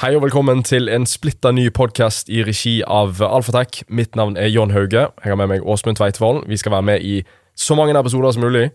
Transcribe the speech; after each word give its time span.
Hei 0.00 0.14
og 0.16 0.22
velkommen 0.22 0.62
til 0.64 0.88
en 0.88 1.02
splitta 1.04 1.50
ny 1.52 1.66
podkast 1.76 2.30
i 2.32 2.38
regi 2.40 2.78
av 2.88 3.18
Alfatek. 3.20 3.82
Mitt 3.92 4.14
navn 4.16 4.32
er 4.40 4.46
John 4.48 4.70
Hauge. 4.72 5.02
Jeg 5.12 5.28
har 5.28 5.36
med 5.36 5.50
meg 5.50 5.66
Åsmund 5.68 5.98
Tveitvold. 5.98 6.46
Vi 6.48 6.56
skal 6.56 6.72
være 6.72 6.86
med 6.88 7.04
i 7.04 7.18
så 7.52 7.76
mange 7.76 7.92
episoder 8.00 8.32
som 8.32 8.46
mulig. 8.46 8.70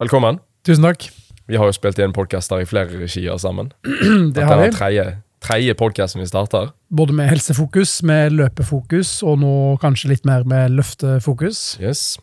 Velkommen. 0.00 0.38
Tusen 0.64 0.86
takk. 0.88 1.04
Vi 1.52 1.60
har 1.60 1.68
jo 1.68 1.74
spilt 1.76 2.00
inn 2.00 2.14
podkaster 2.16 2.64
i 2.64 2.68
flere 2.70 2.96
regier 2.96 3.36
sammen. 3.36 3.74
Det 4.32 4.46
har 4.48 4.56
vi. 4.62 4.70
Tredje, 4.72 5.04
tredje 5.44 5.74
podkasten 5.76 6.24
vi 6.24 6.30
starter. 6.30 6.70
Både 6.88 7.12
med 7.12 7.28
helsefokus, 7.28 7.98
med 8.00 8.32
løpefokus, 8.38 9.18
og 9.20 9.42
nå 9.42 9.54
kanskje 9.84 10.14
litt 10.14 10.24
mer 10.24 10.48
med 10.48 10.78
løftefokus. 10.78 11.74
Yes. 11.84 12.14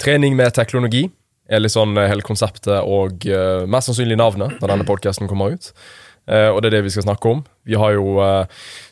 Trening 0.00 0.40
med 0.40 0.56
teknologi 0.56 1.10
er 1.52 1.60
litt 1.60 1.76
sånn 1.76 1.92
eh, 2.00 2.08
hele 2.08 2.24
konseptet 2.24 2.78
og 2.80 3.28
uh, 3.28 3.68
mest 3.68 3.90
sannsynlig 3.90 4.16
navnet 4.16 4.56
når 4.62 4.72
denne 4.72 4.88
podkasten 4.88 5.28
kommer 5.28 5.52
ut. 5.52 5.74
Uh, 6.30 6.50
og 6.54 6.62
det 6.62 6.70
er 6.70 6.78
det 6.78 6.84
vi 6.86 6.92
skal 6.94 7.06
snakke 7.06 7.30
om. 7.30 7.40
Vi 7.66 7.78
har 7.78 7.96
jo 7.96 8.18
uh, 8.22 8.44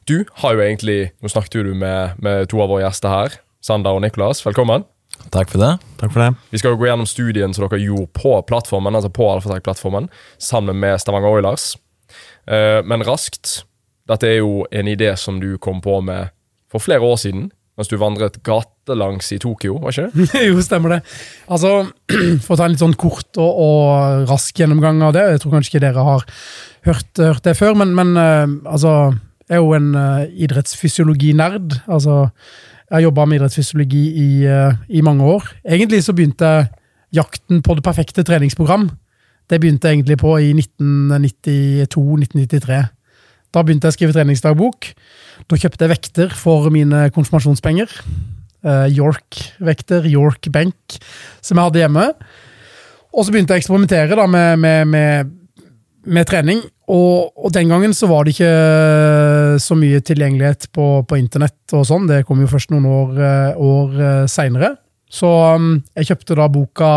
Du 0.08 0.24
har 0.42 0.56
jo 0.56 0.62
egentlig 0.64 1.12
Nå 1.22 1.30
snakket 1.30 1.62
du 1.66 1.74
med, 1.74 2.18
med 2.18 2.48
to 2.50 2.58
av 2.62 2.72
våre 2.72 2.82
gjester 2.84 3.12
her. 3.12 3.36
Sander 3.62 3.94
og 3.94 4.02
Niklas. 4.02 4.42
velkommen. 4.46 4.86
Takk 5.30 5.50
for 5.52 5.60
det. 5.60 5.74
Takk 6.00 6.14
for 6.14 6.24
det. 6.24 6.30
Vi 6.50 6.58
skal 6.58 6.74
jo 6.74 6.80
gå 6.80 6.88
gjennom 6.88 7.06
studien 7.06 7.54
som 7.54 7.66
dere 7.66 7.82
gjorde 7.82 8.08
på 8.16 8.32
plattformen, 8.48 8.96
altså 8.96 9.10
på 9.12 9.26
Alfatek-plattformen, 9.28 10.08
sammen 10.40 10.78
med 10.80 10.96
Stavanger 11.02 11.28
Oilers. 11.28 11.74
men 12.48 13.04
raskt 13.04 13.66
Dette 14.08 14.26
er 14.26 14.38
jo 14.40 14.64
en 14.72 14.88
idé 14.88 15.12
som 15.20 15.40
du 15.40 15.58
kom 15.58 15.82
på 15.84 16.00
med 16.00 16.32
for 16.72 16.80
flere 16.80 17.04
år 17.04 17.18
siden 17.20 17.50
mens 17.80 17.88
du 17.88 17.96
vandret 17.96 18.34
gatelangs 18.44 19.30
i 19.32 19.38
Tokyo, 19.40 19.78
var 19.80 19.94
ikke 19.94 20.10
det? 20.12 20.26
jo, 20.50 20.60
stemmer 20.64 20.90
det. 20.96 21.00
Altså, 21.48 21.70
For 22.44 22.52
å 22.52 22.58
ta 22.60 22.64
en 22.66 22.72
litt 22.74 22.82
sånn 22.82 22.98
kort 23.00 23.32
og, 23.40 23.52
og, 23.64 23.84
rask 24.28 24.52
gjennomgang 24.60 25.00
av 25.06 25.14
det, 25.16 25.24
jeg 25.32 25.40
tror 25.40 25.54
kanskje 25.56 25.70
ikke 25.72 25.86
dere 25.86 26.04
har 26.04 26.20
hørt, 26.88 27.12
hørt 27.16 27.44
det 27.46 27.54
før, 27.56 27.72
men, 27.80 27.90
men 27.96 28.08
uh, 28.20 28.44
altså, 28.68 28.92
jeg 29.48 29.56
er 29.56 29.64
jo 29.64 29.72
en 29.78 29.90
uh, 29.96 30.28
idrettsfysiologinerd. 30.44 31.68
Altså, 31.88 32.14
jeg 32.90 32.96
har 32.98 33.06
jobba 33.08 33.22
med 33.26 33.36
idrettsfysiologi 33.40 34.04
i, 34.12 34.30
uh, 34.44 34.76
i, 34.92 35.00
mange 35.06 35.24
år. 35.24 35.42
Egentlig 35.64 36.04
så 36.04 36.12
begynte 36.16 36.68
jakten 37.16 37.64
på 37.64 37.72
det 37.78 37.84
perfekte 37.86 38.22
treningsprogram. 38.28 38.90
Det 39.50 39.58
begynte 39.62 39.88
egentlig 39.88 40.18
på 40.20 40.30
i 40.38 40.52
1992-1993. 40.54 42.99
Da 43.54 43.64
begynte 43.64 43.88
jeg 43.88 43.94
å 43.94 43.98
skrive 43.98 44.16
treningsdagbok. 44.16 44.92
Da 45.50 45.58
kjøpte 45.58 45.86
jeg 45.86 45.94
vekter 45.94 46.34
for 46.36 46.70
mine 46.74 47.08
konfirmasjonspenger. 47.14 47.90
Uh, 48.60 48.86
York-vekter, 48.92 50.06
York-benk, 50.10 51.00
som 51.40 51.58
jeg 51.58 51.70
hadde 51.70 51.82
hjemme. 51.82 52.06
Og 53.10 53.24
så 53.26 53.32
begynte 53.32 53.56
jeg 53.56 53.62
å 53.62 53.64
eksperimentere 53.64 54.18
da, 54.18 54.26
med, 54.30 54.60
med, 54.62 54.90
med, 54.92 55.32
med 56.06 56.28
trening. 56.30 56.60
Og, 56.90 57.30
og, 57.38 57.50
den 57.54 57.70
gangen 57.70 57.94
så 57.94 58.08
var 58.10 58.26
det 58.26 58.34
ikke 58.34 59.58
så 59.62 59.76
mye 59.78 60.02
tilgjengelighet 60.02 60.68
på, 60.74 60.86
på 61.06 61.18
internett 61.18 61.74
og 61.76 61.86
sånn. 61.86 62.08
Det 62.10 62.24
kom 62.26 62.42
jo 62.42 62.50
først 62.50 62.72
noen 62.74 62.86
år, 62.90 63.20
eh, 63.22 63.60
år 63.62 64.00
eh, 64.00 64.24
seinere. 64.30 64.72
Så 65.10 65.26
um, 65.26 65.72
jeg 65.98 66.12
kjøpte 66.12 66.38
da 66.38 66.46
boka 66.50 66.90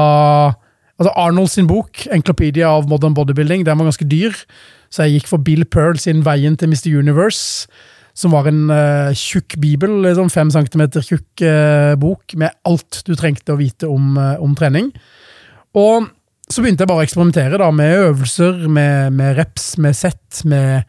Altså 1.02 1.10
Arnold 1.18 1.50
sin 1.50 1.66
bok, 1.66 2.04
'Enklopedia 2.06 2.70
of 2.70 2.86
Modern 2.86 3.16
Bodybuilding'. 3.18 3.64
Den 3.66 3.80
var 3.80 3.88
ganske 3.90 4.06
dyr, 4.06 4.36
så 4.94 5.08
jeg 5.08 5.18
gikk 5.18 5.32
for 5.32 5.42
Bill 5.42 5.66
Pearl 5.66 5.98
sin 5.98 6.22
'Veien 6.22 6.58
til 6.60 6.70
Mr. 6.70 6.94
Universe' 6.94 7.66
som 8.14 8.34
var 8.34 8.48
en 8.50 8.68
uh, 8.70 9.10
tjukk 9.18 9.58
bibel, 9.62 9.96
liksom 10.06 10.30
fem 10.30 10.52
centimeter 10.54 11.02
tjukk 11.02 11.44
uh, 11.46 11.94
bok 12.00 12.36
med 12.38 12.54
alt 12.70 13.02
du 13.08 13.16
trengte 13.18 13.56
å 13.56 13.60
vite 13.60 13.90
om, 13.90 14.14
uh, 14.20 14.38
om, 14.44 14.54
trening. 14.58 14.92
Og 15.74 16.06
så 16.46 16.62
begynte 16.62 16.86
jeg 16.86 16.92
bare 16.92 17.02
å 17.02 17.08
eksperimentere 17.08 17.58
da, 17.58 17.72
med 17.74 17.98
øvelser, 18.12 18.68
med, 18.70 19.18
med 19.18 19.38
reps, 19.40 19.72
med 19.82 19.98
sett, 19.98 20.44
med 20.46 20.86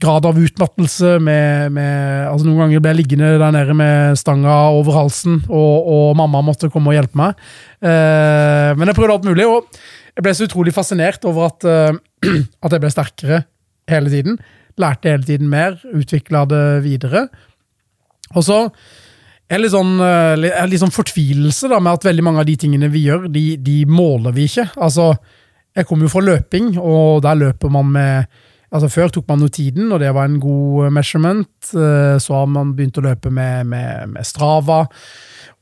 grad 0.00 0.24
av 0.26 0.38
utmattelse. 0.40 1.18
Med, 1.20 1.74
med, 1.76 2.24
altså 2.30 2.48
Noen 2.48 2.64
ganger 2.64 2.82
ble 2.82 2.94
jeg 2.94 3.02
liggende 3.02 3.34
der 3.36 3.52
nede 3.54 3.76
med 3.76 4.16
stanga 4.18 4.56
over 4.72 5.02
halsen, 5.02 5.42
og, 5.52 5.92
og 5.92 6.06
mamma 6.18 6.40
måtte 6.46 6.72
komme 6.72 6.94
og 6.94 6.96
hjelpe 6.96 7.20
meg. 7.20 7.50
men 7.82 8.88
jeg 8.88 8.96
prøvde 8.96 9.18
alt 9.18 9.28
mulig, 9.28 9.44
og 9.44 9.68
jeg 10.12 10.24
ble 10.26 10.34
så 10.36 10.48
utrolig 10.48 10.74
fascinert 10.76 11.24
over 11.28 11.50
at, 11.50 11.64
at 12.64 12.74
jeg 12.74 12.82
ble 12.82 12.90
sterkere 12.92 13.44
hele 13.90 14.12
tiden. 14.12 14.36
Lærte 14.80 15.12
hele 15.12 15.24
tiden 15.28 15.48
mer, 15.52 15.78
utvikla 15.92 16.44
det 16.48 16.64
videre. 16.84 17.26
Og 18.36 18.44
så 18.46 18.58
er 19.52 19.60
litt 19.60 19.74
sånn, 19.74 19.98
er 20.00 20.46
eh, 20.48 20.68
litt 20.70 20.82
sånn 20.82 20.94
fortvilelse 20.94 21.70
da, 21.72 21.80
med 21.82 21.98
at 21.98 22.08
veldig 22.08 22.24
mange 22.24 22.42
av 22.42 22.48
de 22.48 22.56
tingene 22.60 22.90
vi 22.92 23.06
gjør, 23.08 23.28
de, 23.32 23.44
de 23.60 23.82
måler 23.88 24.34
vi 24.36 24.46
ikke. 24.48 24.70
Altså, 24.80 25.12
jeg 25.76 25.88
kommer 25.88 26.08
jo 26.08 26.14
fra 26.14 26.24
løping, 26.24 26.74
og 26.80 27.22
der 27.26 27.38
løper 27.46 27.72
man 27.72 27.92
med 27.92 28.40
altså 28.72 28.88
Før 28.88 29.10
tok 29.12 29.26
man 29.28 29.42
jo 29.44 29.50
tiden, 29.52 29.90
og 29.92 29.98
det 30.00 30.14
var 30.16 30.24
en 30.24 30.38
god 30.40 30.94
measurement. 30.96 31.50
Eh, 31.76 32.14
så 32.16 32.38
har 32.38 32.46
man 32.48 32.70
begynt 32.72 32.96
å 32.96 33.04
løpe 33.04 33.28
med, 33.28 33.66
med, 33.68 34.14
med 34.14 34.24
Strava 34.24 34.86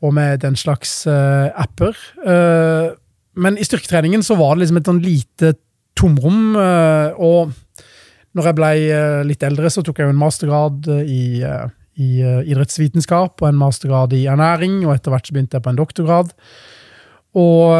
og 0.01 0.15
med 0.15 0.39
den 0.45 0.55
slags 0.57 0.93
uh, 1.11 1.51
apper. 1.59 1.99
Men 3.37 3.59
i 3.59 3.67
styrketreningen 3.67 4.25
så 4.27 4.35
var 4.39 4.55
det 4.55 4.65
liksom 4.65 4.81
et 4.81 4.89
sånn 4.91 5.03
lite 5.05 5.55
tomrom, 5.99 6.57
uh, 6.57 7.13
og 7.21 7.53
når 8.37 8.51
jeg 8.51 8.59
ble 8.59 8.71
eh, 8.87 9.23
litt 9.27 9.43
eldre, 9.47 9.71
så 9.73 9.83
tok 9.83 9.99
jeg 9.99 10.09
jo 10.09 10.15
en 10.15 10.21
mastergrad 10.21 10.91
eh, 10.95 11.09
i, 11.11 11.25
eh, 11.47 11.67
i 12.01 12.11
idrettsvitenskap 12.53 13.43
og 13.43 13.49
en 13.49 13.59
mastergrad 13.59 14.15
i 14.17 14.27
ernæring, 14.31 14.81
og 14.85 14.95
etter 14.95 15.15
hvert 15.15 15.27
så 15.27 15.35
begynte 15.35 15.59
jeg 15.59 15.67
på 15.67 15.73
en 15.73 15.81
doktorgrad. 15.81 16.31
Og, 17.41 17.75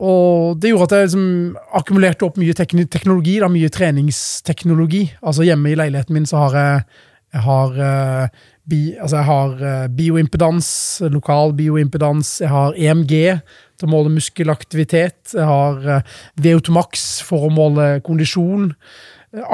og 0.00 0.60
det 0.60 0.70
gjorde 0.70 0.86
at 0.86 0.94
jeg 0.94 1.08
liksom 1.08 1.56
akkumulerte 1.76 2.24
opp 2.28 2.38
mye 2.40 2.54
teknologi, 2.56 3.34
da, 3.42 3.50
mye 3.52 3.72
treningsteknologi. 3.72 5.02
Altså 5.20 5.44
Hjemme 5.44 5.72
i 5.72 5.76
leiligheten 5.76 6.16
min 6.16 6.28
så 6.28 6.46
har 6.46 6.56
jeg, 6.56 6.86
jeg 7.36 7.44
har, 7.44 7.74
bi, 8.70 8.80
altså 8.94 9.18
jeg 9.18 9.28
har 9.28 9.90
bioimpedans, 9.98 10.70
lokal 11.12 11.52
bioimpedans, 11.58 12.38
jeg 12.44 12.52
har 12.54 12.78
EMG 12.78 13.12
til 13.78 13.88
å 13.88 13.92
måle 13.92 14.12
muskelaktivitet, 14.12 15.34
jeg 15.36 15.46
har 15.46 16.02
VO2max 16.42 17.06
for 17.26 17.46
å 17.46 17.52
måle 17.54 17.98
kondisjon. 18.06 18.72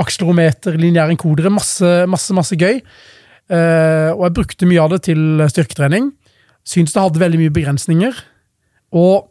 Akselerometer, 0.01 0.79
lineær 0.81 1.13
enkodere. 1.13 1.53
Masse, 1.53 1.91
masse, 2.11 2.35
masse 2.37 2.57
gøy. 2.57 2.81
Uh, 3.53 4.15
og 4.15 4.23
jeg 4.25 4.37
brukte 4.39 4.69
mye 4.69 4.81
av 4.81 4.95
det 4.95 5.03
til 5.11 5.45
styrketrening. 5.53 6.09
Syns 6.65 6.95
det 6.95 7.03
hadde 7.03 7.21
veldig 7.21 7.43
mye 7.43 7.55
begrensninger. 7.55 8.17
Og 8.97 9.29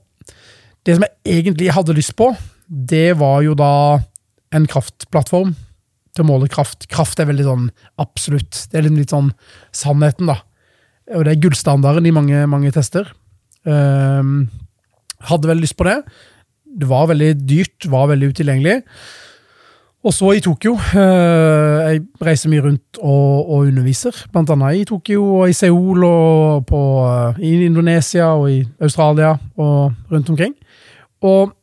det 0.86 0.98
som 0.98 1.06
jeg 1.08 1.40
egentlig 1.40 1.74
hadde 1.74 1.96
lyst 1.98 2.16
på, 2.20 2.30
det 2.68 3.16
var 3.20 3.42
jo 3.46 3.56
da 3.58 3.74
en 4.54 4.68
kraftplattform 4.70 5.54
til 6.14 6.26
å 6.26 6.30
måle 6.30 6.50
kraft. 6.52 6.86
Kraft 6.92 7.22
er 7.22 7.30
veldig 7.30 7.46
sånn 7.48 7.70
absolutt. 8.02 8.66
Det 8.70 8.78
er 8.78 8.86
liksom 8.86 9.00
litt 9.00 9.14
sånn 9.14 9.32
sannheten, 9.74 10.30
da. 10.30 10.42
Og 11.18 11.26
det 11.26 11.34
er 11.34 11.42
gullstandarden 11.44 12.06
i 12.08 12.14
mange, 12.16 12.44
mange 12.52 12.72
tester. 12.76 13.10
Uh, 13.66 14.46
hadde 15.30 15.50
veldig 15.50 15.66
lyst 15.66 15.78
på 15.80 15.88
det. 15.88 16.00
Det 16.74 16.90
var 16.90 17.08
veldig 17.12 17.36
dyrt, 17.46 17.90
var 17.92 18.10
veldig 18.12 18.32
utilgjengelig. 18.34 18.82
Og 20.04 20.12
så 20.12 20.34
i 20.36 20.42
Tokyo. 20.44 20.74
Eh, 20.76 21.80
jeg 21.88 22.02
reiser 22.26 22.52
mye 22.52 22.64
rundt 22.66 23.00
og, 23.00 23.50
og, 23.50 23.70
underviser, 23.70 24.18
blant 24.34 24.52
annet 24.52 24.82
i 24.82 24.88
Tokyo 24.88 25.24
og 25.38 25.52
i 25.52 25.56
Seoul 25.56 26.04
og 26.04 26.66
på, 26.68 26.82
eh, 27.08 27.40
i 27.48 27.54
Indonesia 27.70 28.34
og 28.36 28.50
i 28.52 28.60
Australia 28.84 29.32
og 29.56 29.94
rundt 30.12 30.34
omkring. 30.34 30.58
Og 31.24 31.54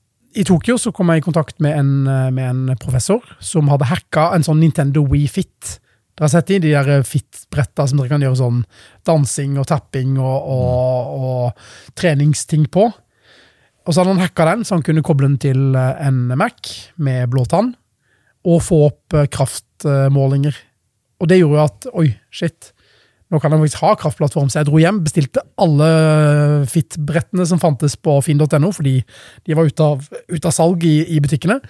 i 0.41 0.47
Tokyo 0.47 0.79
så 0.81 0.93
kom 0.95 1.13
jeg 1.13 1.21
i 1.21 1.27
kontakt 1.27 1.61
med 1.61 1.77
en, 1.77 1.93
eh, 2.09 2.31
med 2.31 2.49
en 2.49 2.79
professor 2.81 3.21
som 3.41 3.69
hadde 3.69 3.91
hacka 3.91 4.31
en 4.35 4.47
sånn 4.47 4.61
Nintendo 4.63 5.05
Wii 5.05 5.29
Fit. 5.29 5.77
Dere 6.17 6.25
har 6.25 6.33
sett 6.33 6.49
de, 6.49 6.59
de 6.65 6.73
der 6.73 7.05
Fit-bretta 7.05 7.87
som 7.89 8.01
dere 8.01 8.09
kan 8.09 8.25
gjøre 8.25 8.41
sånn 8.41 8.65
dansing 9.05 9.59
og 9.61 9.69
tapping 9.69 10.17
og, 10.17 10.49
og, 10.49 11.21
og 11.21 11.95
treningsting 11.95 12.71
på. 12.73 12.89
Og 13.91 13.95
så 13.95 14.05
hadde 14.05 14.13
han 14.15 14.23
hacka 14.23 14.45
den, 14.47 14.61
så 14.63 14.77
han 14.77 14.85
kunne 14.87 15.03
koble 15.03 15.27
den 15.27 15.39
til 15.43 15.75
en 15.75 16.29
Mac 16.39 16.69
med 17.03 17.27
blåtann 17.33 17.73
og 18.47 18.61
få 18.63 18.85
opp 18.87 19.17
eh, 19.19 19.27
kraftmålinger. 19.27 20.55
Og 21.21 21.29
det 21.29 21.41
gjorde 21.41 21.59
jo 21.59 21.65
at 21.65 21.89
oi, 21.99 22.07
shit. 22.33 22.71
Nå 23.35 23.39
kan 23.43 23.51
jeg 23.51 23.63
faktisk 23.65 23.83
ha 23.83 23.91
kraftplattform, 23.99 24.49
så 24.51 24.61
jeg 24.61 24.69
dro 24.71 24.79
hjem, 24.83 25.03
bestilte 25.05 25.43
alle 25.61 25.91
Fit-brettene 26.71 27.47
som 27.47 27.61
fantes 27.63 27.99
på 27.99 28.17
finn.no, 28.27 28.73
fordi 28.75 28.97
de 29.47 29.59
var 29.59 29.69
ute 29.69 29.87
av, 29.87 30.07
ut 30.07 30.49
av 30.49 30.55
salg 30.55 30.87
i, 30.87 30.97
i, 31.15 31.21
butikkene. 31.23 31.61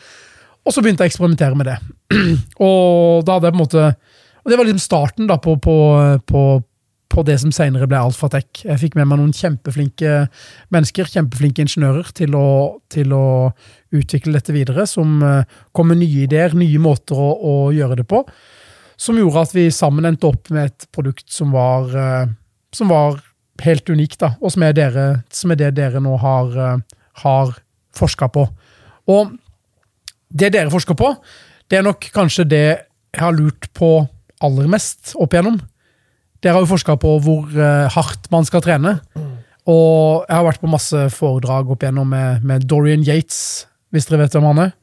Og 0.65 0.77
så 0.77 0.85
begynte 0.85 1.05
jeg 1.05 1.11
å 1.11 1.15
eksperimentere 1.15 1.59
med 1.59 1.69
det. 1.73 1.77
og 2.69 3.27
da 3.27 3.37
hadde 3.37 3.51
jeg 3.51 3.57
på 3.57 3.59
en 3.59 3.65
måte 3.65 3.85
Og 4.45 4.53
det 4.53 4.57
var 4.61 4.69
liksom 4.69 4.85
starten 4.85 5.29
da 5.29 5.37
på, 5.41 5.57
på, 5.61 5.77
på, 6.29 6.45
på 7.11 7.25
det 7.27 7.37
som 7.43 7.51
senere 7.55 7.89
ble 7.91 7.99
Alfatech. 7.99 8.63
Jeg 8.63 8.79
fikk 8.79 8.97
med 8.99 9.09
meg 9.11 9.19
noen 9.19 9.35
kjempeflinke 9.35 10.29
mennesker, 10.75 11.09
kjempeflinke 11.11 11.65
ingeniører, 11.65 12.13
til 12.17 12.37
å, 12.39 12.47
til 12.93 13.15
å 13.17 13.25
utvikle 13.97 14.37
dette 14.37 14.55
videre. 14.55 14.87
Som 14.89 15.19
eh, 15.27 15.59
kom 15.77 15.91
med 15.91 16.01
nye 16.05 16.27
ideer, 16.29 16.55
nye 16.59 16.83
måter 16.83 17.19
å, 17.19 17.33
å, 17.35 17.55
gjøre 17.75 17.99
det 18.03 18.07
på. 18.11 18.23
Som 19.01 19.19
gjorde 19.19 19.43
at 19.43 19.57
vi 19.57 19.67
sammen 19.75 20.07
endte 20.07 20.31
opp 20.31 20.53
med 20.55 20.71
et 20.71 20.87
produkt 20.95 21.27
som 21.35 21.51
var, 21.57 21.91
eh, 21.91 22.31
som 22.77 22.93
var 22.93 23.19
helt 23.65 23.91
unikt, 23.91 24.21
da, 24.23 24.35
og 24.41 24.55
som 24.55 24.65
er, 24.65 24.77
dere, 24.77 25.07
som 25.35 25.53
er, 25.53 25.61
det 25.61 25.75
dere 25.81 26.03
nå 26.03 26.15
har, 26.23 26.55
eh, 26.55 27.03
har 27.25 27.55
forska 27.97 28.31
på. 28.33 28.47
Og 29.11 29.35
det 30.31 30.53
dere 30.55 30.71
forsker 30.71 30.95
på, 30.99 31.11
det 31.71 31.81
er 31.81 31.87
nok 31.87 32.07
kanskje 32.15 32.47
det 32.47 32.65
jeg 33.11 33.23
har 33.25 33.35
lurt 33.35 33.67
på 33.75 33.91
aller 34.47 34.71
mest 34.71 35.17
opp 35.19 35.35
igjennom. 35.35 35.59
Dere 36.41 36.57
har 36.57 36.65
jo 36.65 36.71
forska 36.73 36.97
på 37.01 37.17
hvor 37.25 37.51
eh, 37.53 37.87
hardt 37.93 38.31
man 38.33 38.47
skal 38.49 38.63
trene. 38.65 38.97
Og 39.69 40.25
jeg 40.27 40.37
har 40.39 40.47
vært 40.47 40.63
på 40.63 40.71
masse 40.73 41.07
foredrag 41.15 41.69
opp 41.71 41.85
igjennom 41.85 42.09
med, 42.11 42.45
med 42.49 42.65
Dorian 42.71 43.05
Yates, 43.07 43.67
hvis 43.93 44.09
dere 44.09 44.25
vet 44.25 44.37
hvem 44.39 44.49
han 44.55 44.65
er. 44.69 44.77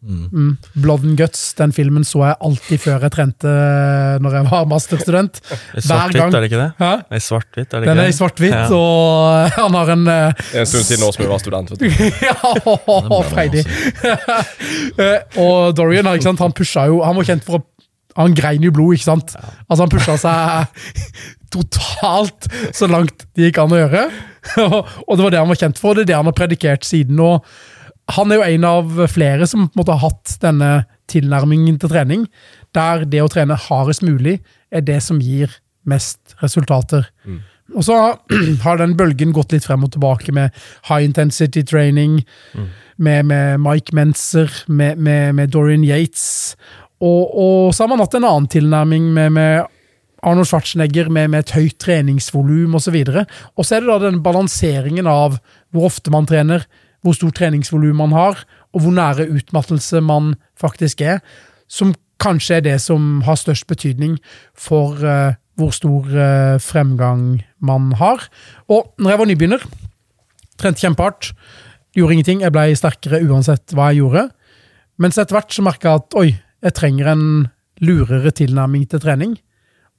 Mm. 0.00 0.54
Blood 0.80 1.02
and 1.04 1.18
Guts, 1.18 1.52
den 1.58 1.74
filmen 1.76 2.06
så 2.08 2.22
jeg 2.24 2.36
alltid 2.46 2.80
før 2.80 3.02
jeg 3.04 3.12
trente 3.12 3.50
eh, 3.52 4.14
når 4.24 4.36
jeg 4.38 4.46
var 4.48 4.62
masterstudent. 4.70 5.40
I 5.44 5.50
Hver 5.76 5.84
svart-hvitt, 5.84 6.16
gang. 6.16 6.32
er 6.32 6.40
det 6.40 6.48
ikke 6.48 6.60
det? 6.62 6.68
Hæ? 6.80 6.92
I 7.12 7.20
svart-hvitt, 7.20 7.66
er 7.68 7.74
det 7.74 7.84
ikke 7.84 7.90
Den 7.90 8.00
er 8.00 8.08
i 8.08 8.14
svart-hvitt, 8.16 8.54
Ja. 8.56 8.62
og 8.72 9.58
han 9.58 9.76
har 9.76 9.92
en 9.92 10.06
uh, 10.08 10.14
Det 10.40 10.56
er 10.56 10.64
en 10.64 10.70
stund 10.72 10.86
siden 10.88 11.04
nå 11.04 11.10
som 11.12 11.24
jeg 11.26 11.30
var 11.34 11.42
student. 11.44 11.74
vet 11.74 11.84
du. 11.84 11.88
Ja, 12.30 13.20
freidig. 13.28 13.66
Eh, 15.00 15.38
og 15.40 15.74
Dorian 15.76 16.06
ikke 16.10 16.24
sant? 16.30 16.40
han 16.42 16.52
pusha 16.56 16.82
jo 16.88 17.00
Han 17.04 17.14
var 17.16 17.26
kjent 17.26 17.44
for 17.46 17.58
å 17.58 17.60
Han 18.20 18.36
grein 18.36 18.64
jo 18.64 18.72
blod, 18.74 18.96
ikke 18.96 19.08
sant? 19.08 19.36
Altså 19.66 19.84
Han 19.84 19.92
pusha 19.92 20.16
seg 20.20 20.80
totalt 21.54 22.46
så 22.76 22.86
langt 22.90 23.26
det 23.34 23.48
gikk 23.48 23.60
an 23.62 23.74
å 23.74 23.82
gjøre. 23.82 24.06
og 25.08 25.12
det 25.16 25.24
var 25.24 25.34
det 25.34 25.42
han 25.42 25.50
var 25.50 25.60
kjent 25.60 25.80
for, 25.82 25.96
det 25.96 26.06
er 26.06 26.12
det 26.12 26.18
han 26.20 26.30
har 26.30 26.38
predikert 26.38 26.86
siden. 26.86 27.20
Og 27.22 27.44
han 28.16 28.30
er 28.30 28.40
jo 28.40 28.48
en 28.48 28.66
av 28.68 29.04
flere 29.10 29.46
som 29.50 29.68
på 29.68 29.74
en 29.74 29.82
måte 29.82 29.96
har 29.96 30.10
hatt 30.10 30.36
denne 30.42 30.70
tilnærmingen 31.10 31.78
til 31.82 31.90
trening, 31.90 32.26
der 32.76 33.04
det 33.08 33.22
å 33.22 33.30
trene 33.30 33.58
hardest 33.58 34.04
mulig 34.06 34.38
er 34.70 34.84
det 34.86 35.00
som 35.02 35.18
gir 35.22 35.52
mest 35.88 36.36
resultater. 36.42 37.08
Og 37.76 37.86
så 37.86 37.96
har 38.64 38.80
den 38.80 38.96
bølgen 38.98 39.34
gått 39.36 39.54
litt 39.54 39.66
frem 39.66 39.86
og 39.86 39.94
tilbake 39.94 40.34
med 40.34 40.54
high 40.88 41.06
intensity 41.06 41.62
training, 41.66 42.20
med, 43.00 43.26
med 43.30 43.60
Mike 43.62 43.94
Menser, 43.96 44.50
med, 44.68 44.98
med, 44.98 45.34
med 45.38 45.54
Dorian 45.54 45.86
Yates. 45.86 46.56
Og, 47.00 47.22
og 47.32 47.74
så 47.74 47.84
har 47.84 47.92
man 47.92 48.02
hatt 48.02 48.16
en 48.18 48.28
annen 48.28 48.48
tilnærming 48.52 49.06
med, 49.16 49.32
med 49.36 49.68
Arnold 50.22 50.50
Schwarzenegger 50.50 51.08
med, 51.08 51.30
med 51.32 51.46
et 51.46 51.54
høyt 51.56 51.78
treningsvolum 51.80 52.76
osv. 52.76 52.98
Og 53.56 53.64
så 53.64 53.76
er 53.76 53.84
det 53.84 53.88
da 53.88 53.98
den 54.04 54.20
balanseringen 54.24 55.08
av 55.08 55.38
hvor 55.72 55.88
ofte 55.88 56.12
man 56.12 56.28
trener, 56.28 56.66
hvor 57.00 57.16
stort 57.16 57.38
treningsvolum 57.40 57.96
man 58.02 58.12
har, 58.12 58.42
og 58.76 58.84
hvor 58.84 58.94
nære 58.94 59.30
utmattelse 59.32 60.02
man 60.04 60.34
faktisk 60.60 61.00
er, 61.00 61.22
som 61.70 61.94
kanskje 62.20 62.58
er 62.58 62.66
det 62.66 62.76
som 62.84 63.22
har 63.24 63.38
størst 63.40 63.64
betydning 63.70 64.18
for 64.52 65.00
uh, 65.00 65.32
hvor 65.56 65.72
stor 65.72 66.10
uh, 66.12 66.60
fremgang 66.60 67.40
man 67.64 67.94
har. 67.96 68.26
Og 68.68 68.92
når 69.00 69.14
jeg 69.14 69.22
var 69.22 69.30
nybegynner, 69.30 69.64
trente 70.60 70.84
kjempehardt, 70.84 71.32
gjorde 71.96 72.18
ingenting, 72.18 72.44
jeg 72.44 72.52
ble 72.54 72.68
sterkere 72.76 73.22
uansett 73.24 73.72
hva 73.72 73.88
jeg 73.90 74.04
gjorde. 74.04 74.28
Mens 75.00 75.16
etter 75.18 75.38
hvert 75.38 75.56
så 75.56 75.64
merka 75.64 75.88
jeg 75.88 76.02
at 76.02 76.18
oi, 76.20 76.28
jeg 76.64 76.76
trenger 76.76 77.12
en 77.12 77.24
lurere 77.80 78.32
tilnærming 78.36 78.86
til 78.90 79.02
trening. 79.02 79.36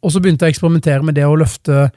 Og 0.01 0.13
så 0.13 0.21
begynte 0.21 0.45
jeg 0.45 0.53
å 0.53 0.55
eksperimentere 0.55 1.05
med 1.05 1.17
det 1.17 1.27
å 1.27 1.37
løfte 1.37 1.89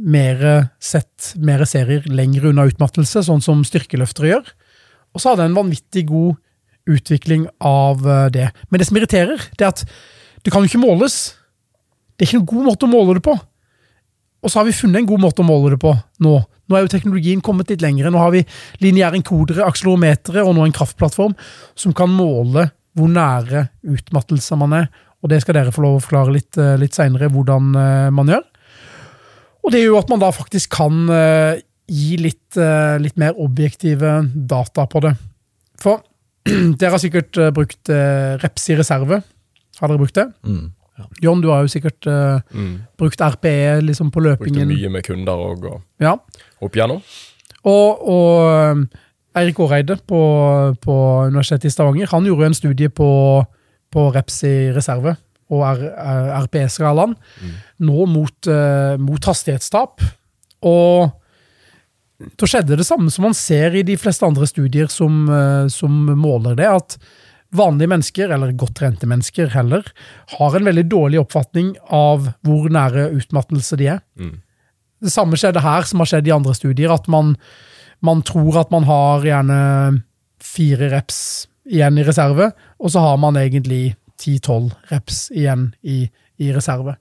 mer 0.00 0.42
sett, 0.82 1.34
mer 1.36 1.64
serier 1.68 2.06
lenger 2.08 2.50
unna 2.50 2.66
utmattelse, 2.70 3.24
sånn 3.26 3.42
som 3.44 3.64
styrkeløftere 3.66 4.30
gjør. 4.30 4.54
Og 5.14 5.22
så 5.22 5.32
hadde 5.32 5.44
jeg 5.44 5.52
en 5.52 5.58
vanvittig 5.58 6.06
god 6.08 6.38
utvikling 6.90 7.46
av 7.66 8.06
eh, 8.06 8.26
det. 8.32 8.48
Men 8.70 8.80
det 8.80 8.88
som 8.88 8.98
irriterer, 8.98 9.42
det 9.58 9.66
er 9.66 9.74
at 9.74 9.84
det 10.44 10.52
kan 10.52 10.64
jo 10.64 10.70
ikke 10.70 10.82
måles. 10.82 11.18
Det 12.16 12.24
er 12.24 12.30
ikke 12.30 12.40
noen 12.40 12.52
god 12.54 12.68
måte 12.70 12.86
å 12.86 12.92
måle 12.92 13.18
det 13.18 13.24
på. 13.26 13.36
Og 14.40 14.48
så 14.48 14.60
har 14.60 14.66
vi 14.68 14.76
funnet 14.76 15.02
en 15.02 15.10
god 15.10 15.20
måte 15.20 15.44
å 15.44 15.46
måle 15.46 15.74
det 15.74 15.80
på 15.82 15.92
nå. 16.24 16.34
Nå 16.40 16.76
er 16.76 16.84
jo 16.84 16.92
teknologien 16.92 17.42
kommet 17.44 17.68
litt 17.72 17.82
lenger. 17.84 18.08
Nå 18.08 18.20
har 18.22 18.32
vi 18.32 18.44
lineære 18.80 19.18
enkodere, 19.18 19.66
akselerometere 19.66 20.44
og 20.46 20.54
nå 20.56 20.64
en 20.64 20.76
kraftplattform 20.76 21.34
som 21.78 21.94
kan 21.96 22.12
måle 22.14 22.70
hvor 22.98 23.08
nære 23.12 23.68
utmattelse 23.86 24.56
man 24.58 24.72
er. 24.82 24.88
Og 25.22 25.28
det 25.30 25.42
skal 25.44 25.54
dere 25.58 25.72
få 25.74 25.82
lov 25.84 25.98
å 25.98 26.02
forklare 26.04 26.32
litt, 26.32 26.56
eh, 26.58 26.76
litt 26.80 26.96
seinere 26.96 27.28
hvordan 27.30 27.74
eh, 27.76 28.10
man 28.16 28.30
gjør. 28.32 28.44
Og 29.64 29.72
det 29.74 29.82
er 29.82 29.90
jo 29.90 29.98
at 30.00 30.08
man 30.08 30.22
da 30.22 30.30
faktisk 30.32 30.72
kan 30.78 31.02
eh, 31.12 31.60
gi 31.90 32.16
litt, 32.22 32.54
litt 33.02 33.16
mer 33.18 33.34
objektive 33.42 34.12
data 34.48 34.84
på 34.86 35.00
det. 35.02 35.10
For 35.82 36.00
dere 36.80 36.92
har 36.94 37.02
sikkert 37.02 37.34
brukt 37.56 37.90
reps 38.40 38.68
i 38.70 38.76
reserve. 38.78 39.18
Har 39.80 39.90
dere 39.90 39.98
brukt 39.98 40.14
det? 40.14 40.28
Mm. 40.46 40.68
John, 41.24 41.40
du 41.42 41.48
har 41.50 41.64
jo 41.64 41.70
sikkert 41.72 42.06
uh, 42.06 42.38
Mm. 42.54 42.74
brukt 43.00 43.20
RPE 43.24 43.80
liksom 43.82 44.10
på 44.12 44.20
Brukte 44.22 44.44
løpingen. 44.44 44.68
mye 44.70 44.90
med 44.92 45.02
kunder 45.06 45.32
og, 45.50 45.64
og 45.64 45.82
Ja. 46.00 46.14
opp 46.62 46.76
igjennom. 46.78 47.00
Og, 47.64 48.06
og 48.06 48.86
Eirik 49.38 49.60
Åreide 49.62 49.96
på, 50.10 50.20
på 50.82 50.94
Universitetet 51.30 51.70
i 51.70 51.74
Stavanger 51.74 52.10
han 52.10 52.26
gjorde 52.26 52.50
en 52.50 52.56
studie 52.56 52.90
på, 52.90 53.10
på 53.92 54.06
reps 54.14 54.42
i 54.48 54.54
reserve 54.74 55.16
og 55.50 55.64
RPS-skalaen, 55.66 57.16
nå 57.82 58.04
mot, 58.06 58.36
uh, 58.46 58.94
mot 59.02 59.24
hastighetstap. 59.26 60.04
Og 60.66 61.10
da 62.38 62.48
skjedde 62.50 62.78
det 62.78 62.86
samme 62.86 63.10
som 63.10 63.26
man 63.26 63.34
ser 63.34 63.74
i 63.74 63.82
de 63.86 63.96
fleste 63.98 64.26
andre 64.26 64.46
studier 64.46 64.90
som, 64.92 65.24
uh, 65.26 65.66
som 65.72 65.90
måler 66.14 66.54
det, 66.60 66.68
at 66.70 66.94
vanlige 67.56 67.90
mennesker, 67.90 68.30
eller 68.30 68.54
godt 68.54 68.76
trente 68.78 69.08
mennesker 69.10 69.50
heller, 69.56 69.86
har 70.36 70.54
en 70.54 70.68
veldig 70.70 70.86
dårlig 70.90 71.18
oppfatning 71.24 71.72
av 71.90 72.30
hvor 72.46 72.70
nære 72.70 73.08
utmattelse 73.18 73.78
de 73.80 73.90
er. 73.96 74.04
Mm. 74.20 74.36
Det 75.02 75.10
samme 75.10 75.38
skjedde 75.40 75.64
her 75.64 75.86
som 75.88 76.02
har 76.02 76.12
skjedd 76.12 76.28
i 76.28 76.36
andre 76.36 76.54
studier, 76.54 76.92
at 76.94 77.08
man, 77.10 77.34
man 78.06 78.22
tror 78.26 78.62
at 78.62 78.70
man 78.72 78.86
har 78.88 79.24
gjerne 79.26 79.60
fire 80.40 80.90
reps 80.94 81.48
igjen 81.70 82.00
i 82.00 82.04
reserve, 82.06 82.50
og 82.80 82.92
så 82.92 83.02
har 83.04 83.18
man 83.20 83.38
egentlig 83.38 83.94
10-12 84.20 84.70
reps 84.90 85.26
igjen 85.36 85.70
i, 85.82 86.02
i 86.40 86.52
reserve. 86.54 86.96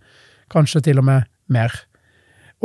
Kanskje 0.52 0.84
til 0.90 1.02
og 1.02 1.08
med 1.08 1.28
mer. 1.52 1.74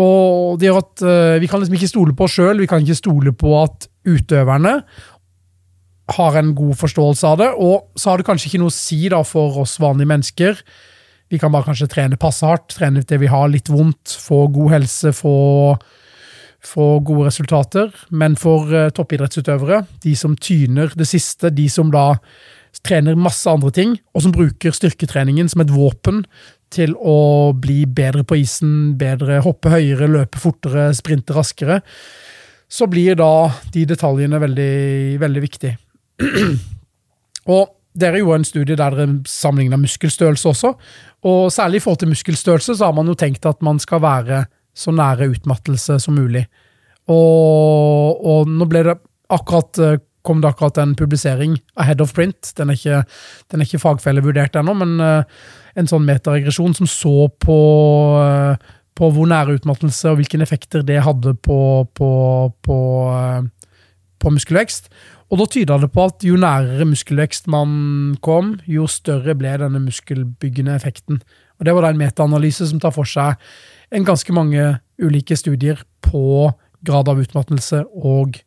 Og 0.00 0.58
det 0.58 0.68
gjør 0.68 0.80
at 0.80 1.04
uh, 1.06 1.40
vi 1.42 1.48
kan 1.50 1.62
liksom 1.62 1.76
ikke 1.78 1.90
stole 1.90 2.14
på 2.16 2.26
oss 2.26 2.36
sjøl, 2.38 2.62
vi 2.62 2.70
kan 2.70 2.82
ikke 2.82 2.98
stole 2.98 3.34
på 3.38 3.54
at 3.62 3.88
utøverne 4.04 4.80
har 6.14 6.36
en 6.36 6.50
god 6.56 6.74
forståelse 6.76 7.28
av 7.30 7.38
det, 7.40 7.50
og 7.56 7.96
så 7.96 8.10
har 8.10 8.20
det 8.20 8.26
kanskje 8.28 8.50
ikke 8.50 8.60
noe 8.60 8.72
å 8.72 8.76
si 8.76 9.06
da 9.08 9.22
for 9.24 9.62
oss 9.62 9.78
vanlige 9.80 10.10
mennesker. 10.10 10.58
Vi 11.32 11.40
kan 11.40 11.52
bare 11.54 11.64
kanskje 11.70 11.88
trene 11.88 12.18
passe 12.20 12.44
hardt, 12.44 12.74
trene 12.74 13.00
til 13.06 13.22
vi 13.22 13.30
har 13.32 13.48
litt 13.48 13.70
vondt, 13.72 14.12
få 14.20 14.44
god 14.52 14.74
helse, 14.74 15.14
få, 15.16 15.36
få 16.64 16.98
gode 17.04 17.28
resultater. 17.28 17.92
Men 18.10 18.36
for 18.40 18.72
eh, 18.74 18.90
toppidrettsutøvere, 18.94 19.84
de 20.04 20.16
som 20.18 20.36
tyner 20.36 20.92
det 20.96 21.08
siste, 21.10 21.52
de 21.54 21.68
som 21.72 21.92
da 21.94 22.12
trener 22.84 23.18
masse 23.18 23.48
andre 23.50 23.70
ting, 23.74 23.94
og 24.14 24.24
som 24.24 24.34
bruker 24.34 24.74
styrketreningen 24.74 25.48
som 25.50 25.62
et 25.62 25.72
våpen 25.72 26.24
til 26.74 26.96
å 26.98 27.52
bli 27.54 27.84
bedre 27.86 28.24
på 28.26 28.40
isen, 28.40 28.96
bedre 28.98 29.38
hoppe 29.44 29.70
høyere, 29.70 30.10
løpe 30.10 30.40
fortere, 30.42 30.88
sprinte 30.96 31.36
raskere, 31.36 31.80
så 32.66 32.88
blir 32.90 33.14
da 33.20 33.52
de 33.74 33.84
detaljene 33.86 34.40
veldig, 34.42 34.74
veldig 35.22 35.42
viktige. 35.44 35.76
og 37.54 37.74
dere 37.94 38.18
gjorde 38.18 38.40
en 38.40 38.48
studie 38.48 38.78
der 38.78 38.96
dere 38.96 39.06
sammenligna 39.30 39.78
muskelstørrelse 39.78 40.50
også. 40.50 40.72
Og 41.30 41.52
særlig 41.54 41.78
i 41.78 41.84
forhold 41.84 42.02
til 42.02 42.10
muskelstørrelse 42.10 42.74
så 42.74 42.88
har 42.88 42.96
man 42.96 43.06
jo 43.10 43.14
tenkt 43.18 43.46
at 43.46 43.62
man 43.62 43.78
skal 43.82 44.02
være 44.02 44.44
så 44.74 44.94
nære 44.94 45.30
utmattelse 45.32 45.98
som 46.02 46.16
mulig. 46.18 46.44
Og, 47.10 48.20
og 48.24 48.50
nå 48.50 48.66
ble 48.68 48.84
det 48.88 48.98
akkurat 49.34 49.80
eh, 49.82 50.00
kom 50.24 50.40
det 50.40 50.48
akkurat 50.48 50.78
en 50.80 50.94
publisering 50.96 51.58
ahead 51.80 52.00
of 52.00 52.14
print. 52.16 52.54
Den 52.56 52.72
er 52.72 52.78
ikke, 52.78 53.02
den 53.52 53.60
er 53.60 53.68
ikke 53.68 53.82
fagfellevurdert 53.82 54.56
ennå, 54.56 54.72
men 54.80 54.96
eh, 55.04 55.42
en 55.76 55.90
sånn 55.90 56.06
metaregresjon 56.08 56.76
som 56.78 56.88
så 56.88 57.28
på, 57.44 57.58
eh, 58.22 58.70
på 58.96 59.10
hvor 59.12 59.28
nære 59.28 59.58
utmattelse 59.58 60.12
og 60.12 60.22
hvilke 60.22 60.40
effekter 60.44 60.84
det 60.86 61.02
hadde 61.04 61.36
på, 61.44 61.58
på, 61.98 62.08
på, 62.64 62.78
på 64.24 64.32
muskelvekst. 64.38 64.88
Og 65.32 65.40
da 65.40 65.48
tyda 65.50 65.78
det 65.82 65.90
på 65.92 66.08
at 66.08 66.24
jo 66.24 66.38
nærere 66.40 66.86
muskelvekst 66.88 67.48
man 67.52 68.16
kom, 68.24 68.54
jo 68.70 68.88
større 68.88 69.36
ble 69.36 69.56
denne 69.60 69.82
muskelbyggende 69.82 70.76
effekten. 70.76 71.20
Og 71.58 71.66
Det 71.66 71.74
var 71.74 71.84
da 71.84 71.92
en 71.92 72.00
metaanalyse 72.00 72.68
som 72.70 72.80
tar 72.80 72.94
for 72.94 73.08
seg 73.08 73.36
en 73.94 74.06
ganske 74.06 74.34
mange 74.34 74.74
ulike 75.02 75.36
studier 75.38 75.80
på 76.04 76.50
grad 76.84 77.08
av 77.08 77.20
utmattelse 77.22 77.84
og, 77.94 78.38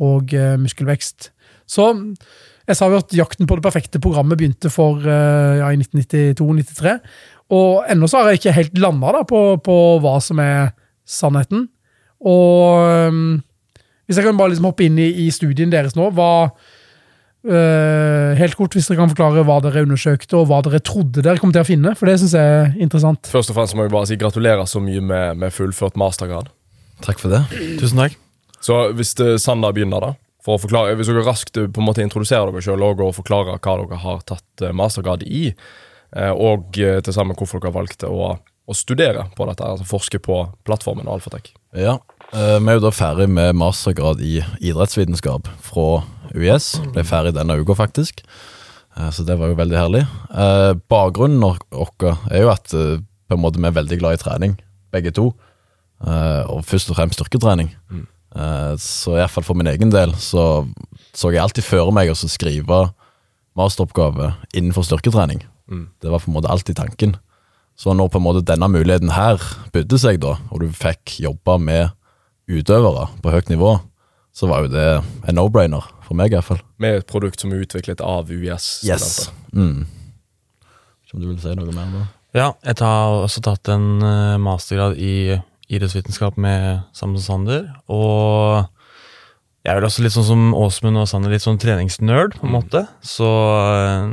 og 0.00 0.32
uh, 0.34 0.56
muskelvekst. 0.60 1.30
Så 1.68 1.88
jeg 2.68 2.78
sa 2.78 2.88
jo 2.90 3.00
at 3.02 3.14
jakten 3.16 3.48
på 3.48 3.58
det 3.58 3.64
perfekte 3.64 4.00
programmet 4.02 4.38
begynte 4.40 4.70
for 4.72 5.02
uh, 5.02 5.58
ja, 5.58 5.70
i 5.72 5.78
1992-93. 5.80 6.96
Og 7.52 7.82
ennå 7.90 8.08
så 8.08 8.22
har 8.22 8.30
jeg 8.30 8.40
ikke 8.40 8.56
helt 8.56 8.78
landa 8.80 9.24
på, 9.28 9.40
på 9.64 9.78
hva 10.02 10.16
som 10.24 10.40
er 10.42 10.72
sannheten. 11.08 11.66
Og 12.22 13.10
um, 13.10 13.40
hvis 14.06 14.18
jeg 14.18 14.26
kan 14.26 14.38
bare 14.38 14.52
liksom 14.52 14.70
hoppe 14.70 14.86
inn 14.86 14.98
i, 15.00 15.08
i 15.26 15.30
studien 15.34 15.72
deres 15.72 15.96
nå, 15.98 16.08
hva 16.14 16.52
øh, 17.46 18.32
Helt 18.38 18.56
kort, 18.58 18.74
hvis 18.76 18.88
dere 18.90 19.00
kan 19.02 19.12
forklare 19.12 19.44
hva 19.46 19.58
dere 19.64 19.84
undersøkte, 19.86 20.38
og 20.38 20.48
hva 20.50 20.62
dere 20.66 20.82
trodde 20.84 21.24
dere 21.24 21.42
kom 21.42 21.54
til 21.54 21.64
å 21.64 21.68
finne, 21.68 21.94
for 21.98 22.10
det 22.10 22.18
syns 22.22 22.36
jeg 22.38 22.56
er 22.58 22.74
interessant. 22.82 23.30
Først 23.32 23.52
og 23.52 23.58
fremst 23.58 23.76
må 23.78 23.86
jeg 23.86 23.94
bare 23.94 24.10
si 24.10 24.18
gratulerer 24.20 24.68
så 24.70 24.82
mye 24.82 25.04
med, 25.04 25.40
med 25.42 25.54
fullført 25.54 25.98
mastergrad. 26.00 26.50
Takk 27.02 27.22
for 27.22 27.34
det. 27.34 27.44
Tusen 27.80 28.02
takk. 28.04 28.18
Så 28.62 28.84
hvis 28.94 29.16
det, 29.18 29.34
Sander 29.42 29.74
begynner, 29.74 30.04
da 30.04 30.12
for 30.42 30.58
å 30.58 30.62
forklare, 30.62 30.96
Hvis 30.98 31.10
dere 31.10 31.24
raskt 31.26 31.58
eh, 31.58 31.70
på 31.70 31.82
en 31.82 31.88
måte 31.88 32.04
introduserer 32.04 32.50
dere 32.50 32.64
sjøl 32.64 32.86
og 32.90 33.02
forklarer 33.16 33.58
hva 33.62 33.76
dere 33.82 34.02
har 34.02 34.22
tatt 34.26 34.64
eh, 34.64 34.74
mastergrad 34.74 35.24
i, 35.26 35.50
eh, 36.16 36.32
og 36.32 36.78
eh, 36.78 37.00
til 37.04 37.14
sammen 37.14 37.38
hvorfor 37.38 37.62
dere 37.62 37.72
har 37.72 37.78
valgt 37.78 38.06
å, 38.08 38.32
å 38.38 38.76
studere 38.76 39.28
på 39.36 39.46
dette, 39.48 39.66
altså 39.66 39.86
forske 39.86 40.22
på 40.22 40.42
plattformen 40.66 41.10
Alfatek. 41.10 41.52
Ja, 41.78 42.00
eh, 42.32 42.58
Vi 42.60 42.68
er 42.72 42.78
jo 42.78 42.84
da 42.86 42.92
ferdig 42.94 43.28
med 43.30 43.56
mastergrad 43.58 44.20
i 44.24 44.40
idrettsvitenskap 44.60 45.48
fra 45.64 46.02
UiS. 46.34 46.74
Ble 46.94 47.04
ferdig 47.04 47.34
denne 47.36 47.58
uka, 47.60 47.76
faktisk. 47.78 48.22
Eh, 48.96 49.10
Så 49.10 49.24
det 49.26 49.38
var 49.38 49.48
jo 49.52 49.58
veldig 49.58 49.78
herlig. 49.78 50.02
Eh, 50.32 50.72
Bakgrunnen 50.88 51.40
vår 51.42 52.16
er 52.30 52.42
jo 52.42 52.50
at 52.52 52.68
på 52.72 53.36
en 53.36 53.40
måte 53.40 53.60
vi 53.60 53.66
er 53.68 53.78
veldig 53.78 53.98
glad 53.98 54.14
i 54.18 54.22
trening, 54.22 54.58
begge 54.92 55.12
to. 55.12 55.32
Og 56.02 56.64
først 56.66 56.90
og 56.90 56.96
fremst 56.98 57.14
styrketrening. 57.20 57.70
Eh, 58.36 58.74
Så 58.76 59.16
iallfall 59.16 59.44
for 59.44 59.54
min 59.54 59.66
egen 59.68 59.90
del 59.90 60.12
så 60.14 60.66
så 61.14 61.28
jeg 61.30 61.42
alltid 61.42 61.62
føre 61.64 61.92
meg 61.92 62.08
å 62.08 62.14
så 62.16 62.24
skrive 62.26 62.94
masteroppgave 63.54 64.34
innenfor 64.56 64.82
styrketrening. 64.82 65.42
Mm. 65.70 65.88
Det 66.00 66.10
var 66.10 66.20
på 66.20 66.30
en 66.30 66.36
måte 66.38 66.48
alltid 66.48 66.76
tanken. 66.76 67.16
Så 67.76 67.92
når 67.94 68.08
på 68.08 68.16
en 68.16 68.24
måte 68.24 68.44
denne 68.44 68.68
muligheten 68.68 69.10
her 69.12 69.36
bydde 69.72 69.98
seg, 70.00 70.20
da, 70.20 70.38
og 70.50 70.60
du 70.60 70.68
fikk 70.72 71.18
jobbe 71.20 71.58
med 71.60 71.90
utøvere 72.60 73.08
på 73.24 73.32
høyt 73.34 73.50
nivå, 73.52 73.76
så 74.32 74.48
var 74.48 74.64
jo 74.64 74.72
det 74.72 74.86
en 75.28 75.36
no-brainer, 75.36 75.84
for 76.06 76.18
meg 76.18 76.32
i 76.32 76.38
hvert 76.38 76.48
fall. 76.48 76.62
Med 76.80 77.02
et 77.02 77.08
produkt 77.08 77.42
som 77.42 77.52
er 77.52 77.64
utviklet 77.66 78.00
av 78.04 78.32
UiS-studenter. 78.32 79.32
Mm. 79.52 79.84
Ikke 81.04 81.18
om 81.18 81.22
du 81.22 81.30
vil 81.30 81.40
si 81.42 81.54
noe 81.58 81.76
mer 81.76 81.90
da? 81.92 82.04
Ja, 82.32 82.48
jeg 82.64 82.80
har 82.80 83.18
også 83.26 83.42
tatt 83.44 83.68
en 83.68 84.00
eh, 84.00 84.38
mastergrad 84.40 84.96
i 84.96 85.36
idrettsvitenskap 85.72 86.38
med 86.40 86.86
Samuel 86.96 87.20
Sander. 87.24 87.66
Og 87.92 88.64
jeg 89.62 89.70
er 89.74 89.78
vel 89.78 89.86
også 89.86 90.04
litt 90.04 90.14
sånn 90.16 90.26
som 90.26 90.56
Åsmund 90.56 91.02
og 91.02 91.10
Sander, 91.10 91.32
litt 91.32 91.44
sånn 91.44 91.60
treningsnerd, 91.60 92.38
på 92.40 92.48
en 92.48 92.56
måte. 92.56 92.86
Så 93.04 93.28
eh, 93.28 94.08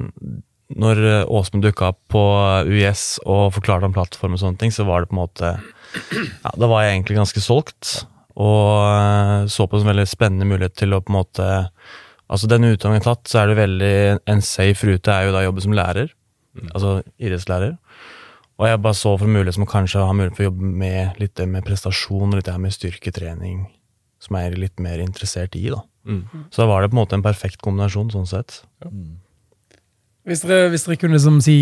når 0.84 1.04
eh, 1.08 1.32
Åsmund 1.40 1.64
dukka 1.66 1.94
opp 1.94 2.02
på 2.12 2.24
UiS 2.68 3.22
og 3.24 3.56
forklarte 3.56 3.88
om 3.88 3.96
plattform 3.96 4.36
og 4.36 4.44
sånne 4.44 4.60
ting, 4.62 4.76
så 4.76 4.86
var 4.90 5.02
det 5.02 5.12
på 5.12 5.18
en 5.18 5.24
måte 5.24 5.56
Ja, 6.44 6.52
da 6.54 6.68
var 6.70 6.84
jeg 6.84 7.00
egentlig 7.00 7.18
ganske 7.18 7.42
solgt. 7.42 8.04
Og 8.38 8.70
eh, 8.86 9.48
så 9.50 9.66
på 9.66 9.80
som 9.80 9.88
en 9.88 9.94
veldig 9.94 10.08
spennende 10.10 10.48
mulighet 10.50 10.78
til 10.80 10.94
å 10.94 11.02
på 11.02 11.14
en 11.14 11.20
måte 11.22 11.50
Altså 12.30 12.46
Den 12.46 12.68
utdanningen 12.68 13.02
tatt, 13.02 13.24
så 13.26 13.40
er 13.42 13.50
det 13.50 13.58
veldig 13.58 13.94
En 14.30 14.44
safe 14.46 14.86
rute 14.86 15.10
er 15.10 15.26
jo 15.26 15.32
da 15.34 15.42
jobbe 15.42 15.64
som 15.66 15.74
lærer. 15.74 16.12
Altså 16.70 17.00
idrettslærer. 17.18 17.74
Og 18.60 18.68
jeg 18.68 18.82
bare 18.84 18.98
så 19.00 19.14
for 19.16 19.32
mulighet 19.32 19.56
som 19.56 19.64
å 19.64 19.72
kanskje 19.72 20.04
ha 20.04 20.14
mulighet 20.14 20.36
for 20.36 20.46
å 20.46 20.50
jobbe 20.50 20.72
med 20.82 21.20
litt 21.22 21.36
det 21.40 21.48
med 21.48 21.66
prestasjon 21.66 22.28
og 22.28 22.36
litt 22.36 22.48
det 22.50 22.56
her 22.56 22.62
med 22.62 22.76
styrketrening, 22.76 23.62
som 24.20 24.36
jeg 24.36 24.50
er 24.50 24.58
litt 24.60 24.84
mer 24.84 25.00
interessert 25.00 25.56
i. 25.56 25.70
da. 25.72 25.80
Mm. 26.04 26.26
Så 26.52 26.64
da 26.64 26.68
var 26.68 26.84
det 26.84 26.90
på 26.92 26.98
en 26.98 27.00
måte 27.00 27.16
en 27.16 27.24
perfekt 27.24 27.62
kombinasjon, 27.64 28.12
sånn 28.12 28.28
sett. 28.28 28.60
Hvis 30.28 30.44
dere, 30.44 30.68
hvis 30.74 30.84
dere 30.90 31.00
kunne 31.00 31.16
liksom 31.16 31.40
si 31.46 31.56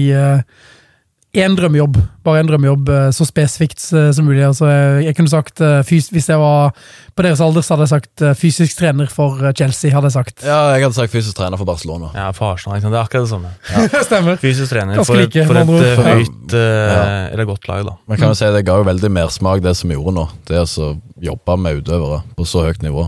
én 1.38 1.56
drømmejobb, 1.58 1.98
bare 2.26 2.42
en 2.42 2.48
drømmejobb, 2.50 2.90
eh, 2.90 3.08
så 3.16 3.26
spesifikt 3.28 3.84
eh, 3.94 4.10
som 4.16 4.26
mulig. 4.28 4.42
Altså, 4.48 4.68
jeg, 4.72 5.04
jeg 5.08 5.18
kunne 5.18 5.32
sagt, 5.32 5.62
eh, 5.64 5.80
fys 5.88 6.10
Hvis 6.14 6.30
jeg 6.32 6.40
var 6.42 6.74
på 7.18 7.26
deres 7.26 7.42
alder, 7.42 7.64
så 7.66 7.74
hadde 7.76 7.86
jeg 7.88 7.94
sagt 7.96 8.24
fysisk 8.38 8.78
trener 8.78 9.10
for 9.10 9.42
Chelsea. 9.58 9.90
hadde 9.94 10.10
jeg 10.12 10.16
sagt. 10.18 10.44
Ja, 10.46 10.58
jeg 10.76 10.86
hadde 10.86 10.98
sagt 10.98 11.14
fysisk 11.14 11.38
trener 11.40 11.58
for 11.58 11.66
Barcelona. 11.70 12.12
Ja, 12.14 12.28
for 12.38 12.54
Arsenal, 12.54 12.78
ikke 12.78 12.88
sant? 12.88 12.94
Det 12.94 13.00
er 13.00 13.08
akkurat 13.08 13.26
det 13.26 13.32
samme. 13.34 14.04
Stemmer. 14.10 14.38
Fysisk 14.42 14.74
trener 14.74 15.02
for 15.04 15.18
like, 15.18 15.46
for 15.50 15.58
et 15.62 15.72
for, 15.72 15.82
et 15.82 16.22
høyt 16.22 16.58
Ja. 16.58 17.02
eller 17.34 17.50
godt 17.50 17.68
lag, 17.70 17.86
da. 17.88 17.96
Men 18.08 18.22
kan 18.22 18.34
jo 18.34 18.38
si 18.38 18.52
det 18.54 18.66
ga 18.68 18.78
jo 18.78 18.86
veldig 18.88 19.12
mersmak, 19.18 19.64
det 19.66 19.74
som 19.80 19.90
vi 19.90 19.98
gjorde 19.98 20.14
nå. 20.20 20.28
Det 20.50 20.62
å 20.62 20.68
så 20.70 20.92
jobbe 21.22 21.58
med 21.58 21.82
utøvere 21.82 22.22
på 22.38 22.46
så 22.46 22.68
høyt 22.68 22.86
nivå. 22.86 23.08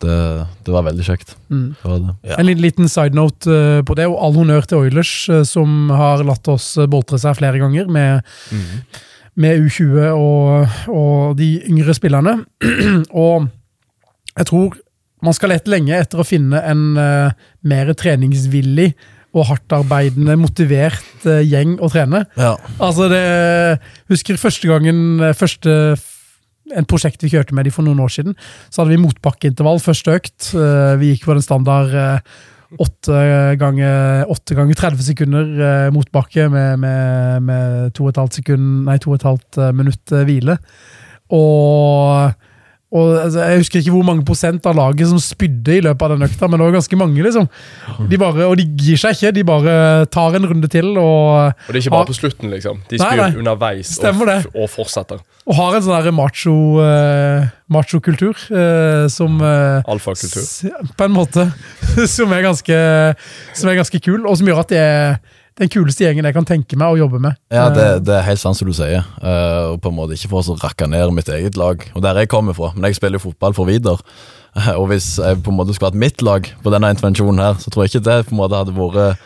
Det, 0.00 0.16
det 0.64 0.72
var 0.74 0.86
veldig 0.86 1.04
kjekt. 1.06 1.36
Mm. 1.52 1.68
Det 1.76 1.90
var 1.90 2.02
det. 2.06 2.16
Ja. 2.30 2.38
En 2.40 2.48
liten, 2.48 2.64
liten 2.64 2.90
side 2.92 3.18
note 3.18 3.52
eh, 3.52 3.82
på 3.86 3.96
det, 3.98 4.08
og 4.08 4.18
all 4.24 4.36
honnør 4.40 4.68
til 4.68 4.86
Oilers, 4.86 5.12
eh, 5.28 5.44
som 5.48 5.92
har 5.92 6.24
latt 6.26 6.48
oss 6.52 6.72
eh, 6.80 6.88
boltre 6.90 7.20
seg 7.20 7.36
flere 7.38 7.60
ganger 7.60 7.90
med, 7.92 8.26
med 9.40 9.66
U20 9.66 10.10
og, 10.10 10.76
og 10.92 11.38
de 11.40 11.52
yngre 11.70 11.96
spillerne. 11.96 12.40
og 13.24 13.50
jeg 14.36 14.50
tror 14.50 14.78
man 15.20 15.36
skal 15.36 15.52
lete 15.52 15.68
lenge 15.68 15.96
etter 15.96 16.22
å 16.22 16.24
finne 16.24 16.62
en 16.64 16.84
uh, 16.96 17.32
mer 17.68 17.90
treningsvillig 17.98 18.94
og 19.36 19.46
hardtarbeidende, 19.46 20.34
motivert 20.40 21.26
eh, 21.28 21.44
gjeng 21.46 21.76
å 21.78 21.90
trene. 21.92 22.24
Ja. 22.34 22.56
Altså, 22.82 23.06
det 23.12 23.20
Husker 24.10 24.40
første 24.40 24.66
gangen 24.66 25.20
eh, 25.22 25.36
første 25.38 25.74
en 26.76 26.88
prosjekt 26.88 27.24
vi 27.24 27.32
kjørte 27.32 27.56
med 27.56 27.66
de 27.66 27.72
for 27.74 27.86
noen 27.86 28.00
år 28.02 28.12
siden. 28.14 28.36
Så 28.70 28.82
hadde 28.82 28.94
vi 28.94 29.02
motbakkeintervall 29.02 29.82
første 29.82 30.16
økt. 30.18 30.52
Eh, 30.54 30.94
Vi 31.00 31.12
gikk 31.14 31.26
på 31.28 31.36
den 31.36 31.44
standard 31.44 31.94
eh, 31.94 32.20
åtte 32.78 33.56
ganger, 33.58 34.28
åtte 34.30 34.54
ganger 34.54 34.78
30 34.78 35.06
sekunder 35.08 35.48
eh, 35.66 35.88
motbakke 35.94 36.46
med, 36.52 36.78
med, 36.78 37.42
med 37.42 37.94
to 37.96 38.06
og 38.06 38.12
et 38.12 38.20
halvt 38.22 38.38
sekund, 38.42 38.68
nei, 38.86 38.98
to 39.02 39.10
og 39.10 39.18
et 39.18 39.26
halvt 39.26 39.58
eh, 39.58 39.72
minutt 39.74 40.14
hvile. 40.28 40.58
Og, 41.34 42.30
og 42.90 43.10
altså, 43.20 43.44
Jeg 43.46 43.60
husker 43.62 43.78
ikke 43.78 43.92
hvor 43.94 44.06
mange 44.06 44.24
prosent 44.26 44.64
av 44.66 44.74
laget 44.74 45.06
som 45.06 45.20
spydde 45.22 45.76
i 45.76 45.82
løpet 45.86 46.02
av 46.02 46.14
den 46.16 46.26
økta, 46.26 46.48
men 46.50 46.58
det 46.58 46.66
var 46.66 46.74
ganske 46.74 46.98
mange. 46.98 47.22
liksom. 47.22 47.46
De 48.10 48.18
bare, 48.18 48.48
og 48.50 48.56
de 48.58 48.66
gir 48.66 48.98
seg 48.98 49.14
ikke, 49.14 49.30
de 49.36 49.44
bare 49.46 49.74
tar 50.10 50.34
en 50.34 50.48
runde 50.50 50.70
til 50.70 50.98
og, 50.98 51.54
Og 51.54 51.70
det 51.70 51.78
er 51.78 51.84
ikke 51.84 51.94
bare 51.94 52.10
på 52.10 52.18
slutten, 52.18 52.50
liksom. 52.50 52.82
De 52.90 52.98
Nei, 52.98 53.06
spyr 53.06 53.22
nei. 53.22 53.30
underveis 53.38 53.94
og, 54.02 54.50
og 54.58 54.70
fortsetter. 54.72 55.22
og 55.46 55.58
har 55.60 55.78
en 55.78 55.86
sånn 55.86 56.02
der 56.02 56.16
macho, 56.18 56.56
uh, 56.82 57.46
macho-kultur 57.70 58.34
eh, 58.50 59.06
som 59.12 59.38
uh, 59.38 59.86
Alfakultur. 59.86 60.42
På 60.98 61.06
en 61.06 61.14
måte. 61.14 61.46
som, 62.16 62.32
er 62.34 62.42
ganske, 62.42 62.80
som 63.54 63.70
er 63.70 63.78
ganske 63.78 64.02
kul, 64.02 64.24
og 64.26 64.34
som 64.40 64.50
gjør 64.50 64.64
at 64.64 64.74
det 64.74 64.82
er 64.82 65.20
den 65.60 65.68
kuleste 65.72 66.06
gjengen 66.06 66.24
jeg 66.24 66.34
kan 66.36 66.46
tenke 66.48 66.76
meg 66.80 66.94
å 66.94 66.98
jobbe 67.02 67.20
med. 67.20 67.36
Ja, 67.52 67.68
det, 67.74 67.86
Eh, 67.86 67.98
det 68.06 68.14
er 68.16 68.22
helt 68.30 68.40
sant 68.40 68.56
som 68.56 68.68
du 68.68 68.72
sier. 68.76 69.04
Uh, 69.20 69.74
og 69.74 69.80
på 69.84 69.90
en 69.92 69.96
måte 69.98 70.16
Ikke 70.16 70.30
for 70.32 70.40
å 70.42 70.56
rakke 70.62 70.88
ned 70.88 71.12
mitt 71.16 71.28
eget 71.28 71.56
lag, 71.60 71.84
og 71.94 72.02
der 72.02 72.22
jeg 72.22 72.28
kommer 72.32 72.56
fra, 72.56 72.72
men 72.74 72.88
jeg 72.88 72.96
spiller 73.00 73.20
jo 73.20 73.26
fotball 73.30 73.52
for 73.56 73.68
Vidar. 73.68 74.00
Eh, 74.56 74.72
og 74.74 74.88
hvis 74.90 75.18
jeg 75.20 75.42
på 75.44 75.52
en 75.52 75.58
måte 75.60 75.74
skulle 75.76 75.92
hatt 75.92 76.00
mitt 76.00 76.22
lag 76.26 76.48
på 76.64 76.72
denne 76.72 76.90
intervensjonen 76.90 77.38
her, 77.44 77.60
så 77.60 77.70
tror 77.70 77.84
jeg 77.86 77.94
ikke 77.94 78.06
det 78.08 78.16
på 78.26 78.34
en 78.34 78.40
måte 78.40 78.56
hadde 78.58 78.74
vært 78.74 79.20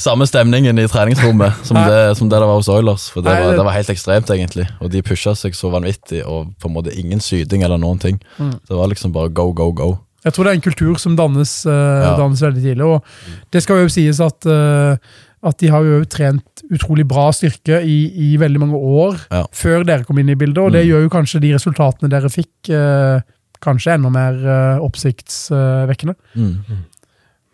samme 0.00 0.24
stemningen 0.26 0.78
i 0.80 0.86
treningsrommet 0.88 1.64
som 1.68 1.76
det, 1.76 2.16
som 2.16 2.28
det 2.28 2.38
det 2.40 2.46
var 2.48 2.56
hos 2.56 2.68
Oilers. 2.72 3.08
For 3.12 3.20
det 3.24 3.32
Nei, 3.34 3.40
var, 3.44 3.56
det- 3.56 3.64
var 3.68 3.76
helt 3.76 3.90
ekstremt, 3.92 4.30
egentlig. 4.32 4.66
Og 4.80 4.90
de 4.90 5.02
pusha 5.04 5.34
seg 5.36 5.52
så 5.54 5.70
vanvittig, 5.70 6.22
og 6.26 6.54
på 6.58 6.68
en 6.70 6.74
måte 6.74 6.94
ingen 6.98 7.20
syting 7.20 7.62
eller 7.62 7.78
noen 7.78 8.00
ting. 8.00 8.20
Mm. 8.38 8.54
Det 8.66 8.76
var 8.78 8.88
liksom 8.88 9.12
bare 9.12 9.28
go, 9.28 9.52
go, 9.52 9.70
go. 9.72 9.90
Jeg 10.24 10.34
tror 10.36 10.44
det 10.44 10.50
er 10.52 10.58
en 10.58 10.64
kultur 10.68 10.98
som 11.00 11.16
dannes, 11.16 11.64
uh, 11.64 11.72
Ja. 11.72 12.16
dannes 12.16 12.40
veldig 12.42 12.62
tidlig. 12.62 12.84
Og 12.84 13.04
det 13.52 13.62
skal 13.62 13.76
jo 13.84 13.88
sies 13.88 14.20
at, 14.20 14.44
eh, 14.46 14.96
at 15.42 15.56
de 15.62 15.68
har 15.72 15.84
jo 15.86 16.02
trent 16.04 16.62
utrolig 16.70 17.06
bra 17.08 17.30
styrke 17.32 17.78
i, 17.86 17.98
i 18.12 18.36
veldig 18.36 18.60
mange 18.60 18.76
år 18.76 19.14
Ja. 19.32 19.46
før 19.56 19.84
dere 19.88 20.04
kom 20.04 20.18
inn 20.20 20.28
i 20.28 20.36
bildet, 20.36 20.58
og 20.60 20.72
det 20.74 20.82
Mm. 20.84 20.88
gjør 20.90 21.02
jo 21.06 21.12
kanskje 21.14 21.40
de 21.40 21.52
resultatene 21.54 22.10
dere 22.12 22.28
fikk, 22.28 22.68
eh, 22.68 23.22
kanskje 23.64 23.94
enda 23.94 24.10
mer 24.12 24.34
eh, 24.36 24.78
oppsiktsvekkende. 24.84 26.14
Mm. 26.36 26.84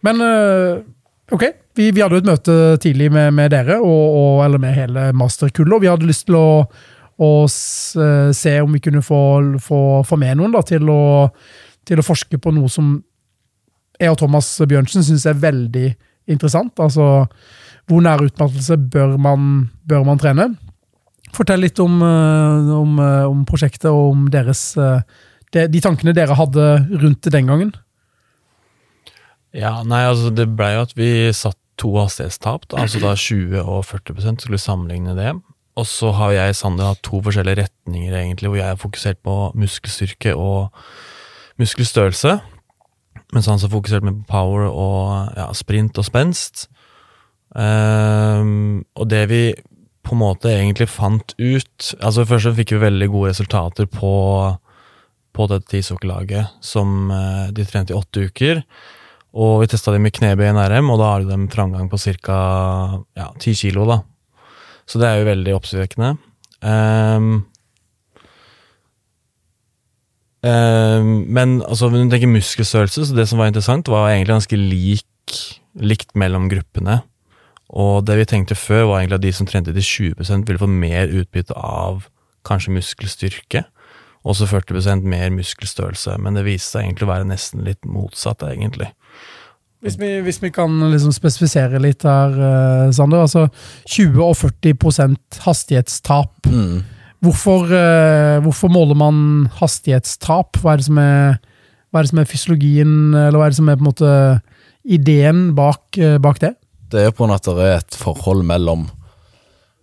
Men 0.02 0.20
eh, 0.20 0.82
ok, 1.30 1.44
vi, 1.78 1.90
vi 1.92 2.00
hadde 2.02 2.18
jo 2.18 2.22
et 2.24 2.30
møte 2.30 2.56
tidlig 2.82 3.10
med, 3.12 3.32
med 3.34 3.50
dere, 3.54 3.78
og, 3.80 4.04
og, 4.18 4.44
eller 4.44 4.58
med 4.62 4.74
hele 4.74 5.12
masterkullet, 5.14 5.72
og 5.78 5.82
vi 5.82 5.90
hadde 5.90 6.06
lyst 6.10 6.26
til 6.26 6.36
å, 6.38 6.48
å 7.22 7.30
eh, 7.46 8.32
se 8.34 8.56
om 8.62 8.72
vi 8.74 8.82
kunne 8.82 9.02
få, 9.02 9.20
få, 9.62 9.80
få 10.06 10.18
med 10.20 10.36
noen 10.38 10.52
da, 10.54 10.62
til, 10.66 10.88
å, 10.90 11.28
til 11.86 12.02
å 12.02 12.06
forske 12.06 12.38
på 12.42 12.52
noe 12.54 12.68
som 12.72 12.96
jeg 13.98 14.10
og 14.12 14.18
Thomas 14.20 14.50
Bjørnsen 14.68 15.06
syns 15.06 15.24
er 15.30 15.38
veldig 15.40 15.86
interessant. 16.28 16.74
Altså, 16.82 17.28
hvor 17.86 18.02
nær 18.02 18.22
utmattelse 18.24 18.78
bør 18.92 19.16
man, 19.20 19.68
bør 19.86 20.04
man 20.06 20.20
trene? 20.20 20.50
Fortell 21.36 21.62
litt 21.62 21.78
om, 21.82 22.00
eh, 22.02 22.70
om, 22.74 22.98
eh, 23.02 23.24
om 23.28 23.44
prosjektet 23.48 23.90
og 23.90 24.12
om 24.12 24.28
deres, 24.32 24.76
eh, 24.76 25.02
de, 25.52 25.66
de 25.70 25.82
tankene 25.84 26.14
dere 26.16 26.36
hadde 26.38 26.64
rundt 27.02 27.22
det 27.22 27.34
den 27.34 27.50
gangen. 27.50 27.74
Ja, 29.56 29.82
nei, 29.86 30.02
altså 30.04 30.34
Det 30.34 30.48
blei 30.56 30.74
jo 30.74 30.84
at 30.84 30.96
vi 30.98 31.32
satt 31.32 31.58
to 31.80 31.92
hastighetstap, 31.96 32.66
da, 32.72 32.80
altså 32.84 33.00
da 33.02 33.12
20 33.14 33.60
og 33.60 33.84
40% 33.84 34.44
skulle 34.44 34.60
sammenligne 34.60 35.14
det. 35.16 35.34
Og 35.76 35.84
så 35.84 36.10
har 36.16 36.32
jeg 36.32 36.56
Sander 36.56 36.88
hatt 36.88 37.02
to 37.04 37.20
forskjellige 37.20 37.66
retninger, 37.66 38.14
egentlig, 38.16 38.48
hvor 38.48 38.56
jeg 38.56 38.70
har 38.70 38.80
fokusert 38.80 39.18
på 39.24 39.34
muskelstyrke 39.60 40.32
og 40.32 40.72
muskelstørrelse. 41.60 42.38
Mens 43.34 43.48
han 43.50 43.60
har 43.60 43.72
fokusert 43.72 44.06
mer 44.06 44.16
på 44.16 44.24
power 44.30 44.70
og 44.70 45.36
ja, 45.36 45.50
sprint 45.52 45.98
og 46.00 46.06
spenst. 46.08 46.66
Ehm, 47.56 48.84
og 48.96 49.08
det 49.08 49.22
vi 49.30 49.42
på 50.06 50.14
en 50.14 50.20
måte 50.20 50.50
egentlig 50.52 50.90
fant 50.92 51.32
ut 51.40 51.86
Altså 52.04 52.26
Først 52.28 52.52
fikk 52.58 52.74
vi 52.74 52.82
veldig 52.82 53.08
gode 53.10 53.30
resultater 53.32 53.88
på, 53.90 54.10
på 55.34 55.46
dette 55.50 55.80
ishockeylaget, 55.80 56.52
som 56.64 57.10
eh, 57.10 57.48
de 57.56 57.66
trente 57.66 57.94
i 57.94 57.96
åtte 57.96 58.28
uker. 58.28 58.62
Og 59.36 59.62
vi 59.62 59.70
testa 59.72 59.92
dem 59.92 60.06
i 60.08 60.12
knebøy 60.14 60.46
i 60.46 60.52
NRM, 60.56 60.92
og 60.92 61.00
da 61.00 61.10
har 61.10 61.26
de 61.26 61.40
framgang 61.52 61.90
på 61.92 62.00
ca. 62.00 62.38
Ja, 63.18 63.32
10 63.36 63.58
kilo. 63.58 63.84
da. 63.88 64.00
Så 64.88 65.02
det 65.02 65.10
er 65.10 65.20
jo 65.20 65.28
veldig 65.28 65.56
oppsiktsvekkende. 65.58 66.14
Um, 66.62 67.44
um, 70.40 71.10
men 71.26 71.58
altså, 71.66 71.90
når 71.90 72.06
du 72.06 72.14
tenker 72.14 72.32
muskelstørrelse, 72.32 73.10
så 73.10 73.18
det 73.18 73.26
som 73.28 73.42
var 73.42 73.50
interessant, 73.50 73.90
var 73.92 74.08
egentlig 74.08 74.38
ganske 74.38 74.60
lik, 74.62 75.36
likt 75.76 76.16
mellom 76.16 76.48
gruppene. 76.48 77.02
Og 77.68 78.04
det 78.06 78.18
vi 78.20 78.28
tenkte 78.30 78.54
før, 78.54 78.84
var 78.90 79.00
egentlig 79.00 79.18
at 79.18 79.24
de 79.24 79.32
som 79.34 79.48
trente 79.48 79.74
til 79.74 80.12
20% 80.14 80.46
ville 80.46 80.62
få 80.62 80.68
mer 80.70 81.10
utbytte 81.10 81.56
av 81.56 82.06
kanskje 82.46 82.76
muskelstyrke, 82.76 83.64
og 84.26 84.36
så 84.38 84.46
40% 84.50 85.06
mer 85.06 85.30
muskelstørrelse. 85.34 86.16
Men 86.22 86.38
det 86.38 86.46
viste 86.46 86.76
seg 86.76 86.86
egentlig 86.86 87.06
å 87.08 87.12
være 87.12 87.28
nesten 87.30 87.66
litt 87.66 87.82
motsatt, 87.86 88.42
egentlig. 88.46 88.92
Hvis 89.84 89.98
vi, 90.00 90.08
hvis 90.24 90.40
vi 90.42 90.50
kan 90.50 90.72
liksom 90.90 91.12
spesifisere 91.14 91.78
litt 91.82 92.02
her, 92.06 92.32
eh, 92.34 92.92
Sander. 92.96 93.22
Altså 93.22 93.46
20 93.92 94.22
og 94.24 94.36
40 94.40 95.16
hastighetstap. 95.44 96.48
Mm. 96.50 96.82
Hvorfor, 97.22 97.70
eh, 97.70 98.40
hvorfor 98.42 98.72
måler 98.72 98.98
man 98.98 99.48
hastighetstap? 99.60 100.58
Hva 100.62 100.72
er, 100.72 100.82
det 100.82 100.88
som 100.88 100.98
er, 100.98 101.38
hva 101.90 102.00
er 102.00 102.06
det 102.06 102.10
som 102.10 102.22
er 102.22 102.30
fysiologien, 102.30 103.14
eller 103.14 103.38
hva 103.38 103.46
er 103.46 103.54
det 103.54 103.60
som 103.60 103.68
er 103.68 103.78
på 103.78 103.84
en 103.84 103.90
måte 103.92 104.12
ideen 104.84 105.54
bak, 105.54 105.98
eh, 105.98 106.18
bak 106.18 106.40
det? 106.40 106.54
Det 106.92 107.02
er 107.02 107.14
på 107.14 107.26
måte 107.26 107.50
at 107.50 107.58
det 107.58 107.66
er 107.66 107.80
et 107.80 107.98
forhold 107.98 108.44
mellom 108.46 108.88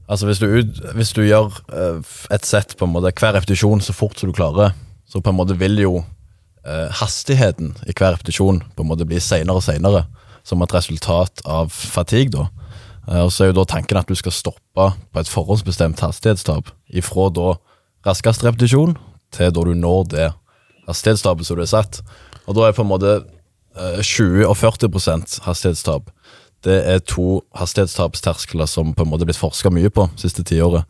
Altså 0.10 0.28
Hvis 0.28 0.42
du, 0.42 0.48
ut, 0.52 0.80
hvis 0.98 1.14
du 1.16 1.22
gjør 1.24 1.48
eh, 1.72 2.16
et 2.36 2.46
sett 2.46 2.76
på 2.78 2.86
en 2.86 2.92
måte 2.92 3.14
hver 3.16 3.38
repetisjon 3.38 3.80
så 3.82 3.94
fort 3.96 4.20
som 4.20 4.30
du 4.30 4.36
klarer, 4.36 4.74
så 5.08 5.22
på 5.24 5.32
en 5.32 5.38
måte 5.38 5.56
vil 5.58 5.80
jo 5.80 5.94
eh, 6.68 6.90
hastigheten 7.00 7.72
i 7.88 7.96
hver 7.96 8.12
repetisjon 8.18 8.60
på 8.76 8.84
en 8.84 8.90
måte 8.90 9.08
bli 9.08 9.22
senere 9.24 9.62
og 9.62 9.64
senere, 9.64 10.04
som 10.44 10.62
et 10.62 10.76
resultat 10.76 11.42
av 11.48 11.72
fatigue. 11.72 12.36
da. 12.36 12.50
Eh, 13.08 13.22
og 13.24 13.32
Så 13.32 13.46
er 13.46 13.54
jo 13.54 13.62
da 13.62 13.66
tanken 13.66 13.98
at 13.98 14.12
du 14.12 14.16
skal 14.16 14.36
stoppe 14.36 14.90
på 14.92 15.24
et 15.24 15.32
forhåndsbestemt 15.32 16.04
hastighetstap 16.04 16.72
ifra 16.92 17.30
da 17.32 17.56
raskest 18.06 18.44
repetisjon 18.44 18.98
til 19.32 19.56
da 19.56 19.64
du 19.64 19.74
når 19.74 20.04
det 20.12 20.30
hastighetstapet 20.88 21.48
som 21.48 21.58
du 21.58 21.64
har 21.64 21.72
satt. 21.72 22.02
Og 22.46 22.56
da 22.60 22.68
er 22.68 22.76
på 22.76 22.84
en 22.84 22.92
måte 22.92 23.22
eh, 23.80 24.02
20 24.04 24.48
og 24.48 24.58
40% 24.60 25.40
hastighetstap 25.48 26.12
det 26.64 26.78
er 26.88 27.02
to 27.04 27.42
hastighetstapsterskler 27.58 28.70
som 28.70 28.94
på 28.96 29.04
en 29.04 29.12
måte 29.12 29.26
er 29.26 29.32
blitt 29.32 29.42
forska 29.42 29.72
mye 29.74 29.92
på 29.94 30.08
siste 30.20 30.46
tiåret. 30.48 30.88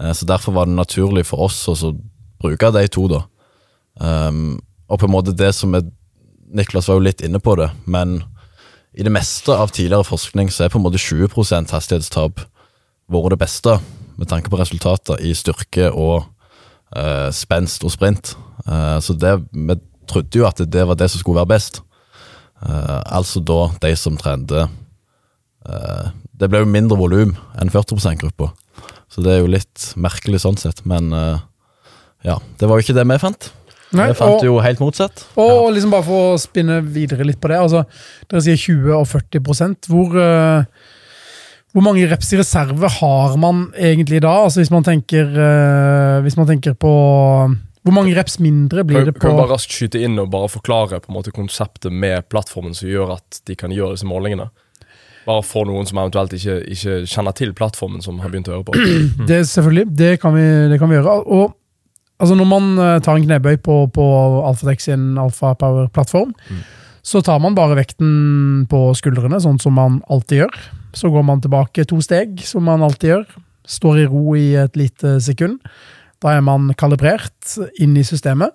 Eh, 0.00 0.12
så 0.12 0.26
derfor 0.28 0.52
var 0.52 0.68
det 0.68 0.76
naturlig 0.76 1.26
for 1.26 1.46
oss 1.46 1.62
å 1.68 1.94
bruke 2.42 2.72
de 2.74 2.86
to, 2.92 3.06
da. 3.08 3.24
Um, 3.94 4.58
og 4.90 4.98
på 5.00 5.06
en 5.06 5.14
måte 5.14 5.36
det 5.36 5.52
som 5.54 5.74
er 5.76 5.86
Niklas 6.54 6.88
var 6.90 6.98
jo 6.98 7.06
litt 7.06 7.22
inne 7.24 7.40
på 7.42 7.54
det, 7.58 7.70
men 7.90 8.18
i 8.94 9.02
det 9.02 9.10
meste 9.10 9.54
av 9.54 9.72
tidligere 9.74 10.06
forskning 10.06 10.52
så 10.52 10.64
er 10.64 10.70
på 10.70 10.78
en 10.78 10.84
måte 10.84 11.00
20 11.02 11.32
hastighetstap 11.72 12.44
vært 13.10 13.32
det 13.34 13.38
beste, 13.40 13.78
med 14.14 14.28
tanke 14.30 14.52
på 14.52 14.60
resultater 14.60 15.18
i 15.24 15.32
styrke 15.34 15.88
og 15.90 16.28
uh, 16.94 17.30
spenst 17.34 17.82
og 17.82 17.90
sprint. 17.90 18.36
Uh, 18.68 19.00
så 19.02 19.16
det, 19.18 19.32
vi 19.50 19.74
trodde 20.06 20.38
jo 20.38 20.46
at 20.46 20.62
det 20.62 20.86
var 20.86 20.94
det 21.00 21.10
som 21.10 21.24
skulle 21.24 21.40
være 21.40 21.54
best. 21.56 21.80
Uh, 22.62 23.02
altså 23.10 23.42
da 23.42 23.72
de 23.82 23.90
som 23.98 24.20
trente 24.20 24.68
det 25.64 26.50
ble 26.50 26.60
jo 26.64 26.68
mindre 26.68 26.98
volum 26.98 27.34
enn 27.60 27.70
40 27.72 27.96
%-gruppa, 28.00 28.50
så 29.08 29.24
det 29.24 29.34
er 29.34 29.42
jo 29.42 29.52
litt 29.52 29.92
merkelig 30.00 30.42
sånn 30.42 30.58
sett. 30.60 30.82
Men 30.88 31.12
eh, 31.14 31.44
ja, 32.26 32.40
det 32.60 32.68
var 32.68 32.80
jo 32.80 32.86
ikke 32.86 32.96
det 32.96 33.06
vi 33.08 33.20
fant. 33.22 33.52
Nei, 33.94 34.08
vi 34.10 34.16
fant 34.18 34.40
og, 34.40 34.46
jo 34.48 34.58
helt 34.64 34.82
motsatt. 34.82 35.22
Og 35.38 35.68
liksom 35.74 35.92
bare 35.94 36.06
for 36.06 36.32
å 36.32 36.40
spinne 36.40 36.80
videre 36.82 37.26
litt 37.26 37.38
på 37.40 37.50
det. 37.52 37.60
altså 37.62 37.84
Dere 38.26 38.42
sier 38.42 38.58
20 38.58 38.96
og 38.96 39.04
40 39.06 39.86
Hvor, 39.86 40.16
uh, 40.18 40.64
hvor 41.70 41.84
mange 41.86 42.08
reps 42.10 42.32
i 42.34 42.40
reserve 42.40 42.90
har 42.96 43.36
man 43.38 43.68
egentlig 43.78 44.18
da? 44.24 44.32
Altså 44.48 44.64
Hvis 44.64 44.72
man 44.74 44.86
tenker, 44.86 45.30
uh, 45.30 46.18
hvis 46.26 46.34
man 46.40 46.50
tenker 46.50 46.74
på 46.74 46.90
Hvor 46.90 47.94
mange 47.94 48.16
reps 48.18 48.40
mindre 48.42 48.82
blir 48.82 49.06
det 49.06 49.14
på 49.14 49.28
Kan 49.28 49.36
du 49.36 49.44
bare 49.44 49.54
raskt 49.54 49.76
skyte 49.76 50.02
inn 50.02 50.18
og 50.18 50.32
bare 50.34 50.50
forklare 50.50 50.98
på 51.04 51.12
en 51.12 51.20
måte 51.20 51.36
konseptet 51.36 51.94
med 51.94 52.26
plattformen 52.32 52.74
som 52.74 52.90
gjør 52.90 53.14
at 53.20 53.44
de 53.46 53.54
kan 53.54 53.70
gjøre 53.70 53.94
disse 53.94 54.10
målingene? 54.10 54.50
Bare 55.24 55.44
for 55.46 55.68
noen 55.68 55.88
som 55.88 56.00
eventuelt 56.02 56.34
ikke, 56.36 56.58
ikke, 56.74 56.96
kjenner 57.08 57.36
til 57.36 57.54
plattformen, 57.56 58.02
som 58.04 58.20
har 58.22 58.32
begynt 58.32 58.50
å 58.50 58.58
høre 58.58 58.66
på. 58.68 58.76
Det 59.28 59.42
Selvfølgelig, 59.48 59.86
det 59.96 60.12
kan 60.22 60.34
vi, 60.36 60.44
det 60.72 60.78
kan 60.80 60.90
vi 60.90 60.98
gjøre. 60.98 61.18
Og 61.24 61.54
altså 62.20 62.36
Når 62.38 62.48
man 62.48 62.70
eh, 62.78 63.00
tar 63.04 63.18
en 63.18 63.26
knebøy 63.26 63.58
på, 63.64 63.78
på 63.94 64.06
Alphatex 64.48 64.88
sin 64.90 65.14
Alpha 65.20 65.54
Power-plattform, 65.60 66.34
mm. 66.34 66.62
så 67.02 67.22
tar 67.24 67.40
man 67.42 67.56
bare 67.56 67.78
vekten 67.78 68.66
på 68.70 68.86
skuldrene, 68.98 69.40
sånn 69.42 69.60
som 69.62 69.76
man 69.78 70.02
alltid 70.12 70.44
gjør. 70.44 70.62
Så 70.94 71.10
går 71.10 71.26
man 71.26 71.42
tilbake 71.42 71.86
to 71.90 71.98
steg, 72.04 72.38
som 72.46 72.68
man 72.68 72.84
alltid 72.84 73.14
gjør. 73.14 73.26
Står 73.66 74.02
i 74.02 74.08
ro 74.10 74.36
i 74.38 74.52
et 74.60 74.76
lite 74.78 75.16
sekund. 75.24 75.58
Da 76.22 76.36
er 76.36 76.44
man 76.44 76.70
kalibrert 76.78 77.56
inn 77.82 77.96
i 77.98 78.04
systemet. 78.06 78.52